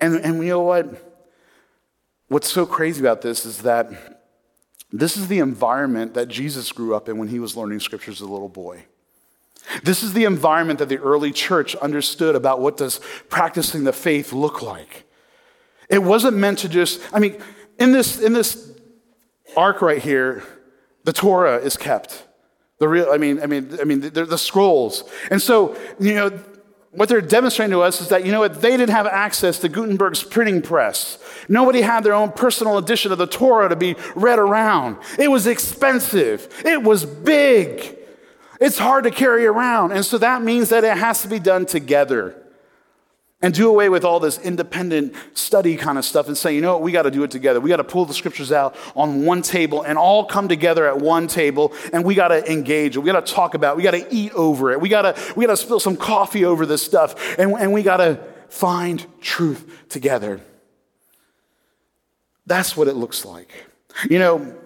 And, 0.00 0.16
and 0.16 0.42
you 0.42 0.50
know 0.50 0.62
what? 0.62 1.04
What's 2.28 2.50
so 2.50 2.64
crazy 2.64 3.00
about 3.00 3.20
this 3.20 3.44
is 3.44 3.62
that 3.62 4.18
this 4.90 5.16
is 5.16 5.28
the 5.28 5.40
environment 5.40 6.14
that 6.14 6.28
Jesus 6.28 6.72
grew 6.72 6.94
up 6.94 7.08
in 7.08 7.18
when 7.18 7.28
he 7.28 7.38
was 7.38 7.56
learning 7.56 7.80
scriptures 7.80 8.22
as 8.22 8.28
a 8.28 8.30
little 8.30 8.48
boy. 8.48 8.84
This 9.82 10.02
is 10.02 10.12
the 10.12 10.24
environment 10.24 10.78
that 10.78 10.88
the 10.88 10.98
early 10.98 11.32
church 11.32 11.74
understood 11.76 12.34
about 12.34 12.60
what 12.60 12.76
does 12.76 13.00
practicing 13.28 13.84
the 13.84 13.92
faith 13.92 14.32
look 14.32 14.62
like. 14.62 15.04
It 15.88 16.02
wasn't 16.02 16.36
meant 16.36 16.58
to 16.60 16.68
just, 16.68 17.00
I 17.12 17.18
mean, 17.18 17.40
in 17.78 17.92
this, 17.92 18.20
in 18.20 18.32
this 18.32 18.72
ark 19.56 19.82
right 19.82 20.02
here, 20.02 20.42
the 21.04 21.12
Torah 21.12 21.56
is 21.56 21.76
kept. 21.76 22.26
The 22.78 22.88
real, 22.88 23.08
I 23.10 23.18
mean, 23.18 23.40
I 23.40 23.46
mean, 23.46 23.76
I 23.80 23.84
mean, 23.84 24.00
the, 24.00 24.24
the 24.24 24.38
scrolls. 24.38 25.04
And 25.30 25.40
so, 25.42 25.76
you 25.98 26.14
know, 26.14 26.30
what 26.92 27.08
they're 27.08 27.20
demonstrating 27.20 27.72
to 27.72 27.80
us 27.80 28.00
is 28.00 28.08
that, 28.08 28.24
you 28.24 28.32
know 28.32 28.40
what, 28.40 28.60
they 28.60 28.70
didn't 28.76 28.90
have 28.90 29.06
access 29.06 29.58
to 29.60 29.68
Gutenberg's 29.68 30.22
printing 30.22 30.62
press. 30.62 31.18
Nobody 31.48 31.82
had 31.82 32.02
their 32.04 32.14
own 32.14 32.32
personal 32.32 32.78
edition 32.78 33.12
of 33.12 33.18
the 33.18 33.26
Torah 33.26 33.68
to 33.68 33.76
be 33.76 33.96
read 34.14 34.38
around. 34.38 34.96
It 35.18 35.28
was 35.28 35.46
expensive. 35.46 36.48
It 36.64 36.82
was 36.82 37.04
big. 37.04 37.97
It's 38.60 38.78
hard 38.78 39.04
to 39.04 39.10
carry 39.10 39.46
around. 39.46 39.92
And 39.92 40.04
so 40.04 40.18
that 40.18 40.42
means 40.42 40.70
that 40.70 40.84
it 40.84 40.96
has 40.96 41.22
to 41.22 41.28
be 41.28 41.38
done 41.38 41.66
together. 41.66 42.34
And 43.40 43.54
do 43.54 43.68
away 43.68 43.88
with 43.88 44.04
all 44.04 44.18
this 44.18 44.36
independent 44.40 45.14
study 45.32 45.76
kind 45.76 45.96
of 45.96 46.04
stuff 46.04 46.26
and 46.26 46.36
say, 46.36 46.56
you 46.56 46.60
know 46.60 46.72
what, 46.72 46.82
we 46.82 46.90
got 46.90 47.02
to 47.02 47.10
do 47.10 47.22
it 47.22 47.30
together. 47.30 47.60
We 47.60 47.68
got 47.70 47.76
to 47.76 47.84
pull 47.84 48.04
the 48.04 48.12
scriptures 48.12 48.50
out 48.50 48.74
on 48.96 49.24
one 49.24 49.42
table 49.42 49.82
and 49.82 49.96
all 49.96 50.24
come 50.24 50.48
together 50.48 50.88
at 50.88 50.98
one 50.98 51.28
table 51.28 51.72
and 51.92 52.04
we 52.04 52.16
got 52.16 52.28
to 52.28 52.50
engage. 52.50 52.96
We 52.96 53.04
got 53.04 53.24
to 53.24 53.32
talk 53.32 53.54
about 53.54 53.74
it. 53.74 53.76
We 53.76 53.84
got 53.84 53.92
to 53.92 54.12
eat 54.12 54.32
over 54.32 54.72
it. 54.72 54.80
We 54.80 54.88
got 54.88 55.02
to 55.02 55.34
we 55.36 55.46
got 55.46 55.52
to 55.52 55.56
spill 55.56 55.78
some 55.78 55.96
coffee 55.96 56.44
over 56.44 56.66
this 56.66 56.82
stuff 56.82 57.38
and, 57.38 57.52
and 57.52 57.72
we 57.72 57.84
got 57.84 57.98
to 57.98 58.18
find 58.48 59.06
truth 59.20 59.88
together. 59.88 60.40
That's 62.44 62.76
what 62.76 62.88
it 62.88 62.94
looks 62.94 63.24
like. 63.24 63.52
You 64.10 64.18
know, 64.18 64.56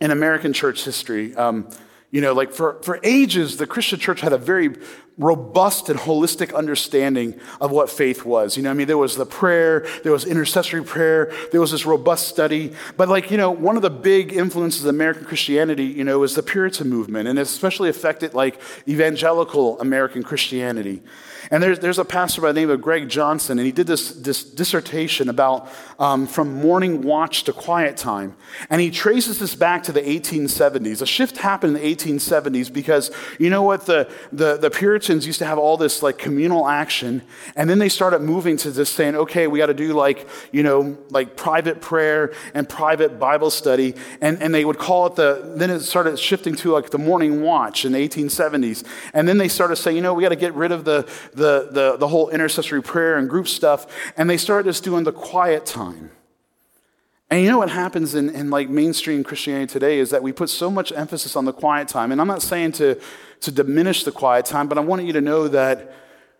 in 0.00 0.12
American 0.12 0.52
church 0.52 0.84
history, 0.84 1.34
um, 1.34 1.68
you 2.10 2.20
know, 2.20 2.32
like 2.32 2.52
for, 2.52 2.80
for 2.82 2.98
ages, 3.02 3.56
the 3.56 3.66
Christian 3.66 3.98
church 3.98 4.20
had 4.20 4.32
a 4.32 4.38
very 4.38 4.76
robust 5.18 5.88
and 5.88 5.98
holistic 5.98 6.54
understanding 6.54 7.38
of 7.60 7.72
what 7.72 7.90
faith 7.90 8.24
was. 8.24 8.56
You 8.56 8.62
know, 8.62 8.70
I 8.70 8.74
mean, 8.74 8.86
there 8.86 8.96
was 8.96 9.16
the 9.16 9.26
prayer, 9.26 9.86
there 10.04 10.12
was 10.12 10.24
intercessory 10.24 10.84
prayer, 10.84 11.32
there 11.50 11.60
was 11.60 11.72
this 11.72 11.84
robust 11.84 12.28
study. 12.28 12.72
But, 12.96 13.08
like, 13.08 13.30
you 13.30 13.36
know, 13.36 13.50
one 13.50 13.76
of 13.76 13.82
the 13.82 13.90
big 13.90 14.32
influences 14.32 14.84
of 14.84 14.90
American 14.90 15.24
Christianity, 15.24 15.84
you 15.84 16.04
know, 16.04 16.22
is 16.22 16.34
the 16.34 16.42
Puritan 16.42 16.88
movement, 16.88 17.28
and 17.28 17.38
it 17.38 17.42
especially 17.42 17.88
affected, 17.88 18.32
like, 18.32 18.60
evangelical 18.86 19.80
American 19.80 20.22
Christianity. 20.22 21.02
And 21.50 21.62
there's, 21.62 21.78
there's 21.78 21.98
a 21.98 22.04
pastor 22.04 22.42
by 22.42 22.52
the 22.52 22.60
name 22.60 22.70
of 22.70 22.82
Greg 22.82 23.08
Johnson, 23.08 23.58
and 23.58 23.64
he 23.64 23.72
did 23.72 23.86
this, 23.86 24.12
this 24.12 24.44
dissertation 24.44 25.28
about 25.28 25.68
um, 25.98 26.26
from 26.26 26.52
morning 26.52 27.02
watch 27.02 27.44
to 27.44 27.52
quiet 27.52 27.96
time. 27.96 28.36
And 28.68 28.80
he 28.80 28.90
traces 28.90 29.38
this 29.38 29.54
back 29.54 29.82
to 29.84 29.92
the 29.92 30.02
1870s. 30.02 31.00
A 31.00 31.06
shift 31.06 31.38
happened 31.38 31.76
in 31.76 31.82
the 31.82 31.96
1870s 31.96 32.72
because, 32.72 33.10
you 33.38 33.48
know 33.48 33.62
what, 33.62 33.86
the, 33.86 34.10
the, 34.30 34.58
the 34.58 34.70
Puritans 35.08 35.26
used 35.26 35.38
to 35.38 35.46
have 35.46 35.56
all 35.56 35.78
this 35.78 36.02
like 36.02 36.18
communal 36.18 36.68
action, 36.68 37.22
and 37.56 37.70
then 37.70 37.78
they 37.78 37.88
started 37.88 38.20
moving 38.20 38.58
to 38.58 38.70
just 38.70 38.92
saying, 38.94 39.16
okay, 39.16 39.46
we 39.46 39.58
got 39.58 39.66
to 39.66 39.74
do 39.74 39.94
like, 39.94 40.28
you 40.52 40.62
know, 40.62 40.98
like 41.08 41.34
private 41.34 41.80
prayer 41.80 42.34
and 42.52 42.68
private 42.68 43.18
Bible 43.18 43.50
study. 43.50 43.94
And, 44.20 44.42
and 44.42 44.54
they 44.54 44.66
would 44.66 44.76
call 44.76 45.06
it 45.06 45.14
the, 45.14 45.54
then 45.56 45.70
it 45.70 45.80
started 45.80 46.18
shifting 46.18 46.54
to 46.56 46.72
like 46.72 46.90
the 46.90 46.98
morning 46.98 47.40
watch 47.40 47.86
in 47.86 47.92
the 47.92 48.06
1870s. 48.06 48.84
And 49.14 49.26
then 49.26 49.38
they 49.38 49.48
started 49.48 49.76
saying, 49.76 49.96
you 49.96 50.02
know, 50.02 50.12
we 50.12 50.22
got 50.22 50.28
to 50.28 50.36
get 50.36 50.52
rid 50.52 50.72
of 50.72 50.84
the, 50.84 51.08
the, 51.32 51.70
the, 51.70 51.96
the 51.96 52.08
whole 52.08 52.28
intercessory 52.28 52.82
prayer 52.82 53.16
and 53.16 53.30
group 53.30 53.48
stuff, 53.48 53.86
and 54.18 54.28
they 54.28 54.36
started 54.36 54.68
just 54.68 54.84
doing 54.84 55.04
the 55.04 55.12
quiet 55.12 55.64
time. 55.64 56.10
And 57.30 57.42
you 57.42 57.50
know 57.50 57.58
what 57.58 57.70
happens 57.70 58.14
in, 58.14 58.28
in 58.28 58.50
like 58.50 58.68
mainstream 58.68 59.24
Christianity 59.24 59.72
today 59.72 60.00
is 60.00 60.10
that 60.10 60.22
we 60.22 60.32
put 60.32 60.50
so 60.50 60.70
much 60.70 60.92
emphasis 60.92 61.34
on 61.34 61.46
the 61.46 61.52
quiet 61.52 61.88
time. 61.88 62.12
And 62.12 62.20
I'm 62.20 62.26
not 62.26 62.42
saying 62.42 62.72
to, 62.72 63.00
to 63.40 63.50
diminish 63.50 64.04
the 64.04 64.12
quiet 64.12 64.46
time, 64.46 64.68
but 64.68 64.78
I 64.78 64.80
want 64.80 65.04
you 65.04 65.12
to 65.14 65.20
know 65.20 65.48
that 65.48 65.92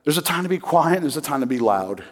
there's 0.04 0.18
a 0.18 0.22
time 0.22 0.42
to 0.42 0.48
be 0.48 0.58
quiet 0.58 1.00
there's 1.00 1.16
a 1.16 1.22
time 1.22 1.40
to 1.40 1.46
be 1.46 1.58
loud. 1.58 2.04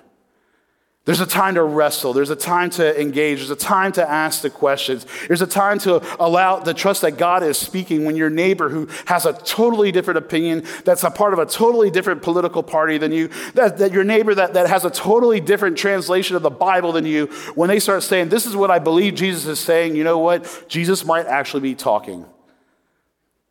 There's 1.06 1.20
a 1.20 1.26
time 1.26 1.54
to 1.54 1.62
wrestle. 1.62 2.12
There's 2.12 2.30
a 2.30 2.36
time 2.36 2.68
to 2.70 3.00
engage. 3.00 3.38
There's 3.38 3.50
a 3.50 3.56
time 3.56 3.92
to 3.92 4.10
ask 4.10 4.42
the 4.42 4.50
questions. 4.50 5.06
There's 5.28 5.40
a 5.40 5.46
time 5.46 5.78
to 5.80 6.02
allow 6.20 6.58
the 6.58 6.74
trust 6.74 7.02
that 7.02 7.12
God 7.12 7.44
is 7.44 7.56
speaking 7.56 8.04
when 8.04 8.16
your 8.16 8.28
neighbor 8.28 8.68
who 8.68 8.88
has 9.06 9.24
a 9.24 9.32
totally 9.32 9.92
different 9.92 10.18
opinion, 10.18 10.64
that's 10.84 11.04
a 11.04 11.10
part 11.12 11.32
of 11.32 11.38
a 11.38 11.46
totally 11.46 11.92
different 11.92 12.22
political 12.22 12.64
party 12.64 12.98
than 12.98 13.12
you, 13.12 13.28
that, 13.54 13.78
that 13.78 13.92
your 13.92 14.02
neighbor 14.02 14.34
that, 14.34 14.54
that 14.54 14.68
has 14.68 14.84
a 14.84 14.90
totally 14.90 15.38
different 15.38 15.78
translation 15.78 16.34
of 16.34 16.42
the 16.42 16.50
Bible 16.50 16.90
than 16.90 17.06
you, 17.06 17.26
when 17.54 17.68
they 17.68 17.78
start 17.78 18.02
saying, 18.02 18.28
This 18.28 18.44
is 18.44 18.56
what 18.56 18.72
I 18.72 18.80
believe 18.80 19.14
Jesus 19.14 19.46
is 19.46 19.60
saying, 19.60 19.94
you 19.94 20.02
know 20.02 20.18
what? 20.18 20.64
Jesus 20.66 21.04
might 21.04 21.26
actually 21.26 21.60
be 21.60 21.76
talking. 21.76 22.26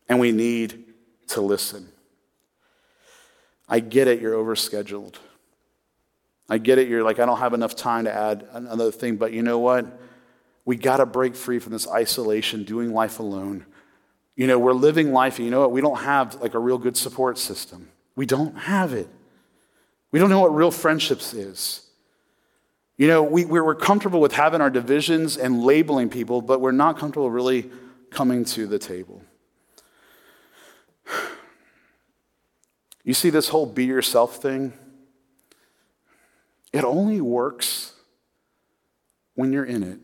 And 0.09 0.19
we 0.19 0.33
need 0.33 0.84
to 1.27 1.41
listen. 1.41 1.89
I 3.67 3.79
get 3.79 4.07
it, 4.07 4.21
you're 4.21 4.35
overscheduled. 4.35 5.15
I 6.47 6.57
get 6.59 6.77
it. 6.77 6.87
You're 6.87 7.03
like, 7.03 7.19
I 7.19 7.25
don't 7.25 7.39
have 7.39 7.53
enough 7.53 7.75
time 7.75 8.05
to 8.05 8.13
add 8.13 8.47
another 8.53 8.91
thing. 8.91 9.15
But 9.15 9.33
you 9.33 9.41
know 9.41 9.59
what? 9.59 9.99
We 10.63 10.75
got 10.75 10.97
to 10.97 11.05
break 11.05 11.35
free 11.35 11.59
from 11.59 11.73
this 11.73 11.87
isolation, 11.87 12.63
doing 12.63 12.93
life 12.93 13.19
alone, 13.19 13.65
You 14.35 14.47
know, 14.47 14.59
we're 14.59 14.73
living 14.73 15.13
life, 15.13 15.37
and 15.37 15.45
you 15.45 15.51
know 15.51 15.61
what? 15.61 15.71
We 15.71 15.81
don't 15.81 15.99
have 16.01 16.35
like 16.41 16.53
a 16.53 16.59
real 16.59 16.77
good 16.77 16.97
support 16.97 17.37
system. 17.37 17.89
We 18.15 18.25
don't 18.25 18.55
have 18.57 18.93
it. 18.93 19.07
We 20.11 20.19
don't 20.19 20.29
know 20.29 20.41
what 20.41 20.53
real 20.53 20.71
friendships 20.71 21.33
is. 21.33 21.81
You 22.97 23.07
know, 23.07 23.23
we, 23.23 23.45
we're 23.45 23.75
comfortable 23.75 24.21
with 24.21 24.33
having 24.33 24.61
our 24.61 24.69
divisions 24.69 25.37
and 25.37 25.63
labeling 25.63 26.09
people, 26.09 26.41
but 26.41 26.61
we're 26.61 26.71
not 26.71 26.97
comfortable 26.97 27.29
really 27.29 27.69
coming 28.09 28.45
to 28.45 28.67
the 28.67 28.79
table. 28.79 29.21
You 33.03 33.13
see, 33.13 33.29
this 33.29 33.49
whole 33.49 33.67
be 33.67 33.85
yourself 33.85 34.37
thing, 34.37 34.73
it 36.73 36.83
only 36.83 37.21
works 37.21 37.93
when 39.35 39.53
you're 39.53 39.63
in 39.63 39.83
it 39.83 39.99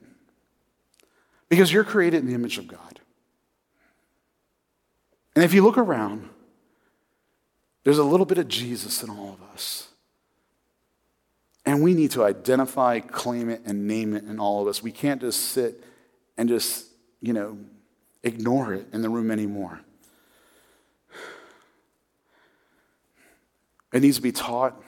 because 1.50 1.74
you're 1.74 1.84
created 1.84 2.22
in 2.22 2.28
the 2.28 2.36
image 2.36 2.60
of 2.60 2.68
God. 2.68 3.00
And 5.36 5.44
if 5.44 5.54
you 5.54 5.64
look 5.64 5.78
around, 5.78 6.30
there's 7.84 7.98
a 7.98 8.04
little 8.04 8.26
bit 8.26 8.38
of 8.38 8.48
Jesus 8.48 9.04
in 9.04 9.10
all 9.10 9.34
of 9.34 9.42
us. 9.54 9.90
And 11.66 11.84
we 11.84 11.94
need 11.94 12.12
to 12.12 12.24
identify, 12.24 13.00
claim 13.00 13.50
it, 13.50 13.62
and 13.66 13.88
name 13.88 14.16
it 14.16 14.24
in 14.24 14.40
all 14.40 14.62
of 14.62 14.68
us. 14.68 14.82
We 14.82 14.92
can't 14.92 15.22
just 15.22 15.40
sit 15.50 15.84
and 16.38 16.50
just, 16.50 16.86
you 17.22 17.34
know, 17.34 17.58
ignore 18.24 18.74
it 18.74 18.88
in 18.94 19.02
the 19.02 19.10
room 19.10 19.32
anymore. 19.32 19.82
It 23.92 24.02
needs 24.02 24.18
to 24.18 24.22
be 24.22 24.32
taught. 24.32 24.82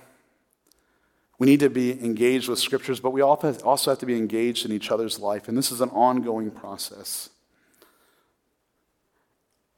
We 1.40 1.48
need 1.48 1.60
to 1.60 1.70
be 1.70 1.92
engaged 1.92 2.48
with 2.48 2.60
scriptures, 2.60 3.00
but 3.00 3.12
we 3.12 3.22
also 3.22 3.92
have 3.92 4.00
to 4.00 4.06
be 4.06 4.18
engaged 4.18 4.66
in 4.66 4.72
each 4.72 4.92
other's 4.92 5.20
life. 5.20 5.48
And 5.48 5.58
this 5.58 5.72
is 5.72 5.82
an 5.82 5.90
ongoing 5.90 6.52
process. 6.52 7.30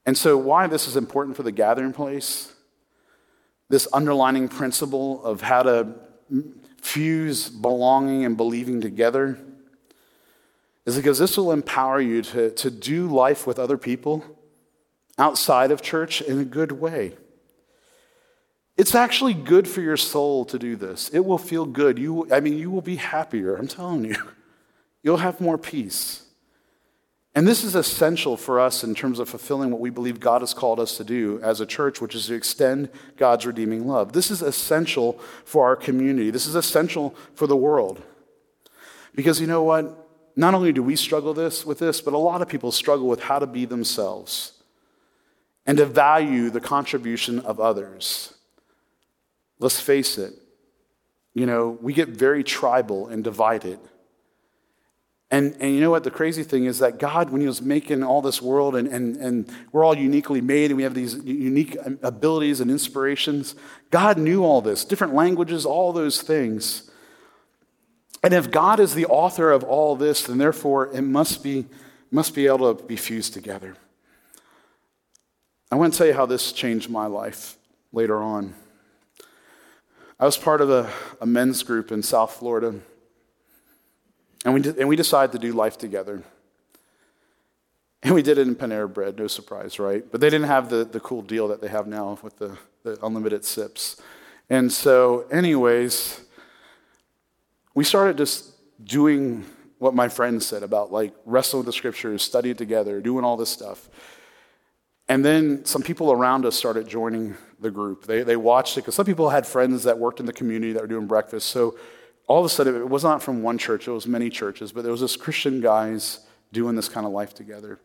And 0.06 0.16
so, 0.18 0.38
why 0.38 0.68
this 0.68 0.88
is 0.88 0.96
important 0.96 1.36
for 1.36 1.44
the 1.44 1.52
gathering 1.52 1.92
place, 1.92 2.54
this 3.70 3.88
underlining 3.92 4.48
principle 4.48 5.24
of 5.24 5.42
how 5.42 5.64
to 5.64 5.96
fuse 6.80 7.50
belonging 7.50 8.26
and 8.26 8.38
believing 8.38 8.82
together, 8.82 9.40
is 10.86 10.98
because 10.98 11.18
this 11.18 11.36
will 11.38 11.52
empower 11.52 12.00
you 12.00 12.22
to, 12.22 12.52
to 12.52 12.70
do 12.70 13.08
life 13.08 13.48
with 13.48 13.58
other 13.58 13.78
people 13.78 14.24
outside 15.18 15.72
of 15.72 15.82
church 15.82 16.22
in 16.22 16.40
a 16.40 16.46
good 16.46 16.74
way. 16.74 17.14
It's 18.78 18.94
actually 18.94 19.34
good 19.34 19.68
for 19.68 19.82
your 19.82 19.98
soul 19.98 20.44
to 20.46 20.60
do 20.60 20.76
this. 20.76 21.10
It 21.10 21.26
will 21.26 21.38
feel 21.38 21.66
good. 21.66 21.98
You, 21.98 22.28
I 22.32 22.42
mean, 22.42 22.58
you 22.58 22.70
will 22.70 22.82
be 22.82 22.98
happier, 22.98 23.56
I'm 23.56 23.68
telling 23.68 24.06
you. 24.06 24.16
You'll 25.04 25.18
have 25.18 25.40
more 25.40 25.58
peace. 25.58 26.24
And 27.36 27.46
this 27.46 27.64
is 27.64 27.76
essential 27.76 28.38
for 28.38 28.60
us 28.60 28.84
in 28.84 28.96
terms 28.96 29.20
of 29.20 29.28
fulfilling 29.28 29.70
what 29.70 29.82
we 29.82 29.90
believe 29.90 30.22
God 30.22 30.42
has 30.42 30.54
called 30.54 30.80
us 30.80 30.98
to 30.98 31.04
do 31.04 31.40
as 31.44 31.60
a 31.60 31.66
church, 31.66 32.00
which 32.00 32.16
is 32.16 32.28
to 32.28 32.34
extend 32.34 32.90
God's 33.18 33.46
redeeming 33.46 33.88
love. 33.88 34.14
This 34.14 34.32
is 34.32 34.42
essential 34.42 35.20
for 35.44 35.66
our 35.66 35.76
community. 35.76 36.32
This 36.32 36.48
is 36.48 36.56
essential 36.56 37.14
for 37.34 37.46
the 37.46 37.56
world. 37.56 38.02
Because 39.14 39.42
you 39.42 39.48
know 39.48 39.64
what? 39.64 40.08
Not 40.38 40.54
only 40.54 40.72
do 40.72 40.82
we 40.82 40.96
struggle 40.96 41.34
this 41.34 41.66
with 41.66 41.80
this, 41.80 42.02
but 42.02 42.14
a 42.14 42.18
lot 42.18 42.42
of 42.42 42.48
people 42.48 42.72
struggle 42.72 43.08
with 43.08 43.22
how 43.22 43.40
to 43.40 43.48
be 43.48 43.66
themselves 43.66 44.54
and 45.66 45.78
to 45.78 45.86
value 45.86 46.50
the 46.50 46.62
contribution 46.62 47.40
of 47.40 47.60
others. 47.60 48.35
Let's 49.60 49.80
face 49.80 50.18
it, 50.18 50.34
you 51.34 51.46
know, 51.46 51.78
we 51.82 51.94
get 51.94 52.10
very 52.10 52.44
tribal 52.44 53.08
and 53.08 53.24
divided. 53.24 53.80
And, 55.32 55.56
and 55.60 55.74
you 55.74 55.82
know 55.82 55.90
what? 55.90 56.04
The 56.04 56.12
crazy 56.12 56.44
thing 56.44 56.66
is 56.66 56.80
that 56.80 57.00
God, 57.00 57.30
when 57.30 57.42
He 57.42 57.48
was 57.48 57.62
making 57.62 58.04
all 58.04 58.22
this 58.22 58.42
world 58.42 58.76
and, 58.76 58.88
and, 58.88 59.18
and 59.18 59.52
we're 59.72 59.84
all 59.84 59.98
uniquely 59.98 60.40
made 60.40 60.72
and 60.72 60.78
we 60.78 60.84
have 60.84 60.94
these 60.94 61.16
unique 61.24 61.76
um, 61.84 62.00
abilities 62.04 62.62
and 62.62 62.70
inspirations, 62.70 63.56
God 63.92 64.18
knew 64.18 64.44
all 64.44 64.62
this, 64.62 64.86
different 64.86 65.14
languages, 65.14 65.66
all 65.66 65.92
those 65.92 66.22
things. 66.22 66.90
And 68.24 68.34
if 68.34 68.50
God 68.50 68.80
is 68.80 68.94
the 68.94 69.08
author 69.08 69.52
of 69.52 69.64
all 69.64 69.96
this, 69.96 70.24
then 70.24 70.38
therefore 70.38 70.96
it 70.96 71.02
must 71.02 71.44
be, 71.44 71.66
must 72.12 72.34
be 72.34 72.48
able 72.48 72.74
to 72.74 72.84
be 72.84 72.96
fused 72.96 73.34
together. 73.34 73.76
I 75.72 75.76
want 75.76 75.94
to 75.94 75.98
tell 75.98 76.08
you 76.08 76.14
how 76.14 76.26
this 76.26 76.52
changed 76.52 76.90
my 76.90 77.08
life 77.08 77.58
later 77.92 78.22
on. 78.22 78.54
I 80.18 80.24
was 80.24 80.38
part 80.38 80.62
of 80.62 80.70
a, 80.70 80.90
a 81.20 81.26
men's 81.26 81.62
group 81.62 81.92
in 81.92 82.02
South 82.02 82.32
Florida, 82.32 82.74
and 84.46 84.54
we, 84.54 84.62
did, 84.62 84.78
and 84.78 84.88
we 84.88 84.96
decided 84.96 85.34
to 85.34 85.40
do 85.40 85.52
life 85.52 85.78
together. 85.78 86.24
And 88.02 88.14
we 88.14 88.22
did 88.22 88.38
it 88.38 88.48
in 88.48 88.56
Panera 88.56 88.92
Bread, 88.92 89.18
no 89.18 89.28
surprise, 89.28 89.78
right? 89.78 90.10
But 90.10 90.22
they 90.22 90.30
didn't 90.30 90.48
have 90.48 90.70
the, 90.70 90.86
the 90.86 91.02
cool 91.02 91.22
deal 91.22 91.50
that 91.50 91.60
they 91.60 91.68
have 91.68 91.88
now 91.88 92.18
with 92.22 92.38
the, 92.38 92.58
the 92.84 92.98
unlimited 93.04 93.44
sips. 93.44 94.00
And 94.50 94.72
so, 94.72 95.26
anyways, 95.32 96.22
we 97.74 97.84
started 97.84 98.18
just 98.18 98.52
doing 98.86 99.44
what 99.80 99.96
my 99.96 100.08
friends 100.08 100.46
said 100.46 100.64
about 100.64 100.94
like 100.94 101.14
wrestling 101.26 101.60
with 101.60 101.66
the 101.66 101.74
scriptures, 101.74 102.22
studying 102.22 102.56
together, 102.56 103.02
doing 103.02 103.26
all 103.26 103.36
this 103.36 103.50
stuff. 103.50 103.90
And 105.08 105.24
then 105.24 105.66
some 105.66 105.84
people 105.84 106.12
around 106.12 106.46
us 106.46 106.56
started 106.56 106.88
joining 106.88 107.36
the 107.60 107.70
group. 107.70 108.06
They, 108.06 108.24
they 108.24 108.36
watched 108.36 108.78
it 108.78 108.82
because 108.82 108.96
some 108.96 109.06
people 109.06 109.30
had 109.30 109.46
friends 109.46 109.84
that 109.84 110.00
worked 110.00 110.20
in 110.20 110.26
the 110.26 110.34
community 110.34 110.74
that 110.74 110.82
were 110.82 110.88
doing 110.88 111.08
breakfast. 111.08 111.50
So 111.50 111.78
all 112.28 112.40
of 112.40 112.46
a 112.46 112.50
sudden, 112.50 112.76
it 112.76 112.90
was 112.90 113.04
not 113.04 113.22
from 113.22 113.44
one 113.44 113.58
church, 113.58 113.88
it 113.88 113.92
was 113.92 114.08
many 114.08 114.30
churches, 114.30 114.72
but 114.72 114.82
there 114.82 114.92
was 114.92 115.02
this 115.02 115.16
Christian 115.16 115.62
guys 115.62 116.22
doing 116.52 116.76
this 116.76 116.90
kind 116.90 117.06
of 117.06 117.12
life 117.12 117.34
together. 117.36 117.80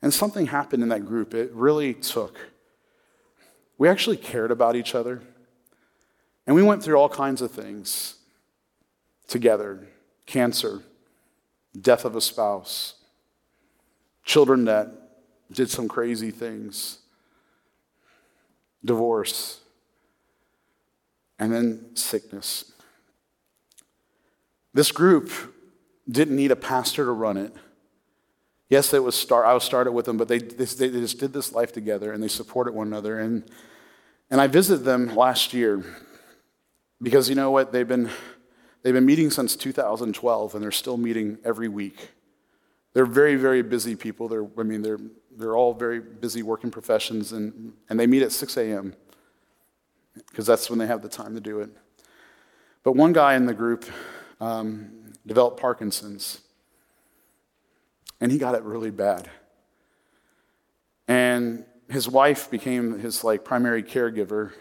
And 0.00 0.14
something 0.14 0.46
happened 0.46 0.82
in 0.82 0.88
that 0.90 1.04
group. 1.04 1.34
It 1.34 1.52
really 1.52 1.92
took. 1.92 2.38
We 3.76 3.88
actually 3.88 4.16
cared 4.16 4.50
about 4.50 4.76
each 4.76 4.94
other. 4.94 5.22
And 6.46 6.54
we 6.54 6.62
went 6.62 6.82
through 6.82 6.96
all 6.96 7.08
kinds 7.08 7.42
of 7.42 7.50
things 7.50 8.14
together 9.26 9.86
cancer, 10.24 10.82
death 11.78 12.04
of 12.04 12.14
a 12.14 12.20
spouse, 12.20 12.94
children 14.28 14.66
that 14.66 14.92
did 15.50 15.70
some 15.70 15.88
crazy 15.88 16.30
things, 16.30 16.98
divorce, 18.84 19.60
and 21.38 21.50
then 21.50 21.96
sickness. 21.96 22.72
This 24.74 24.92
group 24.92 25.32
didn't 26.06 26.36
need 26.36 26.50
a 26.50 26.56
pastor 26.56 27.06
to 27.06 27.10
run 27.10 27.38
it. 27.38 27.54
Yes, 28.68 28.92
it 28.92 29.02
was 29.02 29.14
start, 29.14 29.46
I 29.46 29.54
was 29.54 29.64
started 29.64 29.92
with 29.92 30.04
them, 30.04 30.18
but 30.18 30.28
they, 30.28 30.38
they, 30.38 30.66
they 30.66 31.00
just 31.00 31.18
did 31.18 31.32
this 31.32 31.52
life 31.52 31.72
together 31.72 32.12
and 32.12 32.22
they 32.22 32.28
supported 32.28 32.74
one 32.74 32.86
another. 32.86 33.18
And, 33.18 33.50
and 34.30 34.42
I 34.42 34.46
visited 34.46 34.84
them 34.84 35.16
last 35.16 35.54
year 35.54 35.82
because 37.00 37.30
you 37.30 37.34
know 37.34 37.50
what? 37.50 37.72
They've 37.72 37.88
been, 37.88 38.10
they've 38.82 38.92
been 38.92 39.06
meeting 39.06 39.30
since 39.30 39.56
2012 39.56 40.54
and 40.54 40.62
they're 40.62 40.70
still 40.70 40.98
meeting 40.98 41.38
every 41.46 41.68
week. 41.68 42.10
They're 42.92 43.06
very, 43.06 43.36
very 43.36 43.62
busy 43.62 43.94
people. 43.96 44.28
They're, 44.28 44.46
I 44.58 44.62
mean, 44.62 44.82
they're, 44.82 44.98
they're 45.36 45.56
all 45.56 45.74
very 45.74 46.00
busy 46.00 46.42
working 46.42 46.70
professions, 46.70 47.32
and, 47.32 47.72
and 47.88 47.98
they 47.98 48.06
meet 48.06 48.22
at 48.22 48.32
6 48.32 48.56
a.m. 48.56 48.94
because 50.28 50.46
that's 50.46 50.68
when 50.70 50.78
they 50.78 50.86
have 50.86 51.02
the 51.02 51.08
time 51.08 51.34
to 51.34 51.40
do 51.40 51.60
it. 51.60 51.70
But 52.82 52.92
one 52.92 53.12
guy 53.12 53.34
in 53.34 53.46
the 53.46 53.54
group 53.54 53.84
um, 54.40 55.12
developed 55.26 55.60
Parkinson's, 55.60 56.40
and 58.20 58.32
he 58.32 58.38
got 58.38 58.54
it 58.54 58.62
really 58.62 58.90
bad. 58.90 59.30
And 61.06 61.64
his 61.88 62.08
wife 62.08 62.50
became 62.50 62.98
his 62.98 63.24
like 63.24 63.44
primary 63.44 63.82
caregiver, 63.82 64.52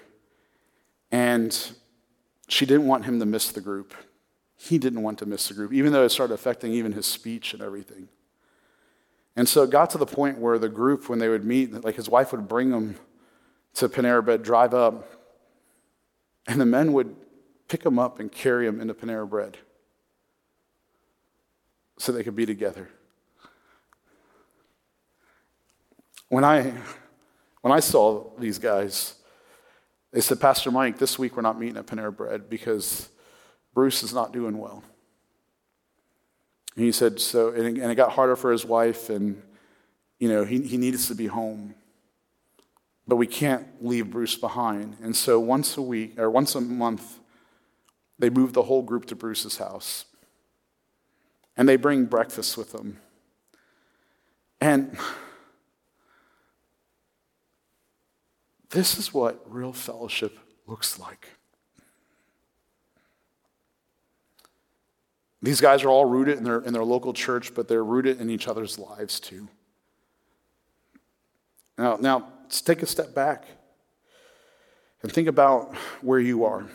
and 1.11 1.71
she 2.47 2.65
didn't 2.65 2.88
want 2.88 3.05
him 3.05 3.19
to 3.19 3.25
miss 3.25 3.51
the 3.51 3.61
group. 3.61 3.93
He 4.55 4.78
didn't 4.78 5.03
want 5.03 5.19
to 5.19 5.25
miss 5.25 5.47
the 5.47 5.53
group, 5.53 5.73
even 5.73 5.93
though 5.93 6.03
it 6.03 6.09
started 6.09 6.34
affecting 6.34 6.71
even 6.73 6.93
his 6.93 7.05
speech 7.05 7.53
and 7.53 7.61
everything. 7.61 8.09
And 9.38 9.47
so 9.47 9.61
it 9.61 9.69
got 9.69 9.91
to 9.91 9.99
the 9.99 10.05
point 10.07 10.39
where 10.39 10.57
the 10.57 10.67
group, 10.67 11.07
when 11.07 11.19
they 11.19 11.29
would 11.29 11.45
meet, 11.45 11.71
like 11.83 11.95
his 11.95 12.09
wife 12.09 12.31
would 12.31 12.47
bring 12.47 12.71
them 12.71 12.95
to 13.75 13.88
Panera 13.88 14.25
Bread, 14.25 14.41
drive 14.41 14.73
up, 14.73 15.07
and 16.47 16.59
the 16.59 16.65
men 16.65 16.91
would 16.93 17.15
pick 17.67 17.85
him 17.85 17.99
up 17.99 18.19
and 18.19 18.31
carry 18.31 18.65
him 18.65 18.81
into 18.81 18.95
Panera 18.95 19.29
Bread 19.29 19.59
so 21.99 22.11
they 22.11 22.23
could 22.23 22.35
be 22.35 22.47
together. 22.47 22.89
When 26.29 26.43
I, 26.43 26.73
when 27.61 27.71
I 27.71 27.79
saw 27.79 28.31
these 28.39 28.57
guys, 28.57 29.13
they 30.11 30.21
said, 30.21 30.41
Pastor 30.41 30.71
Mike, 30.71 30.97
this 30.97 31.19
week 31.19 31.35
we're 31.35 31.43
not 31.43 31.59
meeting 31.59 31.77
at 31.77 31.85
Panera 31.85 32.15
Bread 32.15 32.49
because 32.49 33.07
Bruce 33.75 34.01
is 34.01 34.15
not 34.15 34.33
doing 34.33 34.57
well. 34.57 34.83
And 36.78 36.86
he 36.86 36.91
said, 36.91 37.19
so, 37.19 37.49
and 37.49 37.75
it 37.91 37.95
got 37.95 38.11
harder 38.11 38.36
for 38.36 38.51
his 38.51 38.63
wife, 38.63 39.09
and, 39.09 39.41
you 40.19 40.30
know, 40.30 40.45
he, 40.45 40.61
he 40.61 40.78
needs 40.78 41.07
to 41.07 41.15
be 41.15 41.25
home. 41.25 41.73
But 43.07 43.15
we 43.15 43.25
can't 43.25 43.65
leave 43.84 44.11
Bruce 44.11 44.36
behind. 44.36 44.95
And 45.01 45.15
so 45.15 45.39
once 45.39 45.75
a 45.75 45.82
week, 45.82 46.19
or 46.19 46.30
once 46.30 46.53
a 46.53 46.61
month, 46.61 47.17
they 48.19 48.30
move 48.30 48.53
the 48.53 48.61
whole 48.61 48.84
group 48.84 49.05
to 49.05 49.15
Bruce's 49.15 49.57
house. 49.57 50.05
And 51.55 51.67
they 51.67 51.78
bring 51.78 52.05
breakfast 52.05 52.57
with 52.57 52.73
them. 52.73 52.99
And 54.61 54.99
this 58.69 58.99
is 58.99 59.11
what 59.11 59.41
real 59.51 59.73
fellowship 59.73 60.38
looks 60.67 60.99
like. 60.99 61.36
These 65.41 65.61
guys 65.61 65.83
are 65.83 65.89
all 65.89 66.05
rooted 66.05 66.38
in 66.38 66.43
their, 66.43 66.59
in 66.61 66.73
their 66.73 66.83
local 66.83 67.13
church, 67.13 67.53
but 67.53 67.67
they're 67.67 67.83
rooted 67.83 68.19
in 68.19 68.29
each 68.29 68.47
other's 68.47 68.79
lives 68.79 69.19
too. 69.19 69.47
Now, 71.77 71.97
now, 71.99 72.27
let's 72.43 72.61
take 72.61 72.81
a 72.81 72.88
step 72.88 73.13
back 73.13 73.45
and 75.03 75.11
think 75.11 75.27
about 75.27 75.75
where 76.01 76.19
you 76.19 76.43
are. 76.43 76.65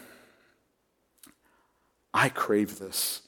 I 2.15 2.29
crave 2.29 2.79
this. 2.79 3.23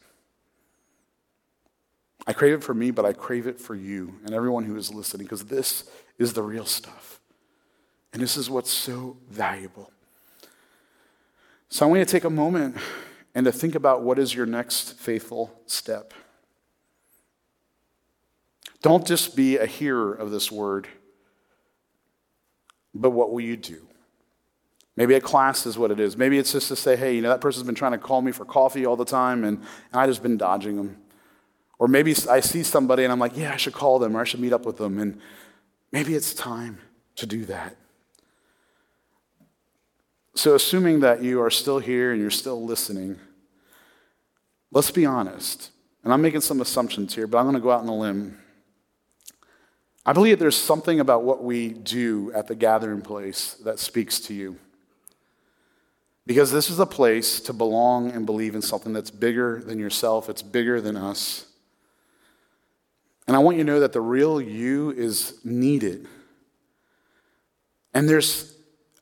I 2.26 2.32
crave 2.32 2.54
it 2.54 2.62
for 2.62 2.74
me, 2.74 2.90
but 2.90 3.04
I 3.04 3.12
crave 3.12 3.46
it 3.46 3.60
for 3.60 3.74
you 3.74 4.14
and 4.24 4.32
everyone 4.32 4.64
who 4.64 4.76
is 4.76 4.94
listening 4.94 5.26
because 5.26 5.44
this 5.46 5.84
is 6.18 6.32
the 6.32 6.42
real 6.42 6.64
stuff. 6.64 7.20
And 8.12 8.22
this 8.22 8.36
is 8.36 8.48
what's 8.48 8.70
so 8.70 9.16
valuable. 9.28 9.90
So 11.68 11.84
I 11.84 11.88
want 11.88 11.98
you 11.98 12.04
to 12.04 12.10
take 12.10 12.24
a 12.24 12.30
moment 12.30 12.76
and 13.34 13.44
to 13.46 13.52
think 13.52 13.74
about 13.74 14.02
what 14.02 14.18
is 14.18 14.34
your 14.34 14.46
next 14.46 14.98
faithful 14.98 15.60
step. 15.66 16.14
Don't 18.82 19.06
just 19.06 19.34
be 19.34 19.56
a 19.56 19.66
hearer 19.66 20.12
of 20.12 20.30
this 20.30 20.52
word, 20.52 20.86
but 22.94 23.10
what 23.10 23.32
will 23.32 23.40
you 23.40 23.56
do? 23.56 23.86
Maybe 24.96 25.14
a 25.14 25.20
class 25.20 25.66
is 25.66 25.76
what 25.76 25.90
it 25.90 25.98
is. 25.98 26.16
Maybe 26.16 26.38
it's 26.38 26.52
just 26.52 26.68
to 26.68 26.76
say, 26.76 26.94
hey, 26.94 27.16
you 27.16 27.22
know, 27.22 27.30
that 27.30 27.40
person's 27.40 27.66
been 27.66 27.74
trying 27.74 27.92
to 27.92 27.98
call 27.98 28.22
me 28.22 28.30
for 28.30 28.44
coffee 28.44 28.86
all 28.86 28.94
the 28.94 29.04
time, 29.04 29.42
and, 29.42 29.58
and 29.58 29.66
I've 29.92 30.08
just 30.08 30.22
been 30.22 30.36
dodging 30.36 30.76
them. 30.76 30.98
Or 31.78 31.88
maybe 31.88 32.14
I 32.30 32.40
see 32.40 32.62
somebody 32.62 33.04
and 33.04 33.12
I'm 33.12 33.18
like, 33.18 33.36
yeah, 33.36 33.52
I 33.52 33.56
should 33.56 33.72
call 33.72 33.98
them 33.98 34.16
or 34.16 34.20
I 34.20 34.24
should 34.24 34.40
meet 34.40 34.52
up 34.52 34.64
with 34.64 34.76
them. 34.76 34.98
And 34.98 35.20
maybe 35.90 36.14
it's 36.14 36.32
time 36.32 36.78
to 37.16 37.26
do 37.26 37.44
that. 37.46 37.76
So, 40.34 40.54
assuming 40.54 41.00
that 41.00 41.22
you 41.22 41.40
are 41.40 41.50
still 41.50 41.78
here 41.78 42.12
and 42.12 42.20
you're 42.20 42.30
still 42.30 42.64
listening, 42.64 43.18
let's 44.72 44.90
be 44.90 45.06
honest. 45.06 45.70
And 46.02 46.12
I'm 46.12 46.20
making 46.20 46.40
some 46.40 46.60
assumptions 46.60 47.14
here, 47.14 47.26
but 47.26 47.38
I'm 47.38 47.44
going 47.44 47.54
to 47.54 47.60
go 47.60 47.70
out 47.70 47.80
on 47.80 47.88
a 47.88 47.96
limb. 47.96 48.38
I 50.04 50.12
believe 50.12 50.38
there's 50.38 50.56
something 50.56 51.00
about 51.00 51.22
what 51.22 51.42
we 51.42 51.70
do 51.70 52.30
at 52.34 52.46
the 52.46 52.54
gathering 52.54 53.00
place 53.00 53.54
that 53.64 53.78
speaks 53.78 54.20
to 54.20 54.34
you. 54.34 54.58
Because 56.26 56.50
this 56.50 56.68
is 56.68 56.78
a 56.78 56.86
place 56.86 57.40
to 57.40 57.52
belong 57.52 58.10
and 58.10 58.26
believe 58.26 58.54
in 58.54 58.62
something 58.62 58.92
that's 58.92 59.10
bigger 59.10 59.62
than 59.64 59.78
yourself, 59.78 60.28
it's 60.28 60.42
bigger 60.42 60.80
than 60.80 60.96
us. 60.96 61.46
And 63.26 63.36
I 63.36 63.38
want 63.38 63.56
you 63.56 63.64
to 63.64 63.66
know 63.66 63.80
that 63.80 63.92
the 63.92 64.00
real 64.00 64.40
you 64.40 64.90
is 64.90 65.38
needed. 65.44 66.06
And 67.94 68.08
there's 68.08 68.53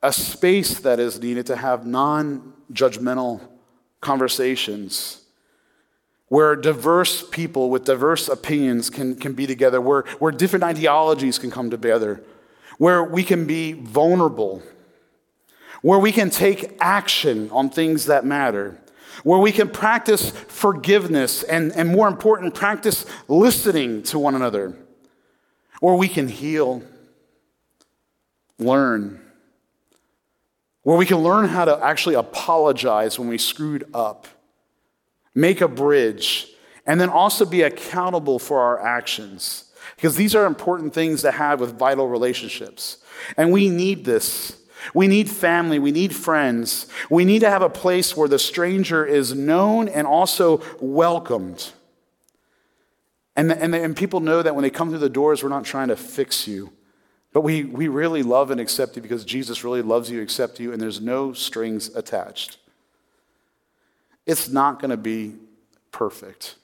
a 0.03 0.13
space 0.13 0.79
that 0.81 0.99
is 0.99 1.19
needed 1.19 1.47
to 1.47 1.55
have 1.55 1.87
non 1.87 2.53
judgmental 2.71 3.41
conversations 4.01 5.21
where 6.27 6.55
diverse 6.55 7.27
people 7.29 7.69
with 7.69 7.85
diverse 7.85 8.27
opinions 8.27 8.89
can, 8.89 9.15
can 9.15 9.33
be 9.33 9.47
together, 9.47 9.79
where, 9.79 10.03
where 10.19 10.31
different 10.31 10.63
ideologies 10.63 11.39
can 11.39 11.49
come 11.49 11.69
together, 11.69 12.23
where 12.77 13.03
we 13.03 13.23
can 13.23 13.45
be 13.45 13.73
vulnerable, 13.73 14.61
where 15.81 15.99
we 15.99 16.11
can 16.11 16.29
take 16.29 16.75
action 16.79 17.49
on 17.51 17.69
things 17.69 18.05
that 18.05 18.25
matter 18.25 18.79
where 19.21 19.39
we 19.39 19.51
can 19.51 19.69
practice 19.69 20.31
forgiveness 20.31 21.43
and, 21.43 21.71
and 21.73 21.89
more 21.89 22.07
important, 22.07 22.53
practice 22.53 23.05
listening 23.27 24.03
to 24.03 24.17
one 24.17 24.35
another, 24.35 24.73
where 25.79 25.93
we 25.93 26.07
can 26.07 26.27
heal, 26.27 26.81
learn, 28.57 29.22
where 30.83 30.97
we 30.97 31.05
can 31.05 31.17
learn 31.17 31.47
how 31.47 31.65
to 31.65 31.77
actually 31.83 32.15
apologize 32.15 33.17
when 33.17 33.27
we 33.27 33.37
screwed 33.37 33.89
up, 33.93 34.27
make 35.33 35.61
a 35.61 35.67
bridge, 35.67 36.49
and 36.85 36.99
then 36.99 37.09
also 37.09 37.45
be 37.45 37.61
accountable 37.61 38.39
for 38.39 38.59
our 38.59 38.79
actions. 38.81 39.71
Because 39.95 40.15
these 40.15 40.35
are 40.35 40.45
important 40.45 40.93
things 40.93 41.21
to 41.21 41.31
have 41.31 41.59
with 41.59 41.77
vital 41.77 42.07
relationships. 42.07 42.97
And 43.37 43.51
we 43.51 43.69
need 43.69 44.05
this 44.05 44.57
we 44.93 45.07
need 45.07 45.29
family. 45.29 45.79
We 45.79 45.91
need 45.91 46.13
friends. 46.15 46.87
We 47.09 47.25
need 47.25 47.39
to 47.39 47.49
have 47.49 47.61
a 47.61 47.69
place 47.69 48.17
where 48.17 48.27
the 48.27 48.39
stranger 48.39 49.05
is 49.05 49.33
known 49.33 49.87
and 49.87 50.05
also 50.05 50.61
welcomed. 50.79 51.71
And, 53.35 53.51
and, 53.51 53.73
and 53.73 53.95
people 53.95 54.19
know 54.19 54.41
that 54.41 54.55
when 54.55 54.63
they 54.63 54.69
come 54.69 54.89
through 54.89 54.99
the 54.99 55.09
doors, 55.09 55.43
we're 55.43 55.49
not 55.49 55.65
trying 55.65 55.87
to 55.87 55.95
fix 55.95 56.47
you, 56.47 56.71
but 57.33 57.41
we, 57.41 57.63
we 57.63 57.87
really 57.87 58.21
love 58.21 58.51
and 58.51 58.61
accept 58.61 58.95
you 58.95 59.01
because 59.01 59.25
Jesus 59.25 59.63
really 59.63 59.81
loves 59.81 60.09
you, 60.09 60.21
accept 60.21 60.59
you, 60.59 60.71
and 60.71 60.79
there's 60.79 61.01
no 61.01 61.33
strings 61.33 61.93
attached. 61.95 62.57
It's 64.27 64.47
not 64.47 64.79
going 64.79 64.91
to 64.91 64.97
be 64.97 65.35
perfect. 65.91 66.55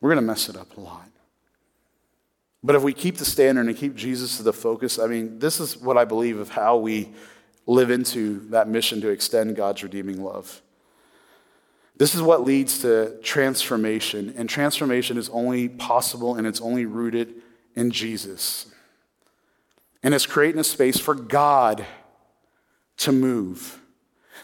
We're 0.00 0.10
going 0.10 0.22
to 0.22 0.26
mess 0.26 0.48
it 0.48 0.56
up 0.56 0.76
a 0.76 0.80
lot. 0.80 1.08
But 2.64 2.74
if 2.74 2.82
we 2.82 2.92
keep 2.92 3.18
the 3.18 3.24
standard 3.24 3.66
and 3.66 3.76
keep 3.76 3.94
Jesus 3.94 4.38
to 4.38 4.42
the 4.42 4.52
focus, 4.52 4.98
I 4.98 5.06
mean, 5.06 5.38
this 5.38 5.60
is 5.60 5.76
what 5.76 5.96
I 5.96 6.04
believe 6.04 6.38
of 6.38 6.48
how 6.48 6.76
we 6.76 7.10
live 7.66 7.90
into 7.90 8.40
that 8.50 8.68
mission 8.68 9.00
to 9.02 9.08
extend 9.08 9.54
God's 9.54 9.82
redeeming 9.82 10.22
love. 10.22 10.62
This 11.96 12.14
is 12.14 12.22
what 12.22 12.42
leads 12.42 12.80
to 12.80 13.18
transformation, 13.22 14.34
and 14.36 14.48
transformation 14.48 15.16
is 15.16 15.28
only 15.28 15.68
possible 15.68 16.34
and 16.34 16.46
it's 16.46 16.60
only 16.60 16.86
rooted 16.86 17.34
in 17.74 17.90
Jesus. 17.90 18.66
And 20.02 20.14
it's 20.14 20.26
creating 20.26 20.60
a 20.60 20.64
space 20.64 20.98
for 20.98 21.14
God 21.14 21.84
to 22.98 23.12
move. 23.12 23.80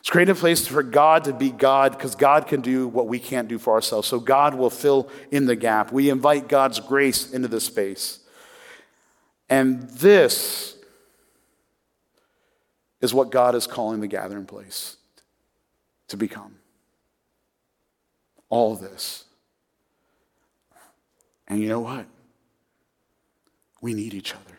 It's 0.01 0.09
creating 0.09 0.33
a 0.33 0.35
place 0.35 0.67
for 0.67 0.83
God 0.83 1.25
to 1.25 1.35
be 1.35 1.51
God 1.51 1.93
because 1.93 2.15
God 2.15 2.47
can 2.47 2.63
do 2.63 2.89
what 2.89 3.07
we 3.07 3.19
can't 3.19 3.49
do 3.49 3.59
for 3.59 3.75
ourselves. 3.75 4.09
So 4.09 4.19
God 4.19 4.55
will 4.55 4.71
fill 4.71 5.11
in 5.31 5.45
the 5.45 5.57
gap. 5.57 5.93
We 5.93 6.09
invite 6.09 6.49
God's 6.49 6.81
grace 6.81 7.31
into 7.31 7.49
the 7.49 7.61
space. 7.61 8.21
And 9.51 9.83
this 9.91 10.77
is 13.03 13.13
what 13.13 13.31
God 13.31 13.55
is 13.55 13.67
calling 13.67 14.01
the 14.01 14.07
gathering 14.07 14.47
place 14.47 14.97
to 16.09 16.17
become. 16.17 16.57
All 18.49 18.75
this. 18.77 19.25
And 21.47 21.61
you 21.61 21.69
know 21.69 21.81
what? 21.81 22.07
We 23.81 23.95
need 23.95 24.15
each 24.15 24.35
other. 24.35 24.59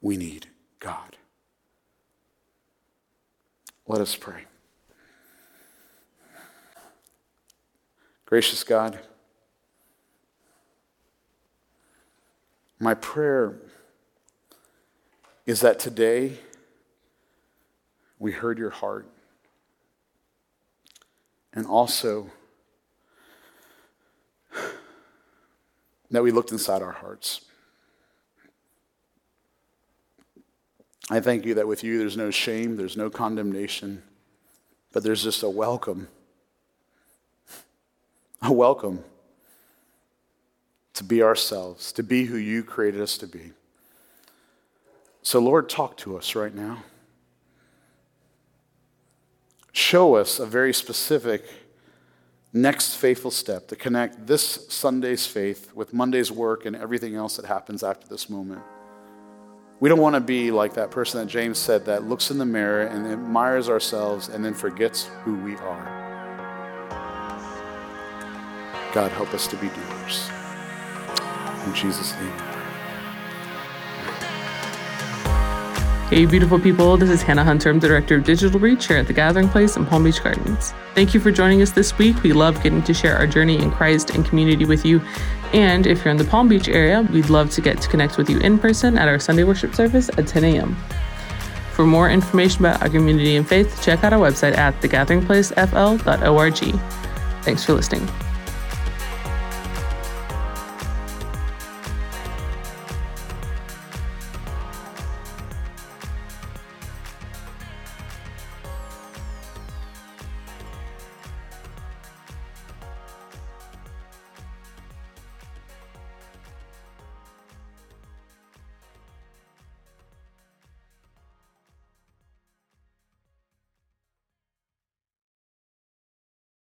We 0.00 0.16
need 0.16 0.48
God. 0.80 1.16
Let 3.86 4.00
us 4.00 4.16
pray. 4.16 4.44
Gracious 8.26 8.64
God, 8.64 8.98
my 12.80 12.94
prayer 12.94 13.54
is 15.46 15.60
that 15.60 15.78
today 15.78 16.38
we 18.18 18.32
heard 18.32 18.58
your 18.58 18.70
heart 18.70 19.06
and 21.52 21.66
also 21.66 22.30
that 26.14 26.22
we 26.22 26.30
looked 26.30 26.52
inside 26.52 26.82
our 26.82 26.92
hearts. 26.92 27.42
I 31.10 31.20
thank 31.20 31.44
you 31.44 31.54
that 31.54 31.68
with 31.68 31.84
you 31.84 31.98
there's 31.98 32.16
no 32.16 32.30
shame, 32.30 32.76
there's 32.76 32.96
no 32.96 33.10
condemnation, 33.10 34.02
but 34.92 35.02
there's 35.02 35.22
just 35.22 35.42
a 35.42 35.50
welcome. 35.50 36.08
A 38.42 38.52
welcome 38.52 39.04
to 40.94 41.04
be 41.04 41.22
ourselves, 41.22 41.92
to 41.92 42.02
be 42.02 42.24
who 42.24 42.36
you 42.36 42.62
created 42.62 43.00
us 43.00 43.18
to 43.18 43.26
be. 43.26 43.52
So, 45.22 45.40
Lord, 45.40 45.68
talk 45.68 45.96
to 45.98 46.16
us 46.16 46.34
right 46.34 46.54
now. 46.54 46.84
Show 49.72 50.14
us 50.14 50.38
a 50.38 50.46
very 50.46 50.72
specific 50.72 51.44
next 52.54 52.94
faithful 52.94 53.32
step 53.32 53.66
to 53.66 53.76
connect 53.76 54.26
this 54.26 54.66
Sunday's 54.68 55.26
faith 55.26 55.74
with 55.74 55.92
Monday's 55.92 56.30
work 56.30 56.64
and 56.64 56.76
everything 56.76 57.16
else 57.16 57.36
that 57.36 57.44
happens 57.44 57.82
after 57.82 58.06
this 58.06 58.30
moment. 58.30 58.62
We 59.80 59.88
don't 59.88 60.00
want 60.00 60.14
to 60.14 60.20
be 60.20 60.52
like 60.52 60.74
that 60.74 60.92
person 60.92 61.20
that 61.20 61.26
James 61.26 61.58
said 61.58 61.84
that 61.86 62.04
looks 62.04 62.30
in 62.30 62.38
the 62.38 62.46
mirror 62.46 62.86
and 62.86 63.06
admires 63.08 63.68
ourselves 63.68 64.28
and 64.28 64.44
then 64.44 64.54
forgets 64.54 65.10
who 65.24 65.36
we 65.38 65.56
are. 65.56 66.04
God, 68.94 69.10
help 69.10 69.34
us 69.34 69.48
to 69.48 69.56
be 69.56 69.66
doers. 69.68 70.30
In 71.66 71.74
Jesus' 71.74 72.14
name. 72.14 72.53
Hey, 76.10 76.26
beautiful 76.26 76.60
people, 76.60 76.98
this 76.98 77.08
is 77.08 77.22
Hannah 77.22 77.42
Hunter. 77.42 77.70
I'm 77.70 77.80
the 77.80 77.88
Director 77.88 78.16
of 78.16 78.24
Digital 78.24 78.60
Reach 78.60 78.88
here 78.88 78.98
at 78.98 79.06
the 79.06 79.14
Gathering 79.14 79.48
Place 79.48 79.78
in 79.78 79.86
Palm 79.86 80.04
Beach 80.04 80.22
Gardens. 80.22 80.74
Thank 80.94 81.14
you 81.14 81.18
for 81.18 81.30
joining 81.32 81.62
us 81.62 81.70
this 81.70 81.96
week. 81.96 82.22
We 82.22 82.34
love 82.34 82.62
getting 82.62 82.82
to 82.82 82.92
share 82.92 83.16
our 83.16 83.26
journey 83.26 83.58
in 83.58 83.70
Christ 83.70 84.10
and 84.10 84.22
community 84.22 84.66
with 84.66 84.84
you. 84.84 85.00
And 85.54 85.86
if 85.86 86.04
you're 86.04 86.12
in 86.12 86.18
the 86.18 86.24
Palm 86.24 86.46
Beach 86.46 86.68
area, 86.68 87.08
we'd 87.10 87.30
love 87.30 87.50
to 87.52 87.62
get 87.62 87.80
to 87.80 87.88
connect 87.88 88.18
with 88.18 88.28
you 88.28 88.38
in 88.40 88.58
person 88.58 88.98
at 88.98 89.08
our 89.08 89.18
Sunday 89.18 89.44
worship 89.44 89.74
service 89.74 90.10
at 90.10 90.26
10 90.26 90.44
a.m. 90.44 90.76
For 91.72 91.86
more 91.86 92.10
information 92.10 92.66
about 92.66 92.82
our 92.82 92.90
community 92.90 93.36
and 93.36 93.48
faith, 93.48 93.82
check 93.82 94.04
out 94.04 94.12
our 94.12 94.20
website 94.20 94.58
at 94.58 94.78
thegatheringplacefl.org. 94.82 96.80
Thanks 97.42 97.64
for 97.64 97.72
listening. 97.72 98.06